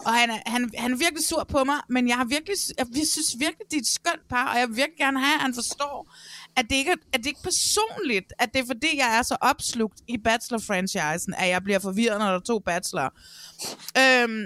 Og 0.07 0.13
han 0.15 0.31
han, 0.47 0.71
han 0.79 0.93
er 0.93 0.97
virkelig 0.97 1.25
sur 1.25 1.45
på 1.45 1.65
mig, 1.65 1.77
men 1.89 2.09
jeg 2.09 2.17
har 2.17 2.25
virkelig, 2.25 2.57
jeg, 2.79 2.87
jeg 2.97 3.07
synes 3.07 3.35
virkelig, 3.39 3.67
det 3.71 3.77
er 3.77 3.81
et 3.81 3.87
skønt 3.87 4.29
par, 4.29 4.53
og 4.53 4.59
jeg 4.59 4.69
vil 4.69 4.77
virkelig 4.77 4.99
gerne 4.99 5.21
have, 5.21 5.35
at 5.35 5.41
han 5.41 5.55
forstår, 5.55 6.15
at 6.57 6.65
det 6.71 6.77
ikke 6.77 6.91
er, 6.91 6.97
at 7.13 7.19
det 7.19 7.27
ikke 7.27 7.43
personligt, 7.43 8.33
at 8.39 8.55
det 8.55 8.61
er 8.63 8.67
fordi, 8.67 8.99
jeg 8.99 9.19
er 9.19 9.23
så 9.23 9.37
opslugt 9.41 10.01
i 10.09 10.19
bachelor-franchisen, 10.19 11.35
at 11.39 11.49
jeg 11.49 11.63
bliver 11.65 11.79
forvirret, 11.79 12.19
når 12.19 12.27
der 12.27 12.35
er 12.35 12.41
to 12.41 12.59
bachelor. 12.59 13.09
Øhm, 13.99 14.45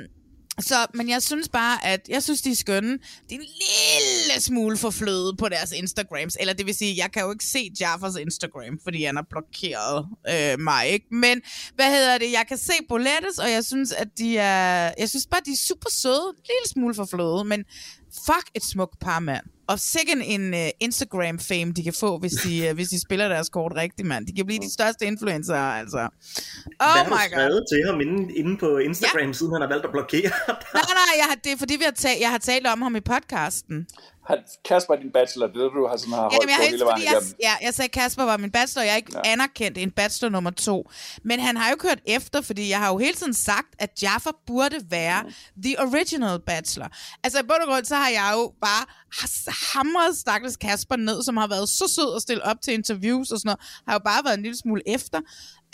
så, 0.60 0.86
men 0.94 1.08
jeg 1.08 1.22
synes 1.22 1.48
bare, 1.48 1.86
at 1.86 2.00
jeg 2.08 2.22
synes, 2.22 2.42
de 2.42 2.50
er 2.50 2.54
skønne. 2.54 2.98
De 3.30 3.34
er 3.34 3.38
en 3.38 3.46
lille 3.46 4.42
smule 4.42 4.76
for 4.76 4.90
fløde 4.90 5.36
på 5.36 5.48
deres 5.48 5.72
Instagrams. 5.72 6.36
Eller 6.40 6.54
det 6.54 6.66
vil 6.66 6.74
sige, 6.74 6.96
jeg 6.96 7.12
kan 7.12 7.22
jo 7.22 7.30
ikke 7.30 7.44
se 7.44 7.70
Jaffers 7.80 8.16
Instagram, 8.16 8.78
fordi 8.82 9.04
han 9.04 9.16
har 9.16 9.26
blokeret 9.30 10.06
øh, 10.28 10.60
mig. 10.60 10.88
Ikke? 10.88 11.06
Men 11.10 11.40
hvad 11.74 11.90
hedder 11.90 12.18
det? 12.18 12.32
Jeg 12.32 12.44
kan 12.48 12.58
se 12.58 12.72
Bolettes, 12.88 13.38
og 13.38 13.50
jeg 13.50 13.64
synes, 13.64 13.92
at 13.92 14.08
de 14.18 14.38
er... 14.38 14.92
Jeg 14.98 15.08
synes 15.08 15.26
bare, 15.30 15.40
de 15.46 15.50
er 15.50 15.62
super 15.66 15.90
søde. 15.90 16.34
En 16.36 16.42
lille 16.42 16.68
smule 16.72 16.94
for 16.94 17.04
fløde, 17.04 17.44
men 17.44 17.64
fuck 18.26 18.46
et 18.54 18.64
smukt 18.64 18.98
par, 19.00 19.20
mand. 19.20 19.44
Og 19.68 19.78
sikkert 19.78 20.18
en 20.24 20.54
uh, 20.54 20.68
Instagram-fame, 20.80 21.72
de 21.72 21.82
kan 21.84 21.92
få, 22.00 22.18
hvis 22.18 22.32
de, 22.32 22.66
uh, 22.68 22.74
hvis 22.74 22.88
de 22.88 23.00
spiller 23.00 23.28
deres 23.28 23.48
kort 23.48 23.72
rigtigt, 23.76 24.08
mand. 24.08 24.26
De 24.26 24.32
kan 24.32 24.46
blive 24.46 24.60
de 24.60 24.72
største 24.72 25.04
influencer, 25.06 25.54
altså. 25.54 25.98
Oh 25.98 26.94
Hvad 26.94 27.04
my 27.04 27.10
har 27.10 27.24
du 27.24 27.30
skrevet 27.30 27.64
til 27.72 27.80
ham 27.86 28.00
inde, 28.00 28.34
inde 28.34 28.56
på 28.56 28.78
Instagram, 28.78 29.26
ja. 29.26 29.32
siden 29.32 29.52
han 29.52 29.60
har 29.60 29.68
valgt 29.68 29.84
at 29.84 29.90
blokere 29.90 30.30
Nej, 30.78 30.94
nej, 31.00 31.14
jeg 31.20 31.26
har, 31.28 31.36
det 31.44 31.52
er 31.52 31.56
fordi, 31.56 31.74
vi 31.76 31.84
har 31.84 31.96
talt, 32.04 32.20
jeg 32.20 32.30
har 32.30 32.38
talt 32.38 32.66
om 32.66 32.82
ham 32.82 32.96
i 32.96 33.00
podcasten. 33.00 33.86
Han, 34.28 34.38
Kasper 34.64 34.94
er 34.94 35.00
din 35.00 35.10
bachelor, 35.12 35.46
det 35.46 35.62
er 35.64 35.68
du 35.68 35.86
har 35.86 35.96
sådan 35.96 36.12
har 36.12 36.20
holdt 36.20 36.34
Jamen, 36.34 36.48
jeg 36.48 36.56
på 36.58 36.70
hele 36.70 36.84
vejen 36.84 37.02
jeg, 37.02 37.22
Ja, 37.42 37.66
jeg 37.66 37.74
sagde, 37.74 37.88
Kasper 37.88 38.24
var 38.24 38.36
min 38.36 38.50
bachelor, 38.50 38.82
jeg 38.82 38.92
er 38.92 38.96
ikke 38.96 39.12
ja. 39.24 39.32
anerkendt 39.32 39.78
en 39.78 39.90
bachelor 39.90 40.28
nummer 40.28 40.50
to. 40.50 40.90
Men 41.24 41.40
han 41.40 41.56
har 41.56 41.70
jo 41.70 41.76
kørt 41.76 42.00
efter, 42.06 42.40
fordi 42.40 42.70
jeg 42.70 42.78
har 42.78 42.88
jo 42.88 42.98
hele 42.98 43.14
tiden 43.14 43.34
sagt, 43.34 43.68
at 43.78 44.02
Jaffa 44.02 44.30
burde 44.46 44.76
være 44.90 45.22
mm. 45.22 45.62
the 45.62 45.80
original 45.80 46.40
bachelor. 46.46 46.88
Altså 47.24 47.38
i 47.38 47.42
bund 47.42 47.62
og 47.62 47.68
grund, 47.68 47.84
så 47.84 47.96
har 47.96 48.08
jeg 48.08 48.32
jo 48.34 48.52
bare 48.60 48.84
hamret 49.72 50.18
stakkels 50.18 50.56
Kasper 50.56 50.96
ned, 50.96 51.22
som 51.22 51.36
har 51.36 51.48
været 51.48 51.68
så 51.68 51.88
sød 51.88 52.16
at 52.16 52.22
stille 52.22 52.44
op 52.44 52.56
til 52.62 52.74
interviews 52.74 53.30
og 53.30 53.38
sådan 53.38 53.48
noget, 53.48 53.60
har 53.86 53.94
jo 53.94 54.00
bare 54.04 54.24
været 54.24 54.36
en 54.36 54.42
lille 54.42 54.58
smule 54.58 54.82
efter. 54.86 55.20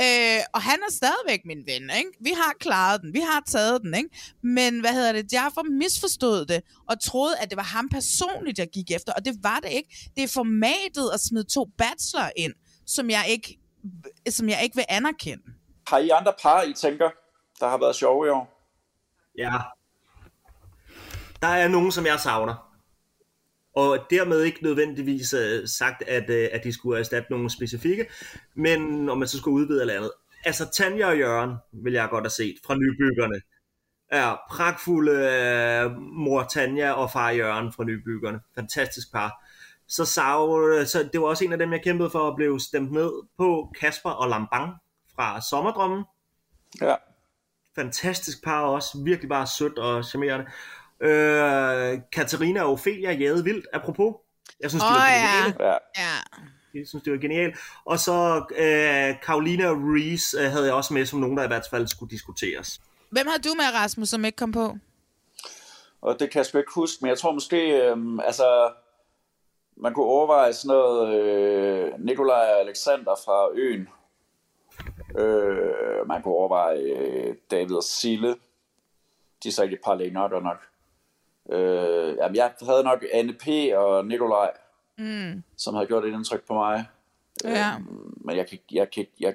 Øh, 0.00 0.40
og 0.54 0.62
han 0.62 0.78
er 0.88 0.92
stadigvæk 0.92 1.40
min 1.44 1.66
ven, 1.66 1.90
ikke? 1.98 2.10
Vi 2.20 2.30
har 2.36 2.52
klaret 2.60 3.00
den, 3.02 3.14
vi 3.14 3.20
har 3.20 3.42
taget 3.46 3.82
den, 3.82 3.94
ikke? 3.94 4.08
Men 4.42 4.80
hvad 4.80 4.90
hedder 4.90 5.12
det, 5.12 5.32
jeg 5.32 5.50
for 5.54 5.62
misforstod 5.62 6.46
det, 6.46 6.62
og 6.88 7.00
troede, 7.00 7.38
at 7.38 7.50
det 7.50 7.56
var 7.56 7.62
ham 7.62 7.88
personligt, 7.88 8.58
jeg 8.58 8.68
gik 8.72 8.90
efter, 8.90 9.12
og 9.12 9.24
det 9.24 9.34
var 9.42 9.60
det 9.60 9.70
ikke. 9.70 10.10
Det 10.16 10.24
er 10.24 10.28
formatet 10.28 11.10
at 11.14 11.20
smide 11.20 11.44
to 11.44 11.64
bachelor 11.78 12.30
ind, 12.36 12.54
som 12.86 13.10
jeg 13.10 13.24
ikke, 13.28 13.58
som 14.30 14.48
jeg 14.48 14.60
ikke 14.62 14.76
vil 14.76 14.84
anerkende. 14.88 15.44
Har 15.86 15.98
I 15.98 16.08
andre 16.08 16.32
par, 16.42 16.62
I 16.62 16.72
tænker, 16.72 17.10
der 17.60 17.68
har 17.68 17.78
været 17.78 17.96
sjove 17.96 18.26
i 18.26 18.30
år? 18.30 18.70
Ja. 19.38 19.52
Der 21.42 21.48
er 21.48 21.68
nogen, 21.68 21.92
som 21.92 22.06
jeg 22.06 22.20
savner. 22.20 22.63
Og 23.74 23.98
dermed 24.10 24.42
ikke 24.42 24.62
nødvendigvis 24.62 25.34
uh, 25.34 25.40
sagt, 25.66 26.02
at, 26.02 26.30
uh, 26.30 26.36
at 26.52 26.64
de 26.64 26.72
skulle 26.72 26.98
erstatte 26.98 27.32
nogle 27.32 27.50
specifikke, 27.50 28.06
men 28.54 29.08
om 29.08 29.18
man 29.18 29.28
så 29.28 29.38
skulle 29.38 29.54
udvide 29.54 29.80
eller 29.80 29.94
andet. 29.94 30.10
Altså 30.44 30.68
Tanja 30.70 31.06
og 31.06 31.18
Jørgen 31.18 31.56
vil 31.72 31.92
jeg 31.92 32.08
godt 32.10 32.24
have 32.24 32.30
set 32.30 32.54
fra 32.66 32.74
nybyggerne. 32.74 33.40
Er 34.10 34.36
pragtfulde 34.50 35.12
uh, 35.12 36.02
mor 36.02 36.42
Tanja 36.42 36.92
og 36.92 37.10
far 37.10 37.30
Jørgen 37.30 37.72
fra 37.72 37.84
nybyggerne. 37.84 38.40
Fantastisk 38.54 39.12
par. 39.12 39.44
Så, 39.88 40.04
sav, 40.04 40.48
så 40.86 41.08
det 41.12 41.20
var 41.20 41.26
også 41.26 41.44
en 41.44 41.52
af 41.52 41.58
dem, 41.58 41.72
jeg 41.72 41.82
kæmpede 41.82 42.10
for 42.10 42.28
at 42.28 42.36
blive 42.36 42.60
stemt 42.60 42.92
ned 42.92 43.12
på 43.38 43.72
Kasper 43.80 44.10
og 44.10 44.28
Lambang 44.28 44.74
fra 45.14 45.40
Sommerdrømmen. 45.40 46.04
Ja. 46.80 46.94
Fantastisk 47.74 48.44
par 48.44 48.60
også. 48.60 48.98
Virkelig 49.04 49.28
bare 49.28 49.46
sødt 49.46 49.78
og 49.78 50.04
charmerende. 50.04 50.46
Øh, 51.00 51.98
Katarina 52.12 52.62
og 52.62 52.72
Ophelia 52.72 53.12
jade 53.12 53.44
vildt, 53.44 53.66
apropos. 53.72 54.14
Jeg 54.60 54.70
synes, 54.70 54.84
oh, 54.84 54.88
det 54.88 54.96
var 54.96 55.06
genialt. 55.06 55.60
Ja. 55.60 55.76
ja. 56.02 56.16
Jeg 56.74 56.88
synes, 56.88 57.04
det 57.04 57.12
var 57.12 57.18
genialt. 57.18 57.56
Og 57.84 57.98
så 57.98 58.44
øh, 58.56 59.20
Karolina 59.22 59.64
Reese 59.64 60.38
øh, 60.40 60.50
havde 60.50 60.64
jeg 60.64 60.74
også 60.74 60.94
med 60.94 61.06
som 61.06 61.20
nogen, 61.20 61.36
der 61.36 61.44
i 61.44 61.46
hvert 61.46 61.66
fald 61.70 61.86
skulle 61.86 62.10
diskuteres. 62.10 62.80
Hvem 63.10 63.26
har 63.26 63.38
du 63.38 63.54
med, 63.56 63.64
Rasmus, 63.74 64.08
som 64.08 64.24
ikke 64.24 64.36
kom 64.36 64.52
på? 64.52 64.76
Og 66.02 66.20
det 66.20 66.30
kan 66.30 66.38
jeg 66.38 66.46
sgu 66.46 66.58
ikke 66.58 66.74
huske, 66.74 66.98
men 67.00 67.08
jeg 67.08 67.18
tror 67.18 67.32
måske, 67.32 67.56
øh, 67.56 67.96
altså, 68.24 68.72
man 69.76 69.94
kunne 69.94 70.06
overveje 70.06 70.52
sådan 70.52 70.68
noget 70.68 71.14
øh, 71.14 71.92
Nikolaj 71.98 72.50
og 72.54 72.60
Alexander 72.60 73.14
fra 73.24 73.48
Øen. 73.54 73.88
Øh, 75.18 76.08
man 76.08 76.22
kunne 76.22 76.34
overveje 76.34 76.78
øh, 76.78 77.34
David 77.50 77.74
og 77.74 77.82
Sille. 77.82 78.36
De 79.42 79.48
er 79.48 79.52
så 79.52 79.62
ikke 79.62 79.74
et 79.74 79.84
par 79.84 79.94
længere, 79.94 80.28
godt 80.28 80.44
nok. 80.44 80.62
Øh, 81.52 82.16
jamen, 82.16 82.36
jeg 82.36 82.52
havde 82.62 82.82
nok 82.82 83.04
Anne 83.12 83.32
P. 83.32 83.46
og 83.76 84.06
Nikolaj, 84.06 84.50
mm. 84.98 85.42
som 85.56 85.74
havde 85.74 85.86
gjort 85.86 86.04
et 86.04 86.12
indtryk 86.12 86.46
på 86.46 86.54
mig. 86.54 86.84
Ja. 87.44 87.78
Men 88.24 88.36
jeg 88.36 88.48
kan, 88.48 88.58
jeg, 88.72 88.90
kan, 88.90 89.06
jeg, 89.20 89.34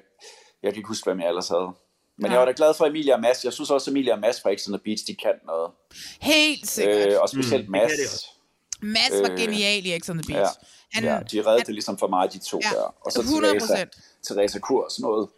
jeg 0.62 0.72
kan 0.72 0.76
ikke 0.78 0.88
huske, 0.88 1.04
hvem 1.04 1.20
jeg 1.20 1.28
ellers 1.28 1.48
havde. 1.48 1.70
Men 2.16 2.26
ja. 2.26 2.30
jeg 2.30 2.38
var 2.38 2.44
da 2.44 2.52
glad 2.56 2.74
for 2.74 2.86
Emilia 2.86 3.14
og 3.14 3.20
Mads. 3.20 3.44
Jeg 3.44 3.52
synes 3.52 3.70
også, 3.70 3.90
at 3.90 3.92
Emilia 3.92 4.12
og 4.12 4.18
Mads 4.18 4.40
fra 4.42 4.54
X 4.54 4.66
on 4.68 4.72
the 4.72 4.80
Beach, 4.84 5.06
de 5.06 5.14
kan 5.14 5.34
noget. 5.46 5.70
Helt 6.20 6.66
sikkert. 6.66 7.12
Øh, 7.12 7.20
og 7.20 7.28
specielt 7.28 7.66
mm, 7.68 7.72
Mads. 7.72 7.90
Mads 8.80 9.22
var 9.22 9.30
øh, 9.30 9.38
genial 9.38 9.86
i 9.86 9.98
X 9.98 10.10
on 10.10 10.18
the 10.22 10.34
Ja, 10.34 10.38
Beach. 10.38 10.54
Han, 10.92 11.04
ja, 11.04 11.20
de 11.32 11.42
reddede 11.46 11.64
det 11.64 11.74
ligesom 11.74 11.98
for 11.98 12.06
mig, 12.08 12.32
de 12.32 12.38
to 12.38 12.60
Ja, 12.62 12.68
der. 12.76 12.94
Og 13.00 13.12
så 13.12 13.20
100%. 13.20 13.58
Teresa, 13.58 13.84
Teresa 14.22 14.58
Kurs 14.58 15.00
noget. 15.00 15.28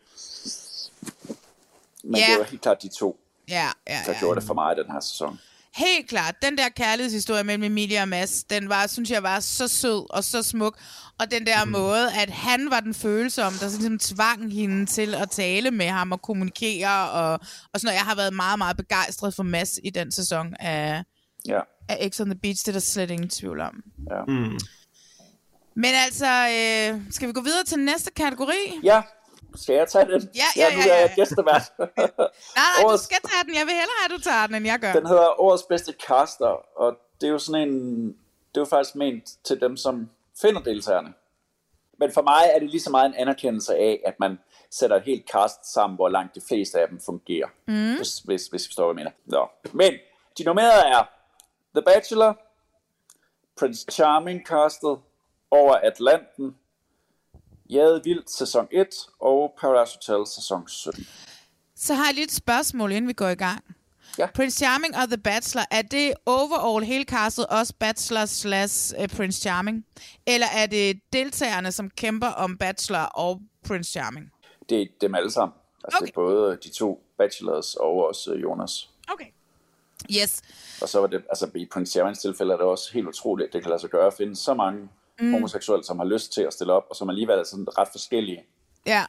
Men 2.05 2.17
Ja. 2.17 2.27
det 2.31 2.39
var 2.39 2.45
helt 2.45 2.63
klart 2.63 2.83
de 2.83 2.89
to, 2.89 3.21
ja, 3.49 3.69
ja, 3.89 4.03
der 4.07 4.13
ja. 4.13 4.19
gjorde 4.19 4.41
det 4.41 4.47
for 4.47 4.55
mig 4.55 4.77
den 4.77 4.91
her 4.91 5.01
sæson. 5.01 5.41
Helt 5.77 6.09
klart. 6.09 6.35
Den 6.43 6.59
der 6.59 6.69
kærlighedshistorie 6.69 7.45
mellem 7.45 7.63
Emilie 7.63 8.01
og 8.03 8.09
Mads, 8.09 8.45
den 8.45 8.69
var, 8.69 8.87
synes 8.87 9.11
jeg, 9.11 9.23
var 9.23 9.41
så 9.41 9.69
sød 9.69 10.07
og 10.11 10.25
så 10.25 10.43
smuk. 10.43 10.79
Og 11.21 11.31
den 11.31 11.47
der 11.47 11.65
mm. 11.65 11.71
måde, 11.71 12.13
at 12.13 12.31
han 12.31 12.71
var 12.71 12.81
den 12.81 12.95
følsomme, 12.95 13.59
der 13.59 13.69
så 13.69 13.77
ligesom 13.77 13.99
tvang 13.99 14.53
hende 14.53 14.87
til 14.87 15.15
at 15.15 15.31
tale 15.31 15.71
med 15.71 15.87
ham 15.87 16.13
og 16.13 16.23
kommunikere. 16.23 17.11
Og, 17.11 17.33
og 17.33 17.81
sådan 17.81 17.87
noget. 17.87 17.97
Jeg 17.97 18.05
har 18.05 18.15
været 18.15 18.33
meget, 18.35 18.59
meget 18.59 18.77
begejstret 18.77 19.35
for 19.35 19.43
Mads 19.43 19.79
i 19.85 19.91
den 19.91 20.13
sæson 20.13 20.55
af, 20.61 21.03
Ja, 21.47 21.61
af 21.89 22.11
X 22.13 22.21
on 22.21 22.27
the 22.31 22.39
Beach. 22.43 22.63
Det 22.65 22.69
er 22.69 22.73
der 22.73 22.81
slet 22.81 23.11
ingen 23.11 23.29
tvivl 23.29 23.61
om. 23.61 23.83
ja. 24.11 24.23
Mm. 24.29 24.59
Men 25.77 25.91
altså, 26.05 26.27
øh, 26.27 27.01
skal 27.11 27.29
vi 27.29 27.33
gå 27.33 27.41
videre 27.41 27.65
til 27.65 27.79
næste 27.79 28.11
kategori? 28.17 28.81
ja. 28.83 29.03
Skal 29.57 29.75
jeg 29.75 29.89
tage 29.89 30.05
den? 30.05 30.31
Ja, 30.35 30.43
ja, 30.57 30.75
nu 30.77 30.81
ja, 30.87 30.91
er 30.91 31.01
jeg 31.01 31.09
ja. 31.09 31.15
gæstevært. 31.23 31.63
Nej, 31.79 31.89
nej, 32.57 32.83
du 32.83 32.87
Årets- 32.89 32.97
skal 33.05 33.17
tage 33.25 33.45
den. 33.45 33.55
Jeg 33.55 33.67
vil 33.67 33.75
hellere 33.75 33.97
have, 34.01 34.15
at 34.15 34.19
du 34.19 34.21
tager 34.23 34.47
den, 34.47 34.55
end 34.57 34.67
jeg 34.67 34.79
gør. 34.81 34.93
Den 34.93 35.07
hedder 35.07 35.41
Årets 35.41 35.63
bedste 35.63 35.95
caster, 36.07 36.57
og 36.77 36.97
det 37.21 37.27
er 37.27 37.31
jo 37.31 37.39
sådan 37.39 37.69
en... 37.69 38.07
Det 38.55 38.57
er 38.57 38.61
jo 38.61 38.65
faktisk 38.65 38.97
ment 38.97 39.31
til 39.45 39.61
dem, 39.61 39.77
som 39.77 40.11
finder 40.41 40.61
deltagerne. 40.61 41.15
Men 41.99 42.13
for 42.13 42.23
mig 42.23 42.51
er 42.55 42.59
det 42.59 42.71
lige 42.71 42.81
så 42.81 42.91
meget 42.91 43.07
en 43.07 43.15
anerkendelse 43.15 43.75
af, 43.77 44.01
at 44.07 44.15
man 44.21 44.39
sætter 44.71 44.97
et 44.97 45.03
helt 45.03 45.31
cast 45.31 45.73
sammen, 45.73 45.97
hvor 45.97 46.09
langt 46.09 46.35
de 46.35 46.41
fleste 46.49 46.81
af 46.81 46.89
dem 46.89 47.01
fungerer. 47.01 47.49
Mm. 47.67 47.97
Hvis, 47.97 48.19
hvis, 48.19 48.47
hvis 48.47 48.65
I 48.67 48.69
forstår, 48.69 48.93
hvad 48.93 49.03
jeg 49.03 49.13
mener. 49.27 49.39
Nå. 49.41 49.49
Men 49.73 49.93
de 50.39 50.45
nominerede 50.45 50.83
er 50.87 51.09
The 51.75 51.83
Bachelor, 51.83 52.39
Prince 53.59 53.87
Charming 53.91 54.47
castet, 54.47 54.99
Over 55.51 55.75
Atlanten, 55.75 56.57
Jade 57.73 58.01
Vildt 58.05 58.31
sæson 58.31 58.69
1 58.71 58.87
og 59.21 59.55
Paradise 59.59 59.97
Hotel 59.97 60.27
sæson 60.27 60.69
17. 60.69 61.07
Så 61.77 61.95
har 61.95 62.05
jeg 62.07 62.15
lige 62.15 62.25
et 62.25 62.33
spørgsmål, 62.33 62.93
inden 62.93 63.09
vi 63.09 63.13
går 63.13 63.29
i 63.29 63.35
gang. 63.35 63.65
Ja. 64.19 64.29
Prince 64.35 64.59
Charming 64.59 64.97
og 64.97 65.09
The 65.09 65.19
Bachelor, 65.19 65.65
er 65.71 65.83
det 65.83 66.15
overall 66.27 66.85
hele 66.85 67.05
castet 67.05 67.47
også 67.47 67.75
Bachelor 67.79 68.27
slash 68.27 68.95
uh, 68.99 69.07
Prince 69.17 69.41
Charming? 69.41 69.87
Eller 70.27 70.47
er 70.55 70.67
det 70.67 71.01
deltagerne, 71.13 71.73
som 71.73 71.91
kæmper 71.91 72.27
om 72.27 72.59
Bachelor 72.59 72.99
og 72.99 73.41
Prince 73.67 73.91
Charming? 73.91 74.33
Det 74.69 74.83
er 74.83 74.87
dem 75.01 75.15
alle 75.15 75.31
sammen. 75.31 75.55
Altså 75.85 75.99
okay. 75.99 76.07
det 76.07 76.11
er 76.11 76.15
både 76.15 76.59
de 76.65 76.69
to 76.69 77.05
bachelors 77.19 77.75
og 77.75 78.07
også 78.07 78.33
øh, 78.33 78.43
Jonas. 78.43 78.91
Okay. 79.13 79.27
Yes. 80.11 80.43
Og 80.83 80.89
så 80.89 81.01
var 81.01 81.07
det, 81.07 81.23
altså 81.29 81.51
i 81.55 81.67
Prince 81.73 81.93
Charmings 81.93 82.21
tilfælde 82.21 82.53
er 82.53 82.57
det 82.57 82.67
også 82.67 82.93
helt 82.93 83.07
utroligt, 83.07 83.47
at 83.47 83.53
det 83.53 83.63
kan 83.63 83.69
lade 83.69 83.81
sig 83.81 83.91
gøre 83.91 84.07
at 84.07 84.15
finde 84.15 84.37
så 84.37 84.55
mange 84.55 84.89
mm. 85.21 85.33
homoseksuelle, 85.33 85.85
som 85.85 85.99
har 85.99 86.07
lyst 86.07 86.33
til 86.33 86.43
at 86.43 86.53
stille 86.53 86.73
op, 86.73 86.83
og 86.91 86.97
som 86.97 87.09
alligevel 87.09 87.39
er 87.39 87.45
sådan 87.45 87.67
ret 87.79 87.89
forskellige. 87.93 88.43
Ja. 88.87 89.05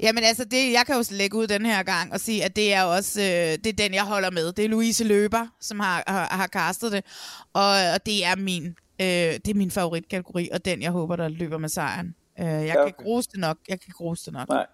Jamen 0.00 0.24
altså, 0.24 0.44
det, 0.44 0.72
jeg 0.72 0.82
kan 0.86 0.96
jo 0.96 1.04
lægge 1.10 1.36
ud 1.36 1.46
den 1.46 1.66
her 1.66 1.82
gang 1.82 2.12
og 2.12 2.20
sige, 2.20 2.44
at 2.44 2.56
det 2.56 2.74
er 2.74 2.82
også 2.82 3.20
øh, 3.20 3.26
det 3.26 3.66
er 3.66 3.72
den, 3.72 3.94
jeg 3.94 4.04
holder 4.04 4.30
med. 4.30 4.52
Det 4.52 4.64
er 4.64 4.68
Louise 4.68 5.04
Løber, 5.04 5.46
som 5.60 5.80
har, 5.80 6.04
har, 6.06 6.28
har 6.30 6.46
castet 6.46 6.92
det, 6.92 7.04
og, 7.52 7.70
og 7.94 8.06
det 8.06 8.24
er 8.24 8.36
min 8.36 8.66
øh, 9.00 9.06
det 9.44 9.48
er 9.48 9.54
min 9.54 9.70
favoritkategori, 9.70 10.48
og 10.52 10.64
den, 10.64 10.82
jeg 10.82 10.90
håber, 10.90 11.16
der 11.16 11.28
løber 11.28 11.58
med 11.58 11.68
sejren. 11.68 12.14
Øh, 12.40 12.46
jeg 12.46 12.62
Ja, 12.66 12.72
kan 12.72 12.80
okay. 12.80 12.86
ikke 12.88 13.04
rose 13.04 13.28
det 13.32 13.40
nok. 13.40 13.58
Jeg 13.68 13.80
kan 13.80 13.86
ikke 13.88 14.04
rose 14.04 14.24
det 14.24 14.32
nok. 14.32 14.48
Nej. 14.48 14.66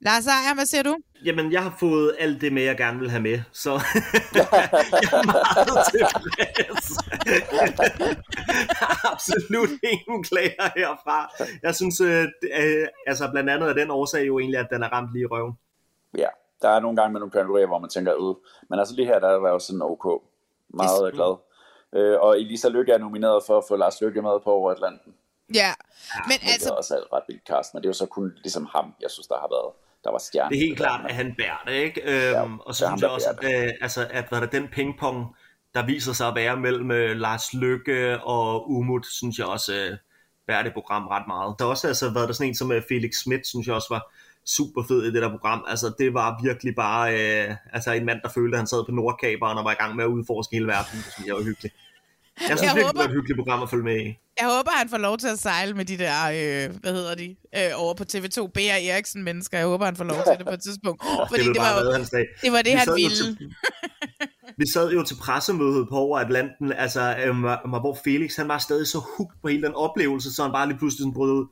Lars 0.00 0.26
Ejer, 0.26 0.54
hvad 0.54 0.66
siger 0.66 0.82
du? 0.82 0.96
Jamen, 1.24 1.52
jeg 1.52 1.62
har 1.62 1.76
fået 1.80 2.16
alt 2.18 2.40
det 2.40 2.52
med, 2.52 2.62
jeg 2.62 2.76
gerne 2.76 2.98
vil 2.98 3.10
have 3.10 3.22
med, 3.22 3.40
så 3.52 3.70
jeg 4.34 4.48
er 4.52 5.26
meget 5.26 5.68
tilfreds. 5.90 6.98
Absolut 9.12 9.68
ingen 9.82 10.24
klager 10.24 10.70
herfra. 10.76 11.30
Jeg 11.62 11.74
synes, 11.74 12.00
øh, 12.00 12.08
det 12.42 12.50
er- 12.52 12.86
altså 13.06 13.28
blandt 13.32 13.50
andet 13.50 13.68
af 13.68 13.74
den 13.74 13.90
årsag 13.90 14.26
jo 14.26 14.38
egentlig, 14.38 14.60
at 14.60 14.66
den 14.72 14.82
er 14.82 14.88
ramt 14.88 15.12
lige 15.12 15.22
i 15.22 15.26
røven. 15.26 15.52
Ja, 16.18 16.28
der 16.62 16.68
er 16.68 16.80
nogle 16.80 16.96
gange 16.96 17.12
med 17.12 17.20
nogle 17.20 17.30
kategorier, 17.32 17.66
hvor 17.66 17.78
man 17.78 17.90
tænker, 17.90 18.12
øh, 18.14 18.34
men 18.70 18.78
altså 18.78 18.94
lige 18.94 19.06
her, 19.06 19.18
der 19.18 19.34
var 19.34 19.50
jo 19.50 19.58
sådan 19.58 19.82
ok. 19.82 20.22
Meget 20.74 21.02
Yes. 21.12 21.14
glad. 21.16 21.36
Øh, 21.96 22.20
og 22.20 22.40
Elisa 22.40 22.68
Lykke 22.68 22.92
er 22.92 22.98
nomineret 22.98 23.42
for 23.46 23.58
at 23.58 23.64
få 23.68 23.76
Lars 23.76 24.00
Lykke 24.02 24.22
med 24.22 24.40
på 24.44 24.50
Over 24.50 24.70
Atlanten. 24.70 25.14
Ja, 25.54 25.72
men 26.14 26.22
Men 26.28 26.38
det 26.40 26.52
altså, 26.52 26.70
er 26.70 26.74
også 26.76 26.94
et 26.96 27.04
ret 27.12 27.22
vildt 27.28 27.46
cast, 27.46 27.74
men 27.74 27.82
det 27.82 27.86
er 27.86 27.90
jo 27.90 27.94
så 28.04 28.06
kun 28.06 28.32
ligesom 28.36 28.66
ham, 28.72 28.94
jeg 29.00 29.10
synes, 29.10 29.26
der 29.26 29.34
har 29.34 29.48
været, 29.56 29.72
der 30.06 30.12
var 30.12 30.18
stjerne. 30.18 30.50
Det 30.50 30.56
er 30.56 30.66
helt 30.66 30.76
klart, 30.76 31.00
at 31.08 31.14
han 31.14 31.34
bærer 31.38 31.62
det, 31.66 31.72
ikke? 31.72 32.00
Øhm, 32.02 32.32
Ja, 32.32 32.42
og 32.42 32.64
det 32.68 32.76
så 32.76 32.86
ham, 32.86 32.98
synes 32.98 33.02
jeg 33.02 33.08
der 33.08 33.14
også, 33.14 33.28
at, 33.42 33.66
øh, 33.66 33.72
altså, 33.80 34.06
at 34.10 34.24
hvad 34.28 34.38
er 34.38 34.42
det, 34.42 34.52
den 34.52 34.68
pingpong, 34.68 35.26
der 35.74 35.86
viser 35.86 36.12
sig 36.12 36.28
at 36.28 36.34
være 36.34 36.56
mellem 36.56 36.90
øh, 36.90 37.16
Lars 37.16 37.54
Lykke 37.54 38.20
og 38.20 38.70
Umut, 38.70 39.06
synes 39.06 39.38
jeg 39.38 39.46
også 39.46 39.74
øh, 39.74 39.96
bærer 40.46 40.62
det 40.62 40.72
program 40.72 41.06
ret 41.06 41.26
meget. 41.26 41.54
Der 41.58 41.64
har 41.64 41.70
også 41.70 41.88
altså, 41.88 42.10
været 42.10 42.28
der 42.28 42.34
sådan 42.34 42.48
en 42.48 42.54
som 42.54 42.72
øh, 42.72 42.82
Felix 42.88 43.14
Schmidt, 43.14 43.46
synes 43.46 43.66
jeg 43.66 43.74
også 43.74 43.88
var 43.90 44.12
super 44.46 44.82
fed 44.88 45.02
i 45.02 45.12
det 45.12 45.22
der 45.22 45.30
program. 45.30 45.64
Altså, 45.68 45.92
det 45.98 46.14
var 46.14 46.40
virkelig 46.42 46.74
bare 46.74 47.04
øh, 47.14 47.54
altså, 47.72 47.92
en 47.92 48.04
mand, 48.04 48.20
der 48.22 48.28
følte, 48.28 48.54
at 48.54 48.58
han 48.58 48.66
sad 48.66 48.84
på 48.84 48.92
Nordkaberen 48.92 49.58
og 49.58 49.64
var 49.64 49.72
i 49.72 49.80
gang 49.82 49.96
med 49.96 50.04
at 50.04 50.08
udforske 50.08 50.56
hele 50.56 50.66
verden. 50.66 50.98
Det 50.98 51.12
synes 51.12 51.26
jeg 51.26 51.34
var 51.34 51.42
hyggeligt. 51.42 51.74
Jeg 52.40 52.46
synes 52.46 52.62
Jeg 52.62 52.66
virkelig, 52.68 52.86
håber- 52.86 52.92
det 52.92 52.98
var 52.98 53.04
et 53.04 53.16
hyggeligt 53.18 53.38
program 53.38 53.62
at 53.62 53.70
følge 53.70 53.84
med 53.84 53.96
i. 54.06 54.06
jeg 54.40 54.46
håber, 54.56 54.70
han 54.70 54.88
får 54.88 54.98
lov 54.98 55.18
til 55.18 55.28
at 55.28 55.38
sejle 55.38 55.74
med 55.74 55.84
de 55.84 55.98
der, 55.98 56.18
øh, 56.24 56.74
hvad 56.80 56.92
hedder 56.92 57.14
de, 57.14 57.36
øh, 57.56 57.70
over 57.74 57.94
på 57.94 58.04
TV2, 58.12 58.46
B.R. 58.54 58.78
Eriksen-mennesker. 58.92 59.58
Jeg 59.58 59.66
håber, 59.66 59.84
han 59.84 59.96
får 59.96 60.04
lov 60.04 60.16
til 60.26 60.34
det 60.38 60.46
på 60.46 60.52
et 60.52 60.62
tidspunkt. 60.62 61.02
Oh, 61.04 61.28
fordi 61.28 61.42
det, 61.42 61.54
det, 61.54 61.60
var, 61.60 61.72
bare 61.72 61.84
jo, 61.84 62.04
det 62.42 62.52
var 62.52 62.62
det, 62.62 62.72
Vi 62.72 62.78
han 62.78 62.88
ville. 62.96 63.16
til- 63.16 63.54
Vi 64.58 64.66
sad 64.72 64.92
jo 64.92 65.02
til 65.04 65.16
pressemødet 65.22 65.88
på 65.88 65.96
over 65.96 66.18
Atlanten, 66.18 66.72
altså, 66.72 67.16
øhm, 67.26 67.40
hvor 67.82 67.98
Felix 68.04 68.36
han 68.36 68.48
var 68.48 68.58
stadig 68.58 68.86
så 68.86 68.98
hooked 69.16 69.36
på 69.42 69.48
hele 69.48 69.62
den 69.62 69.74
oplevelse, 69.74 70.34
så 70.34 70.42
han 70.42 70.52
bare 70.52 70.66
lige 70.68 70.78
pludselig 70.78 71.02
sådan 71.02 71.14
brød 71.14 71.32
ud. 71.32 71.46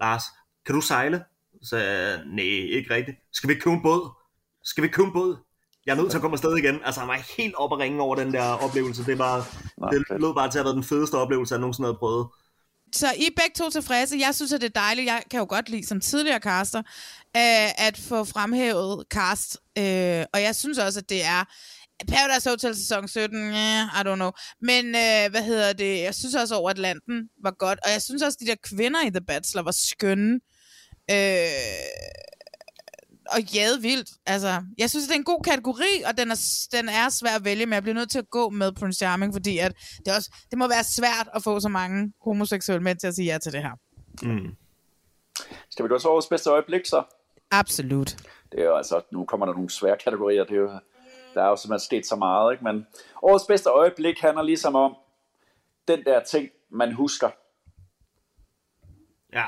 Lars, 0.00 0.22
kan 0.66 0.74
du 0.74 0.80
sejle? 0.80 1.22
Så 1.62 1.76
nej, 2.26 2.44
ikke 2.44 2.94
rigtigt. 2.94 3.16
Skal 3.32 3.48
vi 3.48 3.54
købe 3.54 3.74
en 3.76 3.82
båd? 3.82 4.10
Skal 4.64 4.82
vi 4.84 4.88
købe 4.88 5.06
en 5.06 5.12
båd? 5.12 5.36
Jeg 5.86 5.92
er 5.92 5.96
nødt 5.96 6.10
til 6.10 6.18
at 6.18 6.22
komme 6.22 6.34
afsted 6.34 6.56
igen. 6.56 6.80
Altså, 6.84 7.00
han 7.00 7.08
var 7.08 7.34
helt 7.36 7.54
op 7.54 7.72
og 7.72 7.78
ringe 7.78 8.02
over 8.02 8.16
den 8.16 8.32
der 8.32 8.42
oplevelse. 8.42 9.04
Det, 9.06 9.18
var, 9.18 9.36
det 9.90 10.04
lød 10.20 10.34
bare 10.34 10.50
til 10.50 10.58
at 10.58 10.64
have 10.64 10.64
været 10.64 10.74
den 10.74 10.84
fedeste 10.84 11.14
oplevelse, 11.14 11.54
jeg 11.54 11.60
nogensinde 11.60 11.86
havde 11.86 11.98
prøvet. 11.98 12.26
Så 12.94 13.06
I 13.16 13.24
er 13.24 13.40
begge 13.42 13.54
to 13.56 13.70
tilfredse. 13.70 14.16
Jeg 14.26 14.34
synes, 14.34 14.52
at 14.52 14.60
det 14.60 14.66
er 14.66 14.80
dejligt. 14.80 15.06
Jeg 15.06 15.22
kan 15.30 15.40
jo 15.40 15.46
godt 15.48 15.68
lide 15.68 15.86
som 15.86 16.00
tidligere 16.00 16.38
caster, 16.38 16.78
øh, 17.36 17.86
at 17.86 17.98
få 17.98 18.24
fremhævet 18.24 19.04
cast. 19.10 19.56
Øh, 19.78 20.24
og 20.34 20.42
jeg 20.42 20.56
synes 20.56 20.78
også, 20.78 20.98
at 21.00 21.08
det 21.08 21.24
er 21.24 21.44
Paradise 22.08 22.50
Hotel 22.50 22.76
sæson 22.76 23.08
17, 23.08 23.38
yeah, 23.38 24.00
I 24.00 24.00
don't 24.08 24.14
know. 24.14 24.30
Men 24.60 24.86
øh, 24.86 25.30
hvad 25.30 25.42
hedder 25.42 25.72
det? 25.72 26.00
Jeg 26.00 26.14
synes 26.14 26.34
også, 26.34 26.54
over 26.54 26.70
Atlanten 26.70 27.28
var 27.42 27.54
godt. 27.58 27.78
Og 27.84 27.90
jeg 27.92 28.02
synes 28.02 28.22
også, 28.22 28.36
at 28.40 28.46
de 28.46 28.50
der 28.50 28.76
kvinder 28.76 29.06
i 29.06 29.10
The 29.10 29.20
Bachelor 29.20 29.62
var 29.62 29.76
skønne. 29.90 30.40
Øh, 31.10 31.46
og 33.34 33.42
jade 33.54 33.82
vildt. 33.82 34.10
Altså, 34.26 34.62
jeg 34.78 34.90
synes, 34.90 35.06
det 35.06 35.14
er 35.14 35.18
en 35.18 35.24
god 35.24 35.42
kategori, 35.44 36.02
og 36.06 36.18
den 36.18 36.30
er, 36.30 36.40
den 36.72 36.88
er 36.88 37.08
svær 37.08 37.36
at 37.36 37.44
vælge, 37.44 37.66
men 37.66 37.72
jeg 37.72 37.82
bliver 37.82 37.94
nødt 37.94 38.10
til 38.10 38.18
at 38.18 38.30
gå 38.30 38.50
med 38.50 38.72
Prince 38.72 38.98
Charming, 38.98 39.34
fordi 39.34 39.58
at 39.58 39.72
det, 39.98 40.08
er 40.08 40.16
også, 40.16 40.30
det 40.50 40.58
må 40.58 40.68
være 40.68 40.84
svært 40.84 41.28
at 41.34 41.42
få 41.42 41.60
så 41.60 41.68
mange 41.68 42.12
homoseksuelle 42.24 42.82
mænd 42.82 42.98
til 42.98 43.06
at 43.06 43.14
sige 43.14 43.32
ja 43.32 43.38
til 43.38 43.52
det 43.52 43.62
her. 43.62 43.74
Mm. 44.22 44.56
Skal 45.70 45.84
vi 45.84 45.88
gå 45.88 45.98
til 45.98 46.08
årets 46.08 46.26
bedste 46.26 46.50
øjeblik 46.50 46.86
så? 46.86 47.02
Absolut. 47.50 48.16
Det 48.52 48.60
er 48.60 48.64
jo 48.64 48.76
altså, 48.76 49.00
nu 49.12 49.24
kommer 49.24 49.46
der 49.46 49.52
nogle 49.52 49.70
svære 49.70 49.96
kategorier, 50.04 50.44
det 50.44 50.56
er 50.56 50.60
jo, 50.60 50.70
der 51.34 51.42
er 51.42 51.48
jo 51.48 51.56
simpelthen 51.56 51.84
sket 51.84 52.06
så 52.06 52.16
meget, 52.16 52.52
ikke? 52.52 52.64
men 52.64 52.86
årets 53.22 53.44
bedste 53.48 53.70
øjeblik 53.70 54.20
handler 54.20 54.42
ligesom 54.42 54.74
om 54.74 54.96
den 55.88 56.04
der 56.04 56.24
ting, 56.24 56.48
man 56.70 56.92
husker. 56.92 57.30
Ja. 59.32 59.44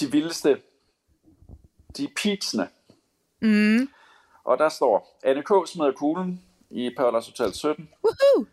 De 0.00 0.10
vildeste, 0.10 0.60
de 1.96 2.08
peaksene. 2.22 2.68
Mm. 3.44 3.88
Og 4.44 4.58
der 4.58 4.68
står, 4.68 5.18
Anne 5.24 5.42
K. 5.42 5.48
smider 5.66 5.92
kuglen 5.92 6.42
i 6.70 6.90
Paradise 6.96 7.30
Hotel 7.30 7.54
17. 7.54 7.88
Woohoo! 8.04 8.46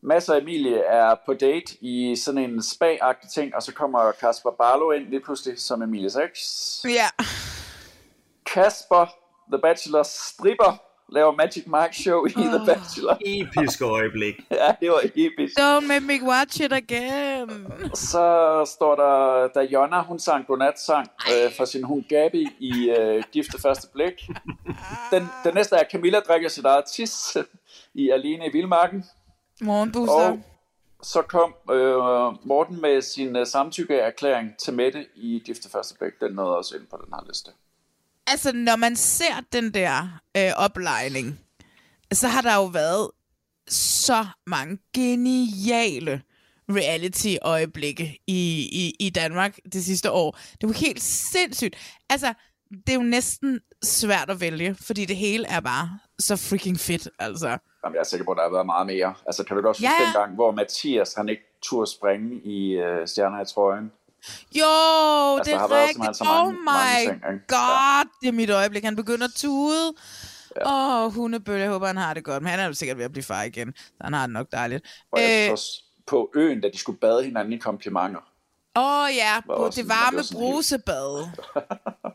Mads 0.00 0.28
og 0.28 0.38
Emilie 0.38 0.78
er 0.78 1.14
på 1.26 1.34
date 1.34 1.76
i 1.80 2.16
sådan 2.16 2.50
en 2.50 2.62
spa-agtig 2.62 3.32
ting, 3.34 3.54
og 3.54 3.62
så 3.62 3.74
kommer 3.74 4.12
Kasper 4.12 4.50
Barlow 4.50 4.90
ind 4.90 5.08
lige 5.08 5.20
pludselig 5.20 5.58
som 5.58 5.82
Emilies 5.82 6.16
ex. 6.16 6.38
Ja. 6.84 7.24
Kasper, 8.46 9.06
The 9.52 9.60
Bachelor, 9.62 10.02
stripper, 10.02 10.85
laver 11.08 11.32
Magic 11.32 11.66
Mike 11.66 11.94
show 11.94 12.26
i 12.26 12.30
The 12.30 12.62
Bachelor. 12.66 13.18
Episk 13.40 13.82
øjeblik. 13.82 14.40
Ja, 14.50 14.74
det 14.80 14.90
var 14.90 15.00
episk. 15.14 15.58
Don't 15.58 15.86
make 15.86 16.00
me 16.00 16.22
watch 16.22 16.60
it 16.60 16.72
again. 16.72 17.66
Så 17.94 18.64
står 18.74 18.96
der, 18.96 19.48
da 19.48 19.60
Jonna, 19.60 20.02
hun 20.02 20.18
sang 20.18 20.46
godnat-sang 20.46 21.08
øh, 21.32 21.52
for 21.56 21.64
sin 21.64 21.84
hund 21.84 22.04
Gabi 22.08 22.46
i 22.58 22.90
øh, 22.98 23.22
Gifte 23.32 23.60
Første 23.62 23.88
Blik. 23.92 24.28
Den, 25.10 25.28
den 25.44 25.54
næste 25.54 25.76
er, 25.76 25.84
Camilla 25.92 26.20
drikker 26.20 26.48
sit 26.48 26.64
eget 26.64 26.84
tis 26.84 27.36
i 27.94 28.10
Alene 28.10 28.46
i 28.46 28.52
Vildmarken. 28.52 29.04
Morgenbooster. 29.60 30.14
Og 30.14 30.38
så 31.02 31.22
kom 31.22 31.54
øh, 31.70 32.46
Morten 32.46 32.80
med 32.80 33.02
sin 33.02 33.36
uh, 33.36 33.46
samtykkeerklæring 33.46 34.56
til 34.56 34.74
Mette 34.74 35.06
i 35.14 35.42
Gifte 35.44 35.70
Første 35.70 35.94
Bæk. 36.00 36.12
Den 36.20 36.32
nåede 36.32 36.56
også 36.56 36.76
ind 36.76 36.86
på 36.86 36.96
den 37.04 37.14
her 37.14 37.24
liste. 37.26 37.50
Altså, 38.26 38.52
når 38.52 38.76
man 38.76 38.96
ser 38.96 39.42
den 39.52 39.74
der 39.74 40.20
øh, 40.36 40.52
oplejning, 40.56 41.40
så 42.12 42.28
har 42.28 42.40
der 42.40 42.54
jo 42.54 42.64
været 42.64 43.10
så 43.68 44.26
mange 44.46 44.78
geniale 44.94 46.22
reality-øjeblikke 46.70 48.18
i, 48.26 48.68
i, 48.72 49.06
i 49.06 49.10
Danmark 49.10 49.58
det 49.72 49.84
sidste 49.84 50.10
år. 50.10 50.38
Det 50.60 50.62
jo 50.62 50.72
helt 50.72 51.02
sindssygt. 51.02 51.76
Altså, 52.10 52.34
det 52.70 52.88
er 52.88 52.94
jo 52.94 53.02
næsten 53.02 53.60
svært 53.82 54.30
at 54.30 54.40
vælge, 54.40 54.74
fordi 54.74 55.04
det 55.04 55.16
hele 55.16 55.46
er 55.46 55.60
bare 55.60 55.98
så 56.18 56.36
freaking 56.36 56.80
fedt, 56.80 57.08
altså. 57.18 57.48
Jamen, 57.84 57.94
jeg 57.94 58.00
er 58.00 58.04
sikker 58.04 58.24
på, 58.24 58.30
at 58.30 58.36
der 58.36 58.42
har 58.42 58.50
været 58.50 58.66
meget 58.66 58.86
mere. 58.86 59.14
Altså, 59.26 59.44
kan 59.44 59.56
du 59.56 59.68
også 59.68 59.82
huske 59.82 59.92
Ja, 59.98 60.02
ja. 60.02 60.06
den 60.06 60.20
gang, 60.20 60.34
hvor 60.34 60.50
Mathias, 60.50 61.14
han 61.14 61.28
ikke 61.28 61.42
turde 61.62 61.90
springe 61.90 62.40
i 62.44 62.80
uh, 62.82 63.06
Stjerner 63.06 63.42
i 63.42 63.46
trøjen? 63.54 63.92
Jo, 64.54 64.64
Altså, 65.38 65.52
det 65.52 65.54
er 65.60 65.68
været 65.68 65.88
rigtigt. 65.88 66.16
så 66.16 66.24
oh 66.24 66.28
mange- 66.46 66.52
my 66.52 66.64
mange 66.64 67.10
ting, 67.10 67.40
god, 67.48 68.08
det 68.22 68.28
er 68.28 68.32
mit 68.32 68.50
øjeblik. 68.50 68.84
Han 68.84 68.96
begynder 68.96 69.24
at 69.24 69.32
tude. 69.36 69.88
Åh, 69.88 70.62
ja. 70.66 71.04
oh, 71.04 71.12
hundebølle, 71.12 71.60
jeg 71.60 71.70
håber, 71.70 71.86
han 71.86 71.96
har 71.96 72.14
det 72.14 72.24
godt. 72.24 72.42
Men 72.42 72.50
han 72.50 72.60
er 72.60 72.66
jo 72.66 72.74
sikkert 72.74 72.98
ved 72.98 73.04
at 73.04 73.12
blive 73.12 73.24
far 73.24 73.42
igen. 73.42 73.74
Så 73.76 73.92
han 74.00 74.12
har 74.12 74.26
det 74.26 74.32
nok 74.32 74.46
dejligt. 74.52 74.86
Og 75.12 75.20
jeg 75.20 75.46
Øh, 75.46 75.52
også 75.52 75.82
på 76.06 76.30
øen, 76.34 76.60
da 76.60 76.68
de 76.72 76.78
skulle 76.78 76.98
bade 76.98 77.24
hinanden 77.24 77.52
i 77.52 77.56
komplimenter. 77.58 78.20
Åh 78.76 78.82
oh, 79.02 79.08
ja, 79.16 79.34
Var 79.34 79.40
på 79.46 79.52
også 79.52 79.80
det 79.82 79.88
varme 79.88 80.18
det 80.18 80.28
brusebad. 80.32 81.28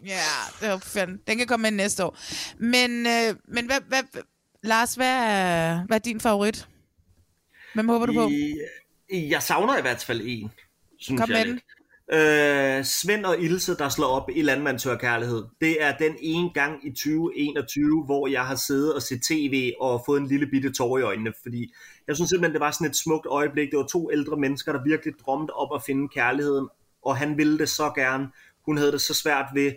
ja, 0.05 0.21
det 0.61 0.69
var 0.69 0.77
fandme. 0.77 1.19
Den 1.27 1.37
kan 1.37 1.47
komme 1.47 1.61
med 1.61 1.71
næste 1.71 2.05
år. 2.05 2.17
Men, 2.57 3.07
øh, 3.07 3.35
men 3.47 3.65
hvad, 3.65 3.81
hvad, 3.87 4.03
Lars, 4.63 4.95
hvad 4.95 5.07
er, 5.23 5.85
hvad 5.87 5.97
er 5.97 5.99
din 5.99 6.19
favorit? 6.19 6.67
Hvem 7.73 7.89
håber 7.89 8.05
du 8.05 8.13
på? 8.13 8.27
I, 9.09 9.29
jeg 9.29 9.43
savner 9.43 9.77
i 9.77 9.81
hvert 9.81 10.03
fald 10.03 10.21
en, 10.23 10.51
synes 10.99 11.21
Kom 11.21 11.31
jeg 11.31 11.47
med. 11.47 11.59
Øh, 12.13 12.85
Svend 12.85 13.25
og 13.25 13.39
Ilse, 13.39 13.77
der 13.77 13.89
slår 13.89 14.07
op 14.07 14.29
i 14.35 14.41
Landmand 14.41 14.97
Kærlighed. 14.99 15.43
Det 15.61 15.83
er 15.83 15.97
den 15.97 16.15
ene 16.19 16.53
gang 16.53 16.87
i 16.87 16.89
2021, 16.89 18.03
hvor 18.05 18.27
jeg 18.27 18.45
har 18.45 18.55
siddet 18.55 18.95
og 18.95 19.01
set 19.01 19.21
tv 19.21 19.73
og 19.79 20.03
fået 20.05 20.21
en 20.21 20.27
lille 20.27 20.47
bitte 20.47 20.71
tår 20.71 20.97
i 20.97 21.01
øjnene, 21.01 21.33
fordi 21.41 21.73
jeg 22.07 22.15
synes 22.15 22.29
simpelthen, 22.29 22.53
det 22.53 22.59
var 22.59 22.71
sådan 22.71 22.87
et 22.87 22.95
smukt 22.95 23.27
øjeblik. 23.27 23.71
Det 23.71 23.79
var 23.79 23.85
to 23.85 24.11
ældre 24.11 24.37
mennesker, 24.37 24.71
der 24.71 24.83
virkelig 24.83 25.13
drømte 25.25 25.51
op 25.51 25.75
at 25.75 25.83
finde 25.83 26.09
kærligheden, 26.09 26.69
og 27.05 27.17
han 27.17 27.37
ville 27.37 27.57
det 27.57 27.69
så 27.69 27.91
gerne. 27.95 28.27
Hun 28.65 28.77
havde 28.77 28.91
det 28.91 29.01
så 29.01 29.13
svært 29.13 29.45
ved 29.53 29.71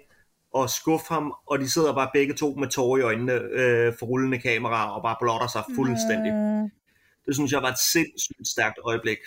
at 0.59 0.71
skuffe 0.71 1.07
ham, 1.09 1.35
og 1.47 1.59
de 1.59 1.71
sidder 1.71 1.95
bare 1.95 2.11
begge 2.15 2.35
to 2.35 2.55
med 2.55 2.69
tårer 2.69 2.99
i 2.99 3.03
øjnene 3.03 3.33
øh, 3.33 3.93
for 3.99 4.07
rullende 4.07 4.39
kamera 4.39 4.97
og 4.97 5.03
bare 5.03 5.17
blotter 5.21 5.47
sig 5.47 5.63
fuldstændig. 5.75 6.33
Det 7.27 7.35
synes 7.35 7.53
jeg 7.53 7.63
var 7.63 7.69
et 7.69 7.79
sindssygt 7.93 8.49
stærkt 8.49 8.79
øjeblik. 8.85 9.19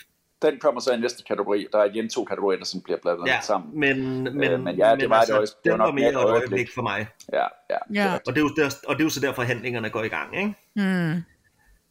Den 0.42 0.60
kommer 0.62 0.82
så 0.82 0.92
i 0.92 0.98
næste 0.98 1.24
kategori. 1.24 1.68
Der 1.72 1.80
er 1.80 1.86
igen 1.86 2.10
to 2.10 2.24
kategorier, 2.24 2.60
der 2.60 2.66
sådan 2.66 2.82
bliver 2.82 2.98
blandet 3.02 3.28
Ja, 3.28 3.40
sammen. 3.42 3.80
men, 3.80 4.24
men, 4.24 4.44
Øh, 4.52 4.60
men 4.60 4.76
ja, 4.76 4.96
det 4.96 5.10
var 5.10 5.22
et 5.22 5.30
øje- 5.30 5.42
det 5.46 5.54
var 5.66 5.72
den 5.72 5.78
nok 5.78 5.88
var 5.88 5.92
mere 5.92 6.06
et 6.10 6.10
et 6.10 6.16
øjeblik. 6.16 6.52
øjeblik. 6.52 6.74
for 6.76 6.82
mig. 6.82 7.08
Ja, 7.34 7.46
ja. 7.70 7.78
Ja. 7.94 8.14
Og 8.14 8.36
det, 8.36 8.38
er 8.38 8.42
jo 8.42 8.50
der, 8.58 8.76
og 8.88 8.96
det 8.96 9.02
er 9.02 9.06
jo 9.06 9.10
så 9.10 9.20
derfor, 9.20 9.34
forhandlingerne 9.36 9.90
går 9.90 10.04
i 10.04 10.08
gang. 10.08 10.38
Ikke? 10.38 10.54
Hmm. 10.76 11.24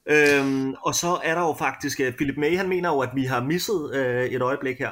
Øhm, 0.08 0.74
og 0.82 0.94
så 0.94 1.18
er 1.24 1.34
der 1.34 1.40
jo 1.42 1.54
faktisk, 1.58 2.00
uh, 2.08 2.14
Philip 2.14 2.36
May, 2.38 2.56
han 2.56 2.68
mener 2.68 2.88
jo, 2.88 2.98
at 3.00 3.10
vi 3.14 3.24
har 3.24 3.42
misset 3.42 3.74
uh, 3.94 4.34
et 4.34 4.42
øjeblik 4.42 4.78
her. 4.78 4.90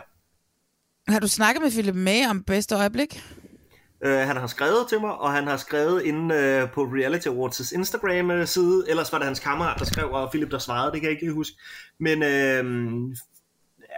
Har 1.12 1.20
du 1.20 1.28
snakket 1.28 1.62
med 1.62 1.70
Philip 1.70 1.94
May 1.94 2.26
om 2.30 2.42
bedste 2.44 2.74
øjeblik? 2.74 3.22
Uh, 4.06 4.10
han 4.10 4.36
har 4.36 4.46
skrevet 4.46 4.86
til 4.88 5.00
mig, 5.00 5.10
og 5.12 5.32
han 5.32 5.46
har 5.46 5.56
skrevet 5.56 6.02
inde 6.02 6.24
uh, 6.62 6.70
på 6.70 6.82
Reality 6.82 7.28
Awards' 7.28 7.74
Instagram-side. 7.74 8.84
Ellers 8.88 9.12
var 9.12 9.18
det 9.18 9.26
hans 9.26 9.40
kammerat, 9.40 9.78
der 9.78 9.84
skrev, 9.84 10.10
og 10.12 10.30
Philip, 10.30 10.50
der 10.50 10.58
svarede, 10.58 10.92
det 10.92 11.00
kan 11.00 11.10
jeg 11.10 11.22
ikke 11.22 11.34
huske. 11.34 11.56
Men 12.00 12.22
uh, 12.22 13.16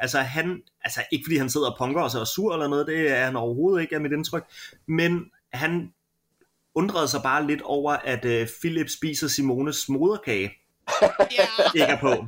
altså 0.01 0.19
han, 0.19 0.63
altså 0.85 1.01
ikke 1.13 1.25
fordi 1.25 1.37
han 1.37 1.51
sidder 1.51 1.71
og 1.71 1.79
punker 1.79 2.01
og 2.01 2.11
så 2.11 2.21
er 2.21 2.25
sur 2.25 2.53
eller 2.53 2.69
noget, 2.69 2.87
det 2.87 3.11
er 3.11 3.25
han 3.25 3.37
overhovedet 3.37 3.83
ikke 3.83 3.95
af 3.95 4.01
mit 4.01 4.13
indtryk. 4.13 4.45
Men 4.89 5.25
han 5.53 5.93
undrede 6.75 7.09
sig 7.09 7.23
bare 7.23 7.47
lidt 7.47 7.63
over, 7.63 7.93
at 7.93 8.25
øh, 8.25 8.49
Philip 8.61 8.89
spiser 8.89 9.29
Simones 9.29 9.89
moderkage. 9.89 10.53
Ja, 11.39 11.47
Ikke 11.75 11.93
er 11.93 12.01
på. 12.01 12.27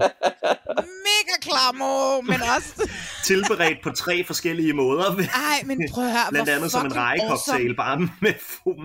mega 1.09 1.35
klamo, 1.41 2.21
men 2.21 2.35
også... 2.57 2.91
Tilberedt 3.25 3.79
på 3.83 3.91
tre 3.91 4.25
forskellige 4.25 4.73
måder. 4.73 5.17
Ej, 5.17 5.63
men 5.65 5.89
prøv 5.93 6.05
at 6.05 6.13
høre, 6.13 6.21
Blandt 6.31 6.49
andet 6.49 6.71
som 6.71 6.87
en 6.87 6.97
rejecocktail, 6.97 7.55
awesome. 7.61 7.77
bare 7.77 7.99
med 8.21 8.35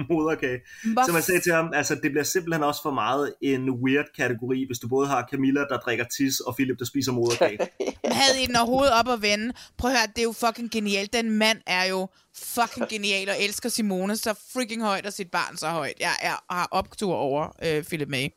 moderkage. 0.10 0.60
Hvor 0.94 1.06
Så 1.06 1.12
man 1.12 1.22
sagde 1.22 1.42
til 1.42 1.54
ham, 1.54 1.72
altså 1.74 1.96
det 1.96 2.12
bliver 2.12 2.24
simpelthen 2.24 2.64
også 2.64 2.82
for 2.82 2.92
meget 2.92 3.34
en 3.42 3.70
weird 3.72 4.06
kategori, 4.18 4.66
hvis 4.68 4.80
du 4.80 4.88
både 4.88 5.08
har 5.08 5.28
Camilla, 5.32 5.60
der 5.70 5.78
drikker 5.78 6.06
tis, 6.18 6.40
og 6.40 6.56
Philip, 6.56 6.80
der 6.80 6.86
spiser 6.86 7.12
moderkage. 7.12 7.58
Havde 8.22 8.44
I 8.44 8.46
den 8.46 8.56
overhovedet 8.56 8.94
op 8.94 9.08
at 9.10 9.22
vende? 9.22 9.54
Prøv 9.78 9.92
at 9.92 9.98
høre, 9.98 10.08
det 10.08 10.18
er 10.18 10.24
jo 10.24 10.32
fucking 10.46 10.72
genialt. 10.72 11.14
Den 11.14 11.30
mand 11.30 11.58
er 11.68 11.84
jo 11.84 12.08
fucking 12.38 12.90
genial 12.90 13.30
og 13.30 13.36
elsker 13.40 13.70
Simone 13.70 14.18
så 14.18 14.34
freaking 14.54 14.84
højt, 14.84 15.06
og 15.06 15.14
sit 15.14 15.32
barn 15.32 15.58
så 15.58 15.68
højt. 15.68 15.94
Jeg 16.00 16.16
er, 16.22 16.54
har 16.54 16.68
optur 16.72 17.14
over 17.16 17.48
øh, 17.66 17.84
Philip 17.84 18.10
May. 18.10 18.28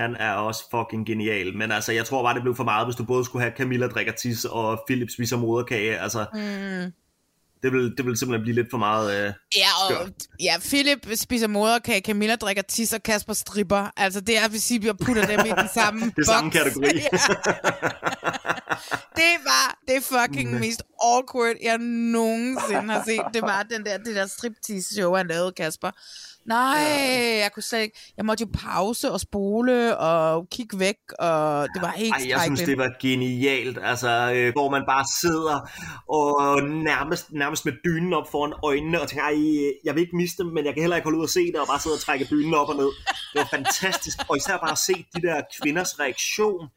Han 0.00 0.16
er 0.16 0.32
også 0.32 0.64
fucking 0.70 1.06
genial, 1.06 1.56
men 1.56 1.72
altså 1.72 1.92
jeg 1.92 2.04
tror 2.04 2.22
bare, 2.22 2.34
det 2.34 2.42
blev 2.42 2.56
for 2.56 2.64
meget, 2.64 2.86
hvis 2.86 2.96
du 2.96 3.04
både 3.04 3.24
skulle 3.24 3.42
have 3.42 3.52
Camilla 3.56 3.86
drikker 3.86 4.12
tis, 4.12 4.44
og 4.44 4.82
Philip 4.86 5.10
spiser 5.10 5.36
moderkage. 5.36 5.98
Altså, 5.98 6.26
mm. 6.34 6.92
det, 7.62 7.72
vil, 7.72 7.96
det 7.96 8.06
vil 8.06 8.16
simpelthen 8.16 8.42
blive 8.42 8.54
lidt 8.54 8.66
for 8.70 8.78
meget... 8.78 9.26
Øh... 9.26 9.32
Ja, 9.56 9.68
og 9.84 9.96
Skørt. 9.96 10.12
ja, 10.40 10.54
Philip 10.60 11.06
spiser 11.14 11.46
moderkage, 11.46 12.00
Camilla 12.00 12.36
drikker 12.36 12.62
tis, 12.62 12.92
og 12.92 13.02
Kasper 13.02 13.32
stripper. 13.32 13.90
Altså, 13.96 14.20
det 14.20 14.38
er, 14.38 14.48
hvis 14.48 14.70
I 14.70 14.78
putter 14.78 15.26
dem 15.26 15.46
i 15.46 15.50
den 15.50 15.68
samme 15.74 16.12
Det 16.16 16.26
samme 16.26 16.50
kategori. 16.50 17.00
Ja. 17.12 17.18
det 19.16 19.34
var 19.44 19.78
det 19.88 20.02
fucking 20.02 20.60
mest 20.60 20.82
awkward, 21.02 21.56
jeg 21.62 21.78
nogensinde 21.78 22.92
har 22.92 23.02
set. 23.06 23.22
Det 23.34 23.42
var 23.42 23.62
den 23.62 23.84
der, 23.84 23.98
det 23.98 24.16
der 24.16 24.26
striptease 24.26 24.94
show, 24.94 25.14
han 25.14 25.26
lavede, 25.26 25.52
Kasper. 25.52 25.90
Nej, 26.44 27.38
jeg 27.42 27.50
kunne 27.54 27.62
slet 27.62 27.80
ikke. 27.80 27.98
Jeg 28.16 28.24
måtte 28.24 28.42
jo 28.42 28.48
pause 28.58 29.12
og 29.12 29.20
spole 29.20 29.98
og 29.98 30.48
kigge 30.50 30.78
væk, 30.78 30.96
og 31.18 31.68
det 31.74 31.82
var 31.82 31.90
helt 31.90 32.14
Ej, 32.14 32.28
jeg 32.28 32.40
synes, 32.44 32.60
det 32.60 32.78
var 32.78 32.92
genialt, 33.00 33.78
altså, 33.82 34.32
øh, 34.34 34.52
hvor 34.52 34.70
man 34.70 34.82
bare 34.86 35.04
sidder 35.20 35.70
og 36.08 36.62
nærmest, 36.62 37.32
nærmest 37.32 37.64
med 37.64 37.72
dynen 37.84 38.12
op 38.12 38.30
foran 38.30 38.52
øjnene 38.62 39.00
og 39.00 39.08
tænker, 39.08 39.24
ej, 39.24 39.38
jeg 39.84 39.94
vil 39.94 40.00
ikke 40.00 40.16
miste 40.16 40.42
dem, 40.42 40.52
men 40.52 40.64
jeg 40.64 40.74
kan 40.74 40.82
heller 40.82 40.96
ikke 40.96 41.06
holde 41.06 41.18
ud 41.18 41.22
og 41.22 41.30
se 41.30 41.46
det, 41.46 41.60
og 41.60 41.66
bare 41.66 41.80
sidde 41.80 41.94
og 41.94 42.00
trække 42.00 42.24
dynen 42.30 42.54
op 42.54 42.68
og 42.68 42.76
ned. 42.76 42.90
Det 43.32 43.38
var 43.42 43.48
fantastisk, 43.50 44.18
og 44.28 44.36
især 44.36 44.56
bare 44.56 44.72
at 44.72 44.78
se 44.78 44.94
de 45.14 45.22
der 45.22 45.42
kvinders 45.62 46.00
reaktion, 46.00 46.68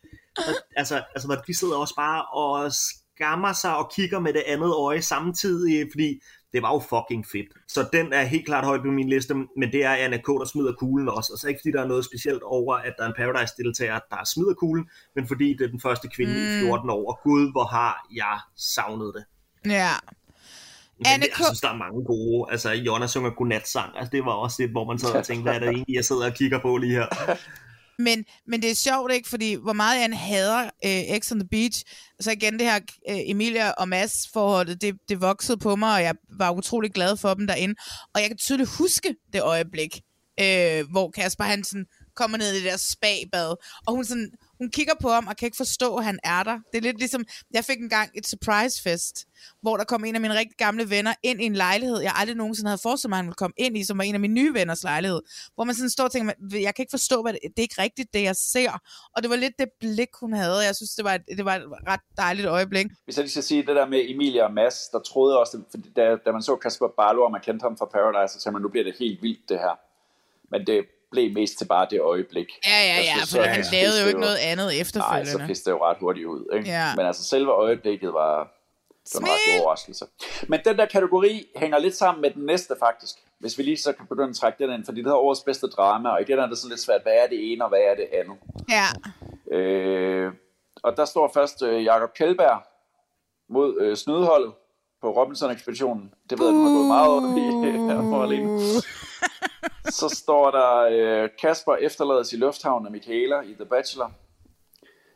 altså, 0.75 0.95
altså, 1.15 1.27
hvor 1.27 1.35
de 1.35 1.57
sidder 1.57 1.75
også 1.75 1.95
bare 1.95 2.25
og 2.25 2.71
skammer 2.73 3.53
sig 3.53 3.77
og 3.77 3.91
kigger 3.95 4.19
med 4.19 4.33
det 4.33 4.43
andet 4.47 4.73
øje 4.73 5.01
samtidig, 5.01 5.87
fordi 5.93 6.19
det 6.53 6.61
var 6.61 6.73
jo 6.73 6.79
fucking 6.79 7.25
fedt. 7.31 7.49
Så 7.67 7.89
den 7.93 8.13
er 8.13 8.23
helt 8.23 8.45
klart 8.45 8.65
højt 8.65 8.81
på 8.81 8.87
min 8.87 9.09
liste, 9.09 9.33
men 9.33 9.71
det 9.71 9.83
er 9.83 9.95
Anna 9.95 10.17
K., 10.17 10.27
der 10.27 10.45
smider 10.45 10.73
kuglen 10.73 11.09
også. 11.09 11.33
Altså 11.33 11.47
ikke 11.47 11.59
fordi 11.63 11.71
der 11.71 11.81
er 11.81 11.87
noget 11.87 12.05
specielt 12.05 12.43
over, 12.43 12.75
at 12.75 12.93
der 12.97 13.03
er 13.03 13.07
en 13.07 13.13
Paradise-deltager, 13.17 13.99
der 14.11 14.23
smider 14.33 14.53
kuglen, 14.53 14.89
men 15.15 15.27
fordi 15.27 15.53
det 15.57 15.61
er 15.65 15.69
den 15.69 15.81
første 15.81 16.07
kvinde 16.07 16.33
mm. 16.33 16.39
i 16.39 16.67
14 16.67 16.89
år. 16.89 17.11
Og 17.11 17.19
gud, 17.23 17.51
hvor 17.51 17.65
har 17.65 18.07
jeg 18.15 18.39
savnet 18.55 19.13
det. 19.15 19.23
Ja. 19.71 19.89
Men 20.97 21.05
Anna 21.07 21.25
det, 21.25 21.31
K- 21.31 21.39
jeg 21.39 21.45
synes, 21.45 21.61
der 21.61 21.69
er 21.69 21.77
mange 21.77 22.03
gode. 22.03 22.51
Altså, 22.51 22.71
Jonna 22.71 23.07
synger 23.07 23.29
godnatsang. 23.29 23.97
Altså, 23.97 24.09
det 24.11 24.25
var 24.25 24.31
også 24.31 24.57
det, 24.59 24.69
hvor 24.69 24.85
man 24.85 24.99
sad 24.99 25.11
og 25.15 25.25
tænkte, 25.25 25.43
hvad 25.43 25.55
er 25.55 25.59
det 25.59 25.69
egentlig, 25.69 25.95
jeg 25.95 26.05
sidder 26.05 26.25
og 26.25 26.33
kigger 26.33 26.59
på 26.59 26.77
lige 26.77 26.91
her. 26.91 27.07
Men, 27.99 28.25
men 28.47 28.61
det 28.61 28.71
er 28.71 28.75
sjovt, 28.75 29.11
ikke? 29.11 29.29
Fordi 29.29 29.53
hvor 29.53 29.73
meget 29.73 30.01
jeg 30.01 30.19
hader 30.19 30.69
øh, 30.85 31.19
X 31.19 31.31
on 31.31 31.39
the 31.39 31.47
Beach, 31.47 31.83
så 32.19 32.31
igen 32.31 32.53
det 32.53 32.61
her 32.61 32.79
øh, 33.09 33.17
Emilia 33.29 33.71
og 33.71 33.89
Mads 33.89 34.13
forholdet, 34.33 34.81
det, 34.81 34.95
det 35.09 35.21
voksede 35.21 35.57
på 35.57 35.75
mig, 35.75 35.93
og 35.93 36.03
jeg 36.03 36.15
var 36.37 36.51
utrolig 36.51 36.91
glad 36.91 37.17
for 37.17 37.33
dem 37.33 37.47
derinde. 37.47 37.75
Og 38.15 38.21
jeg 38.21 38.29
kan 38.29 38.37
tydeligt 38.37 38.69
huske 38.69 39.15
det 39.33 39.41
øjeblik, 39.41 40.01
øh, 40.39 40.89
hvor 40.91 41.11
Kasper 41.11 41.43
Hansen 41.43 41.85
kommer 42.15 42.37
ned 42.37 42.51
i 42.51 42.55
det 42.55 42.63
der 42.63 42.77
spabad, 42.77 43.55
og 43.85 43.95
hun, 43.95 44.05
sådan, 44.05 44.31
hun 44.57 44.69
kigger 44.71 44.93
på 45.01 45.09
ham 45.09 45.27
og 45.27 45.35
kan 45.37 45.45
ikke 45.45 45.57
forstå, 45.57 45.95
at 45.97 46.05
han 46.05 46.19
er 46.23 46.43
der. 46.43 46.59
Det 46.71 46.77
er 46.77 46.81
lidt 46.81 46.97
ligesom, 46.97 47.25
jeg 47.53 47.65
fik 47.65 47.77
engang 47.79 48.09
et 48.15 48.27
surprise 48.27 48.81
fest, 48.83 49.25
hvor 49.61 49.77
der 49.77 49.83
kom 49.83 50.05
en 50.05 50.15
af 50.15 50.21
mine 50.21 50.33
rigtig 50.33 50.57
gamle 50.57 50.89
venner 50.89 51.13
ind 51.23 51.41
i 51.41 51.45
en 51.45 51.55
lejlighed, 51.55 51.99
jeg 51.99 52.11
aldrig 52.15 52.37
nogensinde 52.37 52.69
havde 52.69 52.79
forestillet 52.83 53.09
mig, 53.09 53.15
at 53.15 53.17
han 53.17 53.25
ville 53.25 53.35
komme 53.35 53.53
ind 53.57 53.77
i, 53.77 53.83
som 53.83 53.97
var 53.97 54.03
en 54.03 54.13
af 54.13 54.19
mine 54.19 54.33
nye 54.33 54.53
venners 54.53 54.83
lejlighed. 54.83 55.21
Hvor 55.55 55.63
man 55.63 55.75
sådan 55.75 55.89
står 55.89 56.03
og 56.03 56.11
tænker, 56.11 56.33
jeg 56.51 56.75
kan 56.75 56.83
ikke 56.83 56.91
forstå, 56.91 57.21
hvad 57.21 57.33
det, 57.33 57.39
det 57.43 57.59
er 57.59 57.61
ikke 57.61 57.81
rigtigt, 57.81 58.13
det 58.13 58.23
jeg 58.23 58.35
ser. 58.35 58.71
Og 59.15 59.21
det 59.23 59.29
var 59.29 59.35
lidt 59.35 59.53
det 59.59 59.69
blik, 59.79 60.09
hun 60.19 60.33
havde. 60.33 60.57
Jeg 60.65 60.75
synes, 60.75 60.91
det 60.91 61.05
var 61.05 61.13
et, 61.13 61.21
det 61.37 61.45
var 61.45 61.55
et 61.55 61.63
ret 61.87 61.99
dejligt 62.17 62.47
øjeblik. 62.47 62.85
Hvis 63.05 63.17
jeg 63.17 63.23
lige 63.23 63.31
skal 63.31 63.43
sige 63.43 63.65
det 63.65 63.75
der 63.75 63.85
med 63.87 64.01
Emilia 64.09 64.43
og 64.43 64.53
Mads, 64.53 64.87
der 64.91 64.99
troede 64.99 65.39
også, 65.39 65.61
det- 65.73 65.95
da, 65.95 66.15
da 66.25 66.31
man 66.31 66.41
så 66.41 66.55
Kasper 66.55 66.87
Barlow, 66.97 67.23
og 67.23 67.31
man 67.31 67.41
kendte 67.41 67.63
ham 67.63 67.77
fra 67.77 67.85
Paradise, 67.85 68.33
så 68.33 68.39
sagde 68.39 68.53
man, 68.53 68.61
nu 68.61 68.69
bliver 68.69 68.83
det 68.83 68.95
helt 68.99 69.21
vildt 69.21 69.49
det 69.49 69.59
her. 69.59 69.79
Men 70.51 70.67
det 70.67 70.85
blev 71.13 71.33
mest 71.33 71.57
til 71.57 71.65
bare 71.65 71.87
det 71.89 71.99
øjeblik. 72.01 72.47
Ja, 72.65 72.79
ja, 72.91 72.97
ja, 73.01 73.13
synes, 73.15 73.35
for 73.35 73.41
han 73.41 73.61
det 73.63 73.71
lavede 73.71 73.97
jo 74.01 74.07
ikke 74.07 74.19
noget 74.27 74.37
andet 74.51 74.65
Nej, 74.65 74.75
så 74.75 74.81
efterfølgende. 74.81 75.47
piste 75.47 75.65
det 75.69 75.71
jo 75.77 75.81
ret 75.87 75.97
hurtigt 75.99 76.25
ud. 76.33 76.41
Ikke? 76.57 76.69
Ja. 76.69 76.95
Men 76.97 77.05
altså 77.05 77.23
selve 77.23 77.51
øjeblikket 77.51 78.13
var, 78.13 78.35
det 79.05 79.13
var 79.13 79.19
en 79.19 79.25
ret 79.33 79.39
god 79.49 79.61
overraskelse. 79.61 80.05
Men 80.47 80.59
den 80.65 80.77
der 80.77 80.85
kategori 80.85 81.45
hænger 81.55 81.77
lidt 81.79 81.95
sammen 81.95 82.21
med 82.21 82.31
den 82.31 82.45
næste 82.45 82.73
faktisk. 82.79 83.15
Hvis 83.39 83.57
vi 83.57 83.63
lige 83.63 83.77
så 83.77 83.91
kan 83.93 84.05
begynde 84.07 84.29
at 84.29 84.35
trække 84.35 84.63
den 84.63 84.73
ind, 84.73 84.85
fordi 84.85 84.97
det 84.97 85.05
hedder 85.05 85.17
årets 85.27 85.41
bedste 85.41 85.67
drama, 85.67 86.09
og 86.09 86.21
igen 86.21 86.39
er 86.39 86.47
det 86.47 86.57
sådan 86.57 86.69
lidt 86.69 86.81
svært, 86.81 87.01
hvad 87.03 87.13
er 87.13 87.27
det 87.27 87.51
ene 87.51 87.63
og 87.65 87.69
hvad 87.69 87.79
er 87.91 87.95
det 87.95 88.07
andet. 88.19 88.37
Ja, 88.69 88.87
Øh, 89.57 90.31
Og 90.83 90.97
der 90.97 91.05
står 91.05 91.31
først 91.33 91.61
øh, 91.63 91.83
Jakob 91.83 92.13
Kjellberg 92.13 92.61
mod 93.49 93.81
øh, 93.81 93.97
snydeholdet 93.97 94.51
på 95.01 95.11
Robinson-ekspeditionen. 95.11 96.13
Det 96.29 96.39
ved 96.39 96.45
jeg, 96.47 96.53
du 96.55 96.61
har 96.63 96.69
gået 96.77 96.87
meget 96.87 97.09
op 97.09 97.23
i, 97.23 97.45
Marlene. 98.13 98.59
Så 99.93 100.09
står 100.09 100.51
der 100.51 100.71
øh, 100.91 101.29
Kasper 101.41 101.75
efterlades 101.75 102.33
i 102.33 102.35
lufthavnen 102.35 102.85
af 102.85 102.91
Michaela 102.91 103.41
i 103.41 103.53
The 103.53 103.65
Bachelor. 103.65 104.11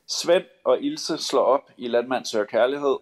Svend 0.08 0.46
og 0.66 0.82
Ilse 0.82 1.18
slår 1.18 1.44
op 1.44 1.72
i 1.78 1.88
Landmand 1.88 2.26
Søger 2.26 2.46
Kærlighed. 2.46 2.98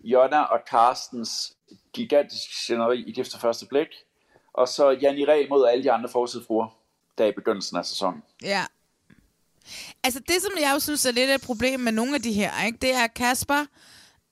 Jonna 0.00 0.42
og 0.42 0.60
Carstens 0.70 1.52
gigantisk 1.92 2.52
sceneri 2.62 3.04
i 3.06 3.12
Gift 3.12 3.40
første 3.40 3.66
blik. 3.66 3.88
Og 4.52 4.68
så 4.68 4.90
Jan 4.90 5.28
Ræ 5.28 5.46
mod 5.48 5.66
alle 5.66 5.84
de 5.84 5.92
andre 5.92 6.08
forsidfruer, 6.08 6.78
der 7.18 7.26
i 7.26 7.32
begyndelsen 7.32 7.76
af 7.76 7.84
sæsonen. 7.84 8.22
Ja. 8.42 8.64
Altså 10.04 10.20
det, 10.20 10.42
som 10.42 10.52
jeg 10.60 10.70
jo 10.74 10.80
synes 10.80 11.06
er 11.06 11.12
lidt 11.12 11.30
et 11.30 11.42
problem 11.42 11.80
med 11.80 11.92
nogle 11.92 12.14
af 12.14 12.22
de 12.22 12.32
her, 12.32 12.64
ikke? 12.66 12.78
det 12.82 12.94
er 12.94 13.06
Kasper, 13.06 13.66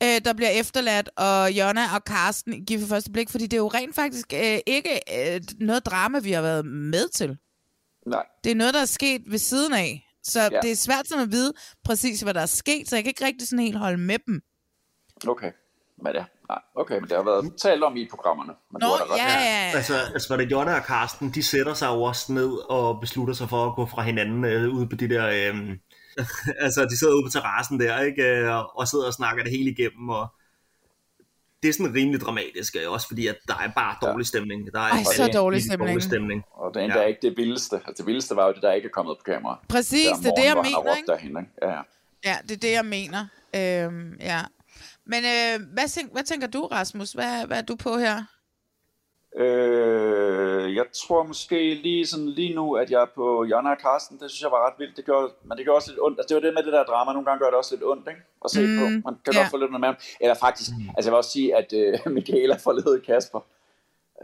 øh, 0.04 0.24
der 0.24 0.32
bliver 0.32 0.50
efterladt, 0.50 1.10
og 1.16 1.52
Jonna 1.52 1.94
og 1.94 2.04
Karsten 2.04 2.64
giver 2.64 2.80
for 2.80 2.86
første 2.86 3.10
blik, 3.10 3.30
fordi 3.30 3.44
det 3.44 3.52
er 3.52 3.60
jo 3.60 3.68
rent 3.68 3.94
faktisk 3.94 4.32
øh, 4.32 4.58
ikke 4.66 5.00
øh, 5.18 5.40
noget 5.60 5.86
drama, 5.86 6.18
vi 6.18 6.32
har 6.32 6.42
været 6.42 6.66
med 6.66 7.08
til. 7.08 7.38
Nej. 8.06 8.26
Det 8.44 8.52
er 8.52 8.56
noget, 8.56 8.74
der 8.74 8.80
er 8.80 8.84
sket 8.84 9.22
ved 9.26 9.38
siden 9.38 9.72
af. 9.72 10.06
Så 10.22 10.40
ja. 10.42 10.60
Det 10.62 10.70
er 10.70 10.76
svært 10.76 11.08
sådan 11.08 11.24
at 11.24 11.32
vide 11.32 11.52
præcis, 11.84 12.20
hvad 12.20 12.34
der 12.34 12.40
er 12.40 12.46
sket, 12.46 12.88
så 12.88 12.96
jeg 12.96 13.04
kan 13.04 13.10
ikke 13.10 13.24
rigtig 13.24 13.48
sådan 13.48 13.64
helt 13.64 13.78
holde 13.78 13.98
med 13.98 14.18
dem. 14.26 14.40
Okay. 15.28 15.52
Men 16.02 16.14
ja, 16.14 16.24
nej. 16.48 16.58
Okay, 16.76 16.94
men 16.94 17.02
det 17.02 17.12
har 17.16 17.24
været 17.24 17.52
talt 17.62 17.84
om 17.84 17.96
i 17.96 18.08
programmerne. 18.10 18.52
Men 18.72 18.80
Nå, 18.80 18.86
da 18.86 18.92
ret. 18.92 19.18
ja, 19.18 19.32
ja, 19.32 19.70
ja. 19.70 19.76
Altså, 19.76 19.94
altså 20.14 20.28
var 20.28 20.36
det 20.36 20.50
Jonna 20.50 20.74
og 20.76 20.84
Karsten, 20.84 21.30
de 21.30 21.42
sætter 21.42 21.74
sig 21.74 21.86
jo 21.86 22.02
også 22.02 22.32
ned 22.32 22.70
og 22.70 23.00
beslutter 23.00 23.34
sig 23.34 23.48
for 23.48 23.66
at 23.66 23.74
gå 23.76 23.86
fra 23.86 24.02
hinanden 24.02 24.44
øh, 24.44 24.74
ude 24.74 24.88
på 24.88 24.96
de 24.96 25.08
der... 25.08 25.26
Øh, 25.26 25.76
altså, 26.64 26.84
de 26.84 26.98
sidder 26.98 27.14
ude 27.14 27.22
på 27.24 27.30
terrassen 27.30 27.80
der, 27.80 28.00
ikke? 28.00 28.22
Øh, 28.22 28.76
og- 28.76 28.88
sidder 28.88 29.06
og 29.06 29.12
snakker 29.14 29.42
det 29.42 29.52
hele 29.52 29.70
igennem, 29.70 30.08
og 30.08 30.26
det 31.62 31.68
er 31.68 31.72
sådan 31.72 31.94
rimelig 31.94 32.20
dramatisk, 32.20 32.76
også 32.88 33.06
fordi 33.08 33.26
at 33.26 33.36
der 33.48 33.54
er 33.54 33.68
bare 33.76 33.96
dårlig 34.02 34.26
stemning. 34.26 34.72
Der 34.72 34.78
er 34.80 34.82
Ej, 34.92 35.02
så 35.02 35.30
dårlig 35.34 35.62
stemning. 35.62 35.88
dårlig 35.90 36.02
stemning. 36.02 36.42
Og 36.52 36.74
det 36.74 36.80
er 36.80 36.84
endda 36.84 37.00
Ja. 37.00 37.06
ikke 37.06 37.18
det 37.22 37.34
vildeste. 37.36 37.76
Altså, 37.76 37.94
det 38.02 38.06
vildeste 38.06 38.36
var 38.36 38.46
jo 38.46 38.52
det, 38.52 38.62
der 38.62 38.72
ikke 38.72 38.86
er 38.86 38.90
kommet 38.90 39.16
på 39.18 39.22
kamera. 39.32 39.58
Præcis, 39.68 40.08
det 40.22 40.26
er 40.26 40.34
det, 40.34 40.44
jeg 40.44 40.56
mener, 40.56 40.94
ikke? 40.96 41.06
Derhen, 41.06 41.28
ikke? 41.30 41.50
Ja, 41.62 41.70
ja. 41.70 41.80
Ja, 42.24 42.36
det 42.42 42.50
er 42.50 42.56
det, 42.56 42.72
jeg 42.72 42.84
mener. 42.84 43.26
Øhm, 43.56 44.14
ja. 44.20 44.40
Men 45.06 45.24
øh, 45.24 45.66
hvad, 45.72 45.88
tænk, 45.88 46.12
hvad 46.12 46.22
tænker 46.22 46.46
du, 46.46 46.66
Rasmus? 46.66 47.12
Hvad, 47.12 47.46
hvad 47.46 47.58
er 47.58 47.62
du 47.62 47.76
på 47.76 47.96
her? 47.98 48.24
Øh, 49.36 50.74
jeg 50.74 50.84
tror 50.92 51.22
måske 51.22 51.74
lige 51.74 52.06
sådan 52.06 52.28
lige 52.28 52.54
nu, 52.54 52.74
at 52.74 52.90
jeg 52.90 53.02
er 53.02 53.10
på 53.14 53.44
Jonna 53.44 53.70
og 53.70 53.76
Carsten. 53.82 54.18
Det 54.20 54.30
synes 54.30 54.42
jeg 54.42 54.50
var 54.50 54.66
ret 54.66 54.74
vildt. 54.78 54.96
Det 54.96 55.04
gjorde, 55.04 55.32
men 55.44 55.58
det 55.58 55.66
gør 55.66 55.72
også 55.72 55.90
lidt 55.90 56.00
ondt. 56.02 56.18
Altså, 56.18 56.28
det 56.28 56.34
var 56.34 56.48
det 56.48 56.54
med 56.54 56.62
det 56.62 56.72
der 56.72 56.84
drama. 56.84 57.12
Nogle 57.12 57.26
gange 57.26 57.38
gør 57.38 57.46
det 57.46 57.54
også 57.54 57.74
lidt 57.74 57.84
ondt, 57.84 58.08
ikke? 58.08 58.20
At 58.44 58.50
se 58.50 58.60
mm, 58.66 58.78
på. 58.78 58.84
Man 59.08 59.14
kan 59.24 59.32
ja. 59.34 59.38
godt 59.38 59.50
få 59.50 59.56
lidt 59.56 59.70
noget 59.70 59.80
med 59.80 59.88
ham. 59.88 59.96
Eller 60.20 60.34
faktisk, 60.34 60.70
altså 60.96 61.08
jeg 61.08 61.12
vil 61.12 61.16
også 61.16 61.30
sige, 61.30 61.56
at 61.56 61.72
øh, 61.72 61.98
Michaela 62.16 62.56
forlede 62.56 63.00
Kasper. 63.00 63.40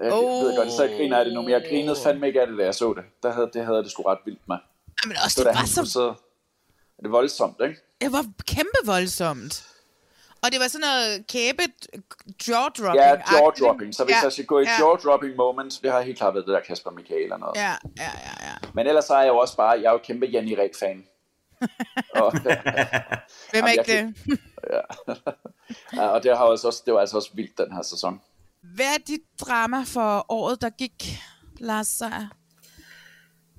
Jeg 0.02 0.12
oh. 0.12 0.44
ved 0.44 0.56
godt, 0.56 0.72
så 0.72 0.86
griner 0.96 1.16
jeg 1.16 1.26
det 1.26 1.34
nu, 1.34 1.42
men 1.42 1.50
jeg 1.50 1.62
grinede 1.68 1.96
fandme 2.04 2.26
ikke 2.26 2.40
af 2.40 2.46
det, 2.46 2.58
da 2.58 2.64
jeg 2.64 2.74
så 2.74 2.94
det. 2.96 3.04
Der 3.22 3.32
havde, 3.32 3.50
det 3.54 3.64
havde 3.64 3.76
jeg 3.76 3.84
det 3.84 3.92
sgu 3.92 4.02
ret 4.02 4.18
vildt 4.24 4.48
med. 4.48 4.56
Jamen 5.04 5.16
også, 5.24 5.34
Så 5.34 5.44
det 5.44 5.54
var 5.76 5.84
så. 5.84 6.14
Det 6.96 7.06
er 7.06 7.10
voldsomt, 7.10 7.56
ikke? 7.62 7.76
Det 8.00 8.12
var 8.12 8.24
kæmpe 8.46 8.80
voldsomt. 8.84 9.69
Og 10.42 10.52
det 10.52 10.60
var 10.60 10.68
sådan 10.68 10.86
noget 10.88 11.26
kæbe 11.26 11.62
jaw-dropping. 12.48 12.94
Ja, 12.94 13.14
jaw-dropping. 13.14 13.92
Så 13.92 14.04
hvis 14.04 14.16
ja, 14.16 14.22
jeg 14.22 14.32
skal 14.32 14.46
gå 14.46 14.58
i 14.58 14.64
ja, 14.64 14.76
jaw-dropping 14.80 15.36
moment, 15.36 15.80
det 15.82 15.92
har 15.92 16.00
helt 16.00 16.18
klart 16.18 16.34
været 16.34 16.46
det 16.46 16.54
der 16.54 16.60
Kasper 16.60 16.90
Michael 16.90 17.32
og 17.32 17.40
noget. 17.40 17.56
Ja, 17.56 17.74
ja, 17.98 18.12
ja, 18.26 18.34
ja. 18.46 18.54
Men 18.74 18.86
ellers 18.86 19.04
så 19.04 19.14
er 19.14 19.20
jeg 19.20 19.28
jo 19.28 19.38
også 19.38 19.56
bare, 19.56 19.70
jeg 19.70 19.88
er 19.88 19.92
jo 19.92 20.00
kæmpe 20.04 20.26
Janni 20.26 20.56
Ræk-fan. 20.56 21.04
og, 22.22 22.32
Hvem 23.50 23.64
er 23.64 23.68
ikke 23.68 23.92
det? 23.92 24.14
ja, 25.92 26.08
og 26.08 26.22
det, 26.22 26.36
har 26.36 26.44
også, 26.44 26.66
også, 26.66 26.82
det 26.86 26.94
var 26.94 27.00
altså 27.00 27.16
også 27.16 27.30
vildt 27.34 27.58
den 27.58 27.72
her 27.72 27.82
sæson. 27.82 28.20
Hvad 28.74 28.86
er 28.86 28.98
dit 29.06 29.20
drama 29.40 29.82
for 29.86 30.26
året, 30.28 30.60
der 30.60 30.70
gik, 30.70 31.18
Lars 31.58 31.86
Seier? 31.86 32.28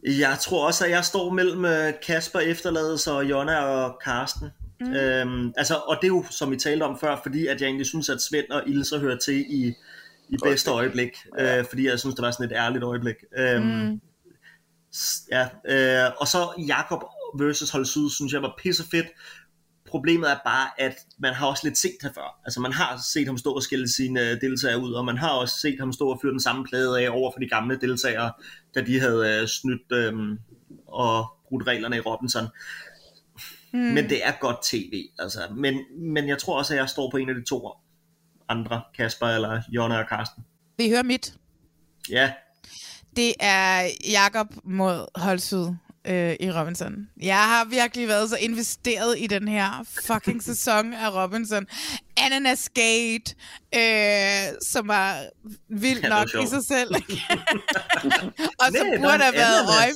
Jeg 0.03 0.37
tror 0.39 0.65
også, 0.67 0.85
at 0.85 0.91
jeg 0.91 1.05
står 1.05 1.29
mellem 1.29 1.65
øh, 1.65 1.93
Kasper 2.07 2.39
Efterlades 2.39 3.07
og 3.07 3.25
Jonna 3.25 3.59
og 3.65 3.99
Karsten. 4.03 4.49
Mm. 4.81 4.93
Øhm, 4.93 5.53
altså, 5.57 5.75
og 5.75 5.97
det 6.01 6.03
er 6.03 6.07
jo, 6.07 6.25
som 6.29 6.51
vi 6.51 6.55
talte 6.55 6.83
om 6.83 6.99
før, 6.99 7.19
fordi 7.23 7.47
at 7.47 7.61
jeg 7.61 7.67
egentlig 7.67 7.85
synes, 7.85 8.09
at 8.09 8.21
Svend 8.21 8.49
og 8.49 8.63
Ilse 8.67 8.99
hører 8.99 9.17
til 9.17 9.45
i, 9.49 9.73
i 10.29 10.37
bedste 10.43 10.71
øjeblik. 10.71 11.09
Øh, 11.39 11.65
fordi 11.69 11.87
jeg 11.87 11.99
synes, 11.99 12.15
det 12.15 12.21
var 12.21 12.31
sådan 12.31 12.45
et 12.45 12.55
ærligt 12.55 12.83
øjeblik. 12.83 13.15
Øhm, 13.37 13.65
mm. 13.65 14.01
Ja, 15.31 15.47
øh, 15.69 16.11
og 16.17 16.27
så 16.27 16.63
Jakob 16.67 17.03
versus 17.39 17.69
Hold 17.69 17.85
Syd, 17.85 18.09
synes 18.09 18.33
jeg 18.33 18.41
var 18.41 18.53
pissefedt. 18.63 19.07
Problemet 19.87 20.31
er 20.31 20.37
bare, 20.45 20.67
at 20.77 20.95
man 21.19 21.33
har 21.33 21.47
også 21.47 21.67
lidt 21.67 21.77
set 21.77 21.97
her 22.01 22.09
før. 22.13 22.39
Altså 22.45 22.59
man 22.59 22.73
har 22.73 22.99
set 23.13 23.27
ham 23.27 23.37
stå 23.37 23.53
og 23.53 23.63
skille 23.63 23.89
sine 23.89 24.29
øh, 24.29 24.41
deltagere 24.41 24.79
ud, 24.79 24.93
og 24.93 25.05
man 25.05 25.17
har 25.17 25.29
også 25.29 25.59
set 25.59 25.79
ham 25.79 25.93
stå 25.93 26.09
og 26.09 26.19
fyre 26.21 26.31
den 26.31 26.39
samme 26.39 26.65
plade 26.65 27.01
af 27.01 27.09
over 27.09 27.31
for 27.31 27.39
de 27.39 27.49
gamle 27.49 27.79
deltagere, 27.81 28.31
da 28.75 28.81
de 28.81 28.99
havde 28.99 29.41
øh, 29.41 29.47
snydt 29.47 29.91
øh, 29.91 30.37
og 30.87 31.25
brudt 31.49 31.67
reglerne 31.67 31.97
i 31.97 31.99
Robinson. 31.99 32.47
Hmm. 33.73 33.81
Men 33.81 34.09
det 34.09 34.25
er 34.25 34.31
godt 34.39 34.57
tv. 34.63 35.03
Altså. 35.19 35.39
Men, 35.57 35.79
men 36.13 36.27
jeg 36.27 36.37
tror 36.37 36.57
også, 36.57 36.73
at 36.73 36.79
jeg 36.79 36.89
står 36.89 37.11
på 37.11 37.17
en 37.17 37.29
af 37.29 37.35
de 37.35 37.43
to 37.43 37.71
andre, 38.49 38.81
Kasper 38.97 39.27
eller 39.27 39.61
Jonna 39.69 39.99
og 39.99 40.07
Karsten. 40.09 40.43
Vi 40.77 40.89
hører 40.89 41.03
mit. 41.03 41.33
Ja, 42.09 42.31
Det 43.15 43.33
er 43.39 43.89
Jakob 44.11 44.47
mod 44.63 45.05
Holsud 45.15 45.75
øh, 46.07 46.35
i 46.39 46.51
Robinson. 46.51 47.07
Jeg 47.21 47.43
har 47.43 47.65
virkelig 47.65 48.07
været 48.07 48.29
så 48.29 48.37
investeret 48.41 49.15
i 49.19 49.27
den 49.27 49.47
her 49.47 49.85
fucking 50.07 50.43
sæson 50.43 50.93
af 50.93 51.23
Robinson. 51.23 51.65
Ananas 52.17 52.69
Gate, 52.75 53.35
øh, 53.75 54.53
som 54.67 54.87
var 54.87 55.23
vildt 55.69 56.03
Ja, 56.03 56.09
nok 56.09 56.27
i 56.27 56.31
sjovt. 56.31 56.49
sig 56.49 56.63
selv. 56.65 56.95
og 58.61 58.65
som 58.77 58.87
Nej, 58.87 58.95
der 58.95 58.99
burde 58.99 59.13
er 59.13 59.23
have, 59.23 59.33
været 59.35 59.61
øje, 59.79 59.93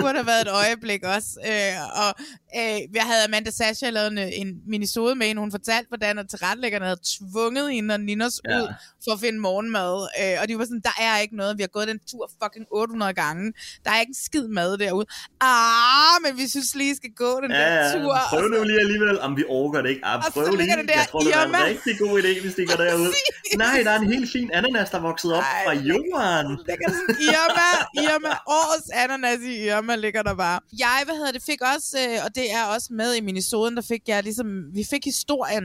burde 0.00 0.14
have 0.14 0.26
været 0.26 0.40
et 0.42 0.48
øjeblik 0.52 1.02
også. 1.04 1.28
Øh, 1.46 2.02
og 2.04 2.14
øh, 2.56 2.78
jeg 2.94 3.02
havde 3.02 3.24
Amanda 3.24 3.50
Sasha 3.50 3.90
lavet 3.90 4.08
en, 4.12 4.18
en 4.18 4.48
minisode 4.66 5.14
med 5.14 5.26
hende. 5.26 5.40
Hun 5.40 5.50
fortalte, 5.50 5.88
hvordan 5.88 6.18
at 6.18 6.26
tilrettelæggerne 6.30 6.84
havde 6.84 7.00
tvunget 7.18 7.72
hende 7.72 7.94
og 7.94 8.00
Ninos 8.00 8.40
Ja. 8.48 8.60
ud 8.62 8.68
for 9.04 9.12
at 9.12 9.20
finde 9.20 9.38
morgenmad. 9.40 10.08
Øh, 10.22 10.36
og 10.42 10.48
de 10.48 10.58
var 10.58 10.64
sådan, 10.64 10.80
der 10.84 10.96
er 11.00 11.18
ikke 11.18 11.36
noget. 11.36 11.58
Vi 11.58 11.62
har 11.62 11.68
gået 11.78 11.88
den 11.88 11.98
tur 12.10 12.30
fucking 12.42 12.66
800 12.72 13.12
gange. 13.14 13.52
Der 13.84 13.90
er 13.90 14.00
ikke 14.00 14.10
en 14.10 14.14
skid 14.26 14.48
mad 14.48 14.78
derude. 14.78 15.06
Ah, 15.40 16.16
men 16.24 16.38
vi 16.42 16.48
synes 16.48 16.74
lige, 16.74 16.92
I 16.92 16.96
skal 16.96 17.10
gå 17.16 17.40
den 17.42 17.50
ja, 17.50 17.58
der 17.58 17.84
ja. 17.84 17.92
tur. 18.02 18.16
prøv 18.30 18.48
nu 18.48 18.62
lige 18.64 18.80
alligevel, 18.80 19.20
om 19.20 19.36
vi 19.36 19.44
orker 19.48 19.82
det 19.82 19.88
ikke. 19.90 20.04
Ah, 20.04 20.16
Og 20.18 20.24
så 20.24 20.30
prøv 20.32 20.44
lige. 20.56 20.76
den 20.76 20.88
der 20.88 20.94
Jeg 20.94 21.06
tror, 21.10 21.20
det 21.20 21.28
en 21.28 21.40
Irma. 21.42 21.57
Rigtig 21.66 21.98
god 21.98 22.22
idé, 22.22 22.40
hvis 22.40 22.54
de 22.54 22.66
går 22.66 22.76
derud. 22.84 23.12
Nej, 23.56 23.82
der 23.84 23.90
er 23.90 23.98
en 23.98 24.12
helt 24.12 24.32
fin 24.32 24.50
ananas, 24.52 24.90
der 24.90 24.98
er 24.98 25.02
vokset 25.02 25.34
op 25.34 25.42
Ej. 25.42 25.64
fra 25.64 25.74
jorden. 25.74 26.48
ligger 26.68 26.88
sådan 26.88 27.16
Irma, 27.20 27.68
Irma, 27.94 28.28
årets 28.46 28.90
ananas 28.90 29.40
i 29.42 29.66
Irma 29.66 29.96
ligger 29.96 30.22
der 30.22 30.34
bare. 30.34 30.60
Jeg, 30.78 31.02
hvad 31.04 31.14
hedder 31.14 31.32
det, 31.32 31.42
fik 31.42 31.60
også, 31.74 31.98
øh, 31.98 32.24
og 32.24 32.34
det 32.34 32.52
er 32.52 32.64
også 32.64 32.88
med 32.90 33.14
i 33.14 33.20
minisoden, 33.20 33.76
der 33.76 33.82
fik 33.82 34.02
jeg 34.08 34.22
ligesom, 34.22 34.46
vi 34.74 34.84
fik 34.90 35.04
historien 35.04 35.64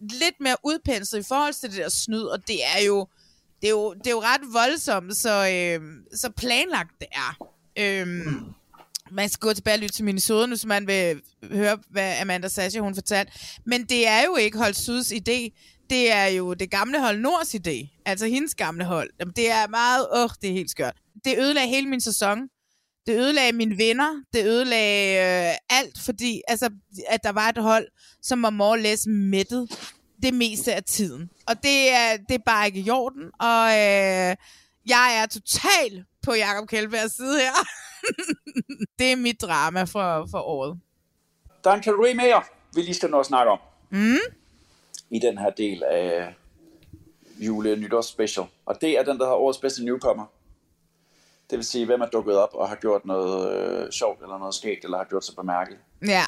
lidt 0.00 0.34
mere 0.40 0.56
udpenslet 0.64 1.20
i 1.20 1.28
forhold 1.28 1.54
til 1.54 1.70
det 1.70 1.78
der 1.78 1.88
snyd, 1.88 2.22
og 2.22 2.48
det 2.48 2.58
er 2.76 2.84
jo, 2.86 3.06
det 3.60 3.66
er 3.66 3.70
jo, 3.70 3.92
det 3.92 4.06
er 4.06 4.10
jo 4.10 4.20
ret 4.20 4.40
voldsomt, 4.52 5.16
så, 5.16 5.48
øh, 5.54 5.80
så 6.14 6.30
planlagt 6.36 6.90
det 7.00 7.08
er. 7.12 7.48
Øhm, 7.78 8.54
man 9.12 9.28
skal 9.28 9.48
gå 9.48 9.52
tilbage 9.52 9.74
og 9.74 9.78
lytte 9.78 9.94
til 9.94 10.04
minisoden, 10.04 10.50
hvis 10.50 10.64
man 10.64 10.86
vil 10.86 11.20
høre, 11.52 11.78
hvad 11.90 12.20
Amanda 12.20 12.48
Sasha 12.48 12.80
hun 12.80 12.94
fortalte. 12.94 13.32
Men 13.66 13.84
det 13.84 14.08
er 14.08 14.24
jo 14.24 14.36
ikke 14.36 14.58
Hold 14.58 14.74
Syds 14.74 15.12
idé. 15.12 15.58
Det 15.90 16.12
er 16.12 16.26
jo 16.26 16.54
det 16.54 16.70
gamle 16.70 17.00
hold 17.00 17.18
Nords 17.18 17.54
idé. 17.54 18.02
Altså 18.06 18.26
hendes 18.26 18.54
gamle 18.54 18.84
hold. 18.84 19.10
Jamen, 19.20 19.32
det 19.36 19.50
er 19.50 19.68
meget... 19.68 20.08
Åh, 20.16 20.30
det 20.42 20.50
er 20.50 20.54
helt 20.54 20.70
skørt. 20.70 20.96
Det 21.24 21.38
ødelagde 21.38 21.68
hele 21.68 21.88
min 21.88 22.00
sæson. 22.00 22.38
Det 23.06 23.18
ødelagde 23.18 23.52
mine 23.52 23.78
venner. 23.78 24.22
Det 24.32 24.44
ødelagde 24.44 25.50
øh, 25.50 25.56
alt, 25.70 26.00
fordi 26.00 26.42
altså, 26.48 26.70
at 27.08 27.20
der 27.22 27.32
var 27.32 27.48
et 27.48 27.58
hold, 27.58 27.88
som 28.22 28.42
var 28.42 28.50
more 28.50 28.70
or 28.70 28.76
less 28.76 29.06
mættet 29.06 29.70
det 30.22 30.34
meste 30.34 30.74
af 30.74 30.84
tiden. 30.84 31.30
Og 31.46 31.62
det 31.62 31.92
er, 31.92 32.16
det 32.28 32.34
er 32.34 32.42
bare 32.46 32.66
ikke 32.66 32.80
i 32.80 32.90
orden. 32.90 33.24
Og 33.40 33.68
øh, 33.68 34.36
jeg 34.86 35.22
er 35.22 35.26
total 35.26 36.04
på 36.22 36.34
Jakob 36.34 36.68
Kjeldbergs 36.68 37.16
side 37.16 37.38
her. 37.38 37.52
det 38.98 39.12
er 39.12 39.16
mit 39.16 39.40
drama 39.40 39.84
for, 39.84 40.26
for 40.30 40.38
året. 40.38 40.80
Der 41.64 41.70
er 41.70 41.74
en 41.74 41.82
kategori 41.82 42.14
mere, 42.14 42.42
vi 42.74 42.80
lige 42.82 42.94
skal 42.94 43.10
nå 43.10 43.20
at 43.20 43.26
snakke 43.26 43.52
om. 43.52 43.58
Mm. 43.90 44.16
I 45.10 45.18
den 45.18 45.38
her 45.38 45.50
del 45.50 45.82
af 45.82 46.34
jule- 47.38 47.72
og 47.72 47.78
nytårsspecial. 47.78 48.46
Og 48.66 48.80
det 48.80 48.98
er 48.98 49.02
den, 49.04 49.18
der 49.18 49.26
har 49.26 49.34
årets 49.34 49.58
bedste 49.58 49.84
newcomer. 49.84 50.26
Det 51.50 51.58
vil 51.58 51.66
sige, 51.66 51.86
hvem 51.86 52.00
er 52.00 52.06
dukket 52.06 52.36
op 52.36 52.54
og 52.54 52.68
har 52.68 52.76
gjort 52.76 53.04
noget 53.04 53.56
øh, 53.56 53.90
sjovt 53.90 54.22
eller 54.22 54.38
noget 54.38 54.54
skægt, 54.54 54.84
eller 54.84 54.98
har 54.98 55.04
gjort 55.04 55.24
sig 55.24 55.36
bemærket. 55.36 55.76
Ja. 56.06 56.22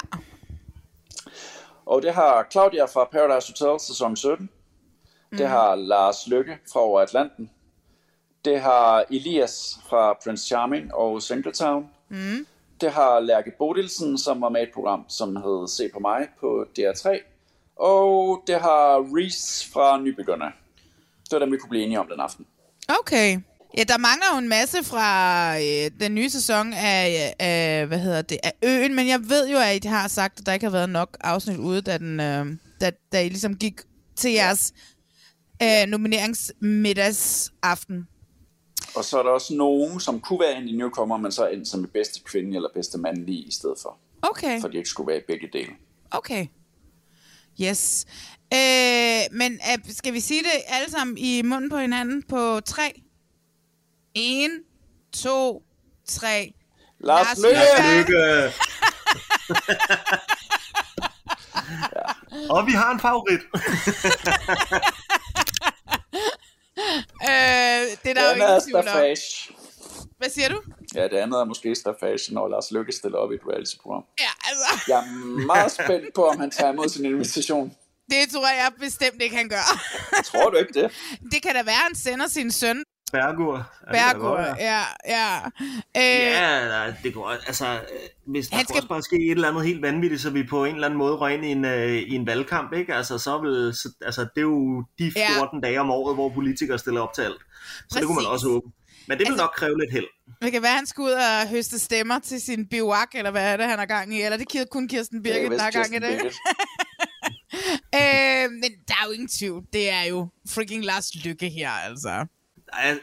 Og 1.85 2.01
det 2.01 2.13
har 2.13 2.47
Claudia 2.51 2.85
fra 2.85 3.03
Paradise 3.11 3.51
Hotel 3.51 3.79
sæson 3.79 4.15
17. 4.15 4.49
Mm. 5.31 5.37
Det 5.37 5.47
har 5.47 5.75
Lars 5.75 6.27
Lykke 6.27 6.57
fra 6.73 6.79
Over 6.79 7.01
Atlanten. 7.01 7.49
Det 8.45 8.61
har 8.61 9.05
Elias 9.11 9.79
fra 9.89 10.13
Prince 10.23 10.47
Charming 10.47 10.93
og 10.93 11.21
Singletown. 11.21 11.85
Mm. 12.09 12.47
Det 12.81 12.91
har 12.91 13.19
Lærke 13.19 13.51
Bodilsen, 13.57 14.17
som 14.17 14.41
var 14.41 14.49
med 14.49 14.61
i 14.61 14.63
et 14.63 14.69
program, 14.73 15.05
som 15.09 15.35
hed 15.35 15.67
Se 15.67 15.89
på 15.93 15.99
mig 15.99 16.27
på 16.39 16.65
DR3. 16.79 17.09
Og 17.75 18.43
det 18.47 18.61
har 18.61 19.17
Reese 19.17 19.71
fra 19.71 20.01
Nybegynder. 20.01 20.51
Det 21.23 21.31
var 21.31 21.39
dem, 21.39 21.51
vi 21.51 21.57
kunne 21.57 21.69
blive 21.69 21.83
enige 21.83 21.99
om 21.99 22.07
den 22.07 22.19
aften. 22.19 22.45
Okay. 22.99 23.39
Ja, 23.77 23.83
der 23.83 23.97
mangler 23.97 24.25
jo 24.33 24.39
en 24.39 24.49
masse 24.49 24.83
fra 24.83 25.57
øh, 25.57 25.91
den 25.99 26.15
nye 26.15 26.29
sæson 26.29 26.73
af, 26.73 27.33
af, 27.39 27.87
hvad 27.87 27.99
hedder 27.99 28.21
det, 28.21 28.37
af 28.43 28.53
Øen, 28.63 28.95
men 28.95 29.07
jeg 29.07 29.19
ved 29.29 29.49
jo, 29.49 29.57
at 29.57 29.85
I 29.85 29.87
har 29.87 30.07
sagt, 30.07 30.39
at 30.39 30.45
der 30.45 30.53
ikke 30.53 30.65
har 30.65 30.71
været 30.71 30.89
nok 30.89 31.17
afsnit 31.21 31.57
ude, 31.57 31.81
da, 31.81 31.97
den, 31.97 32.19
øh, 32.19 32.45
da, 32.81 32.91
da 33.11 33.23
I 33.23 33.29
ligesom 33.29 33.55
gik 33.55 33.81
til 34.15 34.31
jeres 34.31 34.73
øh, 35.63 35.85
nomineringsmiddagsaften. 35.87 38.07
Og 38.95 39.05
så 39.05 39.19
er 39.19 39.23
der 39.23 39.29
også 39.29 39.53
nogen, 39.53 39.99
som 39.99 40.19
kunne 40.21 40.39
være 40.39 40.57
en 40.57 40.77
newcomer, 40.77 41.17
men 41.17 41.31
så 41.31 41.43
er 41.45 41.49
endt 41.49 41.67
som 41.67 41.87
bedste 41.87 42.19
kvinde 42.23 42.55
eller 42.55 42.69
bedste 42.73 42.97
mandlige 42.97 43.41
i 43.41 43.51
stedet 43.51 43.77
for. 43.81 43.97
Okay, 44.21 44.61
For 44.61 44.67
de 44.67 44.77
ikke 44.77 44.89
skulle 44.89 45.07
være 45.07 45.17
i 45.17 45.23
begge 45.27 45.49
dele. 45.53 45.71
okay. 46.11 46.47
Yes. 47.61 48.05
Øh, 48.53 49.21
men 49.31 49.53
øh, 49.53 49.77
skal 49.93 50.13
vi 50.13 50.19
sige 50.19 50.43
det 50.43 50.51
alle 50.67 50.91
sammen 50.91 51.17
i 51.17 51.41
munden 51.41 51.69
på 51.69 51.77
hinanden 51.77 52.23
på 52.23 52.59
tre? 52.65 53.01
En, 54.13 54.51
to, 55.13 55.63
tre. 56.07 56.53
Lars 56.99 57.25
Lars 57.25 57.37
Løkke! 57.43 57.57
Løkke! 57.95 58.43
Lykke! 58.43 58.53
Og 62.49 62.67
vi 62.67 62.71
har 62.71 62.91
en 62.91 62.99
favorit. 62.99 63.39
Øh, 67.29 67.81
det 68.01 68.09
er 68.09 68.13
der 68.13 68.23
jo 68.23 68.29
andet 68.29 68.43
er 68.43 68.47
ingen 68.47 68.61
tvivl 68.61 68.77
om. 68.77 70.15
Hvad 70.17 70.29
siger 70.29 70.49
du? 70.49 70.61
Ja, 70.95 71.03
det 71.03 71.17
andet 71.17 71.39
er 71.39 71.45
måske 71.45 71.75
staffage, 71.75 72.33
når 72.33 72.47
Lars 72.47 72.71
Løkke 72.71 72.91
stiller 72.91 73.17
op 73.17 73.31
i 73.31 73.35
et 73.35 73.41
reality-program. 73.49 74.03
Ja, 74.19 74.31
altså. 74.49 74.69
Jeg 74.91 74.99
er 74.99 75.07
meget 75.45 75.71
spændt 75.71 76.13
på, 76.15 76.27
om 76.27 76.39
han 76.39 76.51
tager 76.51 76.73
imod 76.73 76.89
sin 76.89 77.05
invitation. 77.05 77.75
Det 78.09 78.29
tror 78.33 78.47
jeg 78.47 78.71
bestemt 78.79 79.21
ikke, 79.21 79.35
han 79.35 79.49
gør. 79.49 79.65
Tror 80.23 80.49
du 80.49 80.57
ikke 80.57 80.73
det? 80.81 80.91
det 81.31 81.39
kan 81.43 81.55
da 81.55 81.63
være, 81.63 81.81
han 81.89 81.95
sender 81.95 82.27
sin 82.27 82.51
søn, 82.51 82.83
Bergur. 83.11 83.71
Ja, 83.93 84.13
Bergur. 84.13 84.39
Ja, 84.39 84.81
ja. 85.07 85.37
Øh, 85.97 86.25
Ja, 86.31 86.67
nej, 86.67 86.93
det 87.03 87.13
går 87.13 87.29
altså, 87.47 87.73
øh, 87.73 87.79
hvis 88.25 88.47
der 88.47 88.55
Han 88.55 88.65
skal... 88.65 88.75
også 88.75 88.87
bare 88.87 89.01
ske 89.01 89.15
et 89.15 89.31
eller 89.31 89.49
andet 89.49 89.65
helt 89.65 89.81
vanvittigt, 89.81 90.21
så 90.21 90.29
vi 90.29 90.43
på 90.43 90.65
en 90.65 90.75
eller 90.75 90.87
anden 90.87 90.97
måde 90.97 91.15
røg 91.15 91.33
ind 91.33 91.45
i 91.45 91.51
en, 91.51 91.65
øh, 91.65 91.91
i 91.95 92.15
en 92.15 92.27
valgkamp, 92.27 92.73
ikke? 92.73 92.93
Altså, 92.95 93.17
så 93.17 93.37
vil, 93.41 93.71
så, 93.75 93.89
altså, 94.01 94.21
det 94.21 94.37
er 94.37 94.41
jo 94.41 94.83
de 94.99 95.11
Ja. 95.15 95.27
14 95.37 95.61
dage 95.61 95.79
om 95.79 95.91
året, 95.91 96.15
hvor 96.15 96.29
politikere 96.29 96.79
stiller 96.79 97.01
op 97.01 97.13
til 97.13 97.21
alt. 97.21 97.41
Så 97.89 97.99
det 97.99 98.05
kunne 98.05 98.15
man 98.15 98.25
Præcis. 98.25 98.29
også 98.33 98.47
håbe. 98.49 98.67
Men 99.07 99.17
det 99.17 99.19
vil 99.19 99.31
Altså- 99.31 99.43
nok 99.43 99.51
kræve 99.55 99.79
lidt 99.79 99.91
held. 99.91 100.07
det 100.41 100.51
kan 100.51 100.61
være, 100.61 100.75
han 100.75 100.85
skal 100.85 101.01
ud 101.01 101.11
og 101.11 101.49
høste 101.49 101.79
stemmer 101.79 102.19
til 102.19 102.41
sin 102.41 102.67
biwak, 102.67 103.09
eller 103.15 103.31
hvad 103.31 103.53
er 103.53 103.57
det, 103.57 103.65
han 103.65 103.79
har 103.79 103.85
gang 103.85 104.15
i. 104.15 104.21
Eller 104.21 104.37
det 104.37 104.55
er 104.55 104.65
kun 104.71 104.87
Kirsten 104.87 105.23
Birgit, 105.23 105.49
vist 105.51 105.57
der 105.59 105.63
har 105.63 105.71
gang 105.71 105.95
i 105.95 105.99
det. 105.99 106.21
Øh, 107.95 108.51
men 108.51 108.71
der 108.87 108.93
er 108.93 109.05
jo 109.05 109.11
ingen 109.11 109.27
tvivl. 109.27 109.63
Det 109.73 109.89
er 109.91 110.03
jo 110.03 110.27
freaking 110.49 110.85
Lars 110.85 111.11
Lykke 111.25 111.49
her, 111.49 111.69
altså. 111.71 112.25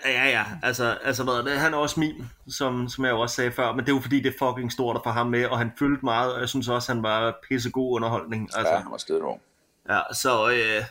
Ja, 0.05 0.29
ja. 0.29 0.45
Altså, 0.63 0.99
altså 1.05 1.25
hvad 1.25 1.53
det? 1.53 1.61
han 1.61 1.75
er 1.75 1.79
også 1.79 2.01
min, 2.01 2.31
som, 2.49 2.89
som 2.89 3.05
jeg 3.05 3.13
også 3.13 3.37
sagde 3.37 3.53
før, 3.53 3.73
men 3.73 3.81
det 3.81 3.89
er 3.89 3.97
jo 3.97 4.01
fordi, 4.01 4.21
det 4.21 4.35
er 4.35 4.47
fucking 4.47 4.73
stort 4.73 4.97
at 4.97 5.03
få 5.05 5.11
ham 5.11 5.27
med, 5.27 5.47
og 5.47 5.59
han 5.59 5.73
fyldte 5.79 6.05
meget, 6.05 6.35
og 6.35 6.41
jeg 6.41 6.49
synes 6.49 6.69
også, 6.69 6.93
han 6.93 7.03
var 7.03 7.39
pissegod 7.49 7.97
underholdning. 7.97 8.43
Altså, 8.43 8.73
Ja, 8.73 8.79
han 8.79 8.91
var 8.91 8.97
god. 9.23 9.39
Ja, 9.89 10.01
så 10.15 10.51
øh, 10.51 10.85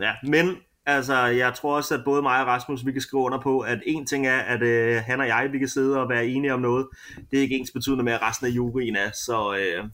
ja, 0.00 0.12
men 0.22 0.56
altså, 0.86 1.14
jeg 1.16 1.54
tror 1.54 1.76
også, 1.76 1.94
at 1.94 2.00
både 2.04 2.22
mig 2.22 2.40
og 2.40 2.46
Rasmus, 2.46 2.86
vi 2.86 2.92
kan 2.92 3.00
skrive 3.00 3.22
under 3.22 3.40
på, 3.40 3.60
at 3.60 3.82
en 3.86 4.06
ting 4.06 4.26
er, 4.26 4.38
at 4.38 4.62
øh, 4.62 5.02
han 5.06 5.20
og 5.20 5.26
jeg, 5.26 5.48
vi 5.52 5.58
kan 5.58 5.68
sidde 5.68 6.00
og 6.00 6.08
være 6.08 6.26
enige 6.26 6.54
om 6.54 6.60
noget. 6.60 6.86
Det 7.30 7.36
er 7.36 7.42
ikke 7.42 7.56
ens 7.56 7.70
betydende 7.70 8.04
med, 8.04 8.12
at 8.12 8.22
resten 8.22 8.46
af 8.46 8.50
juryen 8.50 8.96
er, 8.96 9.10
så 9.10 9.54
øh, 9.54 9.88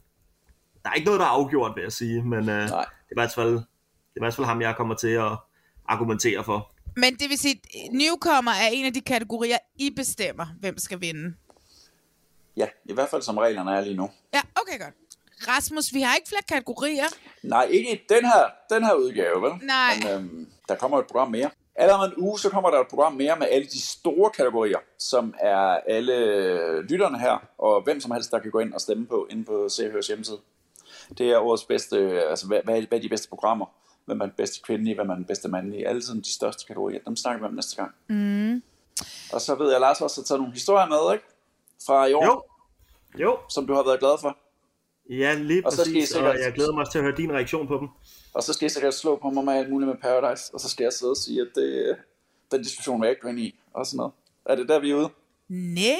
der 0.83 0.89
er 0.89 0.93
ikke 0.93 1.05
noget, 1.05 1.19
der 1.19 1.25
er 1.25 1.29
afgjort, 1.29 1.71
vil 1.75 1.81
jeg 1.81 1.91
sige, 1.91 2.23
men 2.23 2.49
øh, 2.49 2.61
det, 2.61 2.71
er 2.71 2.83
i 3.11 3.15
hvert 3.15 3.31
fald, 3.35 3.51
det 3.53 3.61
er 4.15 4.19
i 4.19 4.19
hvert 4.19 4.35
fald 4.35 4.47
ham, 4.47 4.61
jeg 4.61 4.75
kommer 4.75 4.95
til 4.95 5.07
at 5.07 5.31
argumentere 5.87 6.43
for. 6.43 6.71
Men 6.95 7.15
det 7.15 7.29
vil 7.29 7.37
sige, 7.37 7.61
newcomer 7.91 8.51
er 8.51 8.67
en 8.73 8.85
af 8.85 8.93
de 8.93 9.01
kategorier, 9.01 9.57
I 9.79 9.89
bestemmer, 9.95 10.45
hvem 10.59 10.77
skal 10.77 11.01
vinde. 11.01 11.35
Ja, 12.57 12.67
i 12.85 12.93
hvert 12.93 13.09
fald 13.09 13.21
som 13.21 13.37
reglerne 13.37 13.71
er 13.71 13.81
lige 13.81 13.95
nu. 13.95 14.09
Ja, 14.33 14.41
okay 14.55 14.79
godt. 14.79 14.93
Rasmus, 15.47 15.93
vi 15.93 16.01
har 16.01 16.15
ikke 16.15 16.29
flere 16.29 16.41
kategorier. 16.49 17.05
Nej, 17.43 17.63
ikke 17.63 17.91
i 17.93 17.99
den 18.09 18.25
her, 18.25 18.45
den 18.69 18.83
her 18.83 18.93
udgave, 18.93 19.41
vel? 19.41 19.51
Nej. 19.63 19.93
Men 20.03 20.11
øhm, 20.11 20.47
der 20.69 20.75
kommer 20.75 20.99
et 20.99 21.07
program 21.07 21.31
mere. 21.31 21.49
Allerede 21.75 22.03
om 22.03 22.11
en 22.11 22.17
uge, 22.17 22.39
så 22.39 22.49
kommer 22.49 22.69
der 22.69 22.79
et 22.79 22.87
program 22.87 23.13
mere 23.13 23.35
med 23.39 23.47
alle 23.51 23.67
de 23.67 23.81
store 23.81 24.29
kategorier, 24.29 24.77
som 24.99 25.33
er 25.39 25.57
alle 25.87 26.81
lytterne 26.81 27.19
her, 27.19 27.47
og 27.57 27.81
hvem 27.81 27.99
som 28.01 28.11
helst, 28.11 28.31
der 28.31 28.39
kan 28.39 28.51
gå 28.51 28.59
ind 28.59 28.73
og 28.73 28.81
stemme 28.81 29.07
på 29.07 29.27
inde 29.29 29.43
på 29.45 29.69
CHS 29.69 30.07
hjemmeside. 30.07 30.39
Det 31.17 31.31
er 31.31 31.37
årets 31.37 31.63
bedste, 31.63 31.97
altså 32.29 32.47
hvad, 32.47 32.61
hvad 32.63 32.91
er 32.91 32.99
de 33.01 33.09
bedste 33.09 33.29
programmer? 33.29 33.65
Hvem 34.05 34.21
er 34.21 34.25
den 34.25 34.33
bedste 34.37 34.61
kvindelige, 34.61 34.95
hvem 34.95 35.09
er 35.09 35.15
den 35.15 35.25
bedste 35.25 35.47
mandlige? 35.49 35.87
Alle 35.87 36.01
sådan 36.01 36.21
de 36.21 36.33
største 36.33 36.65
kategorier, 36.67 36.99
dem 37.07 37.15
snakker 37.15 37.39
vi 37.41 37.45
om 37.47 37.53
næste 37.53 37.75
gang. 37.75 37.91
Mm. 38.09 38.63
Og 39.33 39.41
så 39.41 39.55
ved 39.55 39.65
jeg, 39.67 39.75
at 39.75 39.81
Lars 39.81 40.01
også 40.01 40.21
har 40.21 40.25
taget 40.25 40.39
nogle 40.41 40.53
historier 40.53 40.85
med, 40.87 41.13
ikke? 41.13 41.25
Fra 41.85 42.05
i 42.05 42.13
år, 42.13 42.25
Jo, 42.25 42.43
jo, 43.19 43.37
som 43.49 43.67
du 43.67 43.73
har 43.73 43.83
været 43.83 43.99
glad 43.99 44.17
for. 44.21 44.37
ja, 45.09 45.33
lige 45.33 45.65
Og 45.65 45.71
så 45.71 45.81
skal 45.81 45.95
I 45.95 45.99
præcis, 45.99 46.11
og 46.11 46.15
sikkert- 46.15 46.39
jeg 46.45 46.53
glæder 46.53 46.73
mig 46.73 46.91
til 46.91 46.97
at 46.99 47.03
høre 47.03 47.15
din 47.17 47.31
reaktion 47.31 47.67
på 47.67 47.77
dem. 47.77 47.87
Og 48.33 48.43
så 48.43 48.53
skal 48.53 48.65
jeg 48.65 48.71
sikkert 48.71 48.93
slå 48.93 49.15
på 49.21 49.29
mig 49.29 49.43
med 49.45 49.53
alt 49.53 49.69
muligt 49.69 49.87
med 49.89 49.97
Paradise, 50.01 50.53
og 50.53 50.59
så 50.59 50.69
skal 50.69 50.83
jeg 50.83 50.93
sidde 50.93 51.11
og 51.11 51.17
sige, 51.17 51.41
at 51.41 51.47
det, 51.55 51.95
den 52.51 52.61
diskussion 52.63 53.01
vil 53.01 53.05
jeg 53.07 53.11
ikke 53.11 53.21
gå 53.21 53.27
ind 53.27 53.39
i, 53.39 53.59
og 53.73 53.85
sådan 53.85 53.97
noget. 53.97 54.13
Er 54.45 54.55
det 54.55 54.69
der, 54.69 54.79
vi 54.79 54.91
er 54.91 54.95
ude? 54.95 55.09
Nej. 55.49 55.95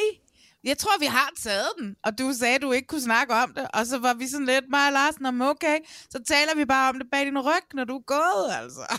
Jeg 0.66 0.78
tror, 0.78 0.99
vi 0.99 1.05
har 1.05 1.30
taget 1.38 1.70
den, 1.80 1.95
og 2.03 2.18
du 2.18 2.34
sagde, 2.34 2.55
at 2.55 2.61
du 2.61 2.72
ikke 2.72 2.88
kunne 2.88 3.01
snakke 3.01 3.34
om 3.34 3.53
det. 3.53 3.68
Og 3.74 3.86
så 3.86 3.97
var 3.97 4.13
vi 4.13 4.28
sådan 4.28 4.45
lidt, 4.45 4.66
mig 4.70 4.88
og 4.88 4.93
Larsen, 4.93 5.26
om 5.26 5.41
okay, 5.41 5.80
så 6.09 6.20
taler 6.28 6.55
vi 6.55 6.66
bare 6.66 6.89
om 6.89 6.99
det 6.99 7.07
bag 7.11 7.26
din 7.26 7.39
ryg, 7.39 7.66
når 7.74 7.84
du 7.84 7.95
er 7.97 8.01
gået, 8.01 8.53
altså. 8.61 8.97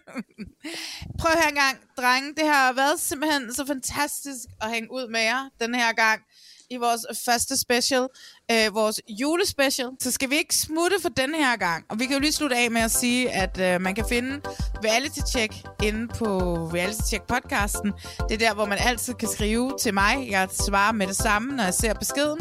Prøv 1.20 1.32
her 1.42 1.48
en 1.48 1.54
gang, 1.54 1.78
drenge. 1.96 2.34
Det 2.34 2.46
har 2.46 2.72
været 2.72 3.00
simpelthen 3.00 3.54
så 3.54 3.66
fantastisk 3.66 4.44
at 4.60 4.70
hænge 4.70 4.92
ud 4.92 5.08
med 5.08 5.20
jer 5.20 5.48
den 5.60 5.74
her 5.74 5.92
gang 5.92 6.22
i 6.70 6.76
vores 6.76 7.06
første 7.24 7.60
special, 7.60 8.08
øh, 8.50 8.74
vores 8.74 9.00
julespecial. 9.08 9.88
Så 10.00 10.10
skal 10.10 10.30
vi 10.30 10.36
ikke 10.36 10.56
smutte 10.56 10.96
for 11.02 11.08
den 11.08 11.34
her 11.34 11.56
gang. 11.56 11.84
Og 11.88 11.98
vi 11.98 12.06
kan 12.06 12.14
jo 12.14 12.20
lige 12.20 12.32
slutte 12.32 12.56
af 12.56 12.70
med 12.70 12.80
at 12.80 12.90
sige, 12.90 13.30
at 13.30 13.60
øh, 13.60 13.80
man 13.80 13.94
kan 13.94 14.04
finde 14.08 14.40
Reality 14.84 15.20
Check 15.30 15.54
inde 15.82 16.08
på 16.08 16.26
Reality 16.74 17.00
Check 17.08 17.22
podcasten. 17.22 17.92
Det 18.28 18.34
er 18.34 18.48
der, 18.48 18.54
hvor 18.54 18.66
man 18.66 18.78
altid 18.80 19.14
kan 19.14 19.28
skrive 19.28 19.72
til 19.80 19.94
mig. 19.94 20.28
Jeg 20.30 20.48
svarer 20.52 20.92
med 20.92 21.06
det 21.06 21.16
samme, 21.16 21.56
når 21.56 21.64
jeg 21.64 21.74
ser 21.74 21.94
beskeden. 21.94 22.40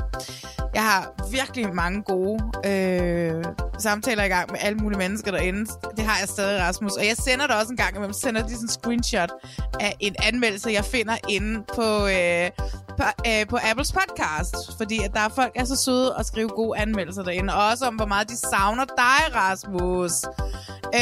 Jeg 0.74 0.84
har 0.84 1.30
virkelig 1.32 1.76
mange 1.76 2.04
gode 2.04 2.44
øh, 2.66 3.44
samtaler 3.80 4.24
i 4.24 4.28
gang 4.28 4.52
med 4.52 4.60
alle 4.62 4.78
mulige 4.78 5.00
mennesker 5.00 5.32
derinde. 5.32 5.66
Det 5.98 6.06
har 6.06 6.20
jeg 6.20 6.28
stadig, 6.28 6.62
Rasmus. 6.62 6.92
Og 6.92 7.06
jeg 7.08 7.18
sender 7.18 7.48
det 7.48 7.56
også 7.56 7.72
en 7.72 7.78
gang, 7.78 7.96
imellem 7.96 8.14
sender 8.14 8.42
de 8.42 8.50
sådan 8.50 8.64
en 8.64 8.70
screenshot 8.70 9.32
af 9.80 9.96
en 10.00 10.16
anmeldelse, 10.24 10.70
jeg 10.70 10.86
finder 10.86 11.18
inde 11.30 11.64
på, 11.76 12.08
øh, 12.08 12.50
på, 12.98 13.04
øh, 13.28 13.48
på 13.50 13.58
Apples 13.70 13.92
podcast. 13.92 14.56
Fordi 14.78 15.04
at 15.04 15.12
der 15.14 15.20
er 15.20 15.30
folk, 15.30 15.54
der 15.54 15.62
er 15.62 15.66
så 15.66 15.76
søde 15.76 15.99
at 16.08 16.26
skrive 16.26 16.50
gode 16.50 16.80
anmeldelser 16.80 17.24
derinde. 17.24 17.54
Og 17.56 17.68
også 17.68 17.86
om, 17.88 17.96
hvor 17.96 18.06
meget 18.06 18.30
de 18.30 18.38
savner 18.38 18.86
dig, 18.86 19.36
Rasmus. 19.36 20.12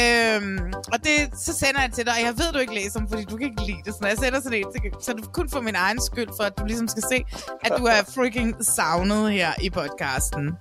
Øhm, 0.00 0.72
og 0.92 0.98
det, 1.04 1.40
så 1.46 1.52
sender 1.52 1.80
jeg 1.80 1.90
til 1.92 2.06
dig, 2.06 2.12
og 2.14 2.20
jeg 2.26 2.34
ved, 2.38 2.52
du 2.52 2.58
ikke 2.58 2.74
læser 2.74 2.98
dem, 2.98 3.08
fordi 3.08 3.24
du 3.24 3.36
kan 3.36 3.46
ikke 3.46 3.62
lide 3.66 3.78
det. 3.84 3.92
Så 3.94 3.98
når 4.00 4.08
jeg 4.08 4.18
sender 4.18 4.40
sådan 4.40 4.58
en, 4.58 4.64
så, 4.76 4.82
kan- 4.82 4.92
så 5.02 5.12
er 5.12 5.16
det 5.16 5.32
kun 5.32 5.50
for 5.50 5.60
min 5.60 5.74
egen 5.74 6.00
skyld, 6.02 6.28
for 6.36 6.44
at 6.44 6.58
du 6.58 6.64
ligesom 6.64 6.88
skal 6.88 7.02
se, 7.12 7.24
at 7.64 7.72
du 7.78 7.84
er 7.84 8.00
freaking 8.14 8.64
savnet 8.64 9.32
her 9.32 9.50
i 9.62 9.70
podcasten. 9.70 10.52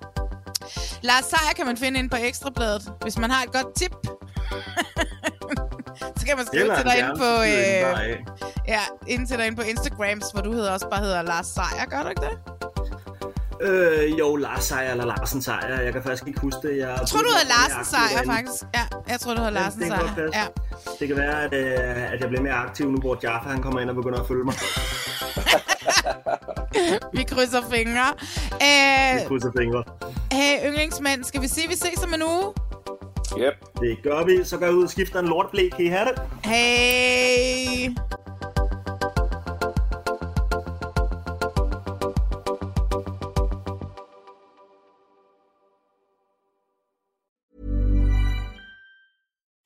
Lars 1.01 1.25
Seier 1.25 1.53
kan 1.55 1.65
man 1.65 1.77
finde 1.77 1.99
inde 1.99 2.09
på 2.09 2.17
Ekstrabladet, 2.21 2.91
hvis 3.01 3.17
man 3.17 3.31
har 3.31 3.43
et 3.43 3.51
godt 3.51 3.75
tip. 3.75 3.93
så 6.19 6.25
kan 6.25 6.37
man 6.37 6.45
skrive 6.45 6.63
Eller 6.63 6.75
til 6.75 6.85
dig 6.85 6.93
gerne 6.97 7.17
på, 7.17 7.41
øh, 7.43 8.17
ja, 8.67 8.79
inde 9.07 9.25
til 9.25 9.37
dig 9.37 9.45
inde 9.47 9.57
på 9.57 9.63
Instagrams, 9.63 10.25
hvor 10.33 10.41
du 10.41 10.51
hedder 10.53 10.71
også 10.71 10.89
bare 10.89 10.99
hedder 11.01 11.21
Lars 11.21 11.47
Seier, 11.47 11.85
gør 11.89 12.03
du 12.03 12.09
ikke 12.09 12.21
det? 12.21 12.37
Øh, 13.61 14.19
jo, 14.19 14.35
Lars 14.35 14.63
Seier 14.63 14.91
eller 14.91 15.05
Larsen 15.05 15.41
Seier, 15.41 15.81
jeg 15.81 15.93
kan 15.93 16.03
faktisk 16.03 16.27
ikke 16.27 16.39
huske 16.39 16.59
det. 16.67 16.77
Jeg, 16.77 16.87
Jeg 16.99 17.07
tror, 17.07 17.19
du 17.19 17.25
hedder 17.33 17.47
Larsen 17.47 17.85
Seier, 17.85 18.23
faktisk. 18.33 18.63
Ja, 18.75 18.81
jeg 19.09 19.19
tror, 19.19 19.33
du 19.33 19.37
hedder 19.37 19.53
Larsen 19.53 19.81
det 19.81 19.89
kan 19.91 19.99
godt 19.99 20.11
Seier. 20.15 20.29
Ja. 20.33 20.45
Det 20.99 21.07
kan 21.07 21.17
være, 21.17 21.43
at, 21.43 21.53
øh, 21.53 22.13
at 22.13 22.19
jeg 22.21 22.27
bliver 22.29 22.41
mere 22.41 22.53
aktiv 22.53 22.91
nu, 22.91 22.97
hvor 22.97 23.17
Jaffa 23.23 23.49
han 23.49 23.61
kommer 23.61 23.79
ind 23.79 23.89
og 23.89 23.95
begynder 23.95 24.19
at 24.21 24.27
følge 24.27 24.43
mig. 24.43 24.53
Vi 27.13 27.23
krydser 27.23 27.61
fingre. 27.71 28.13
Jeg 28.61 29.19
Øh, 29.21 29.27
krydser 29.27 29.51
fingre. 29.57 29.83
hey, 30.31 30.67
yndlingsmænd, 30.69 31.23
skal 31.23 31.41
vi 31.41 31.47
se, 31.47 31.61
vi 31.69 31.75
ses 31.75 32.03
om 32.03 32.13
en 32.13 32.23
uge? 32.23 32.53
Yep. 33.39 33.53
Det 33.81 33.97
gør 34.03 34.23
vi. 34.25 34.43
Så 34.43 34.57
går 34.57 34.65
jeg 34.65 34.75
ud 34.75 34.83
og 34.83 34.89
skifter 34.89 35.19
en 35.19 35.25
lortblæk. 35.27 35.71
Kan 35.71 35.85
I 35.85 35.87
have 35.87 36.05
det? 36.05 36.21
Hey! 36.45 37.95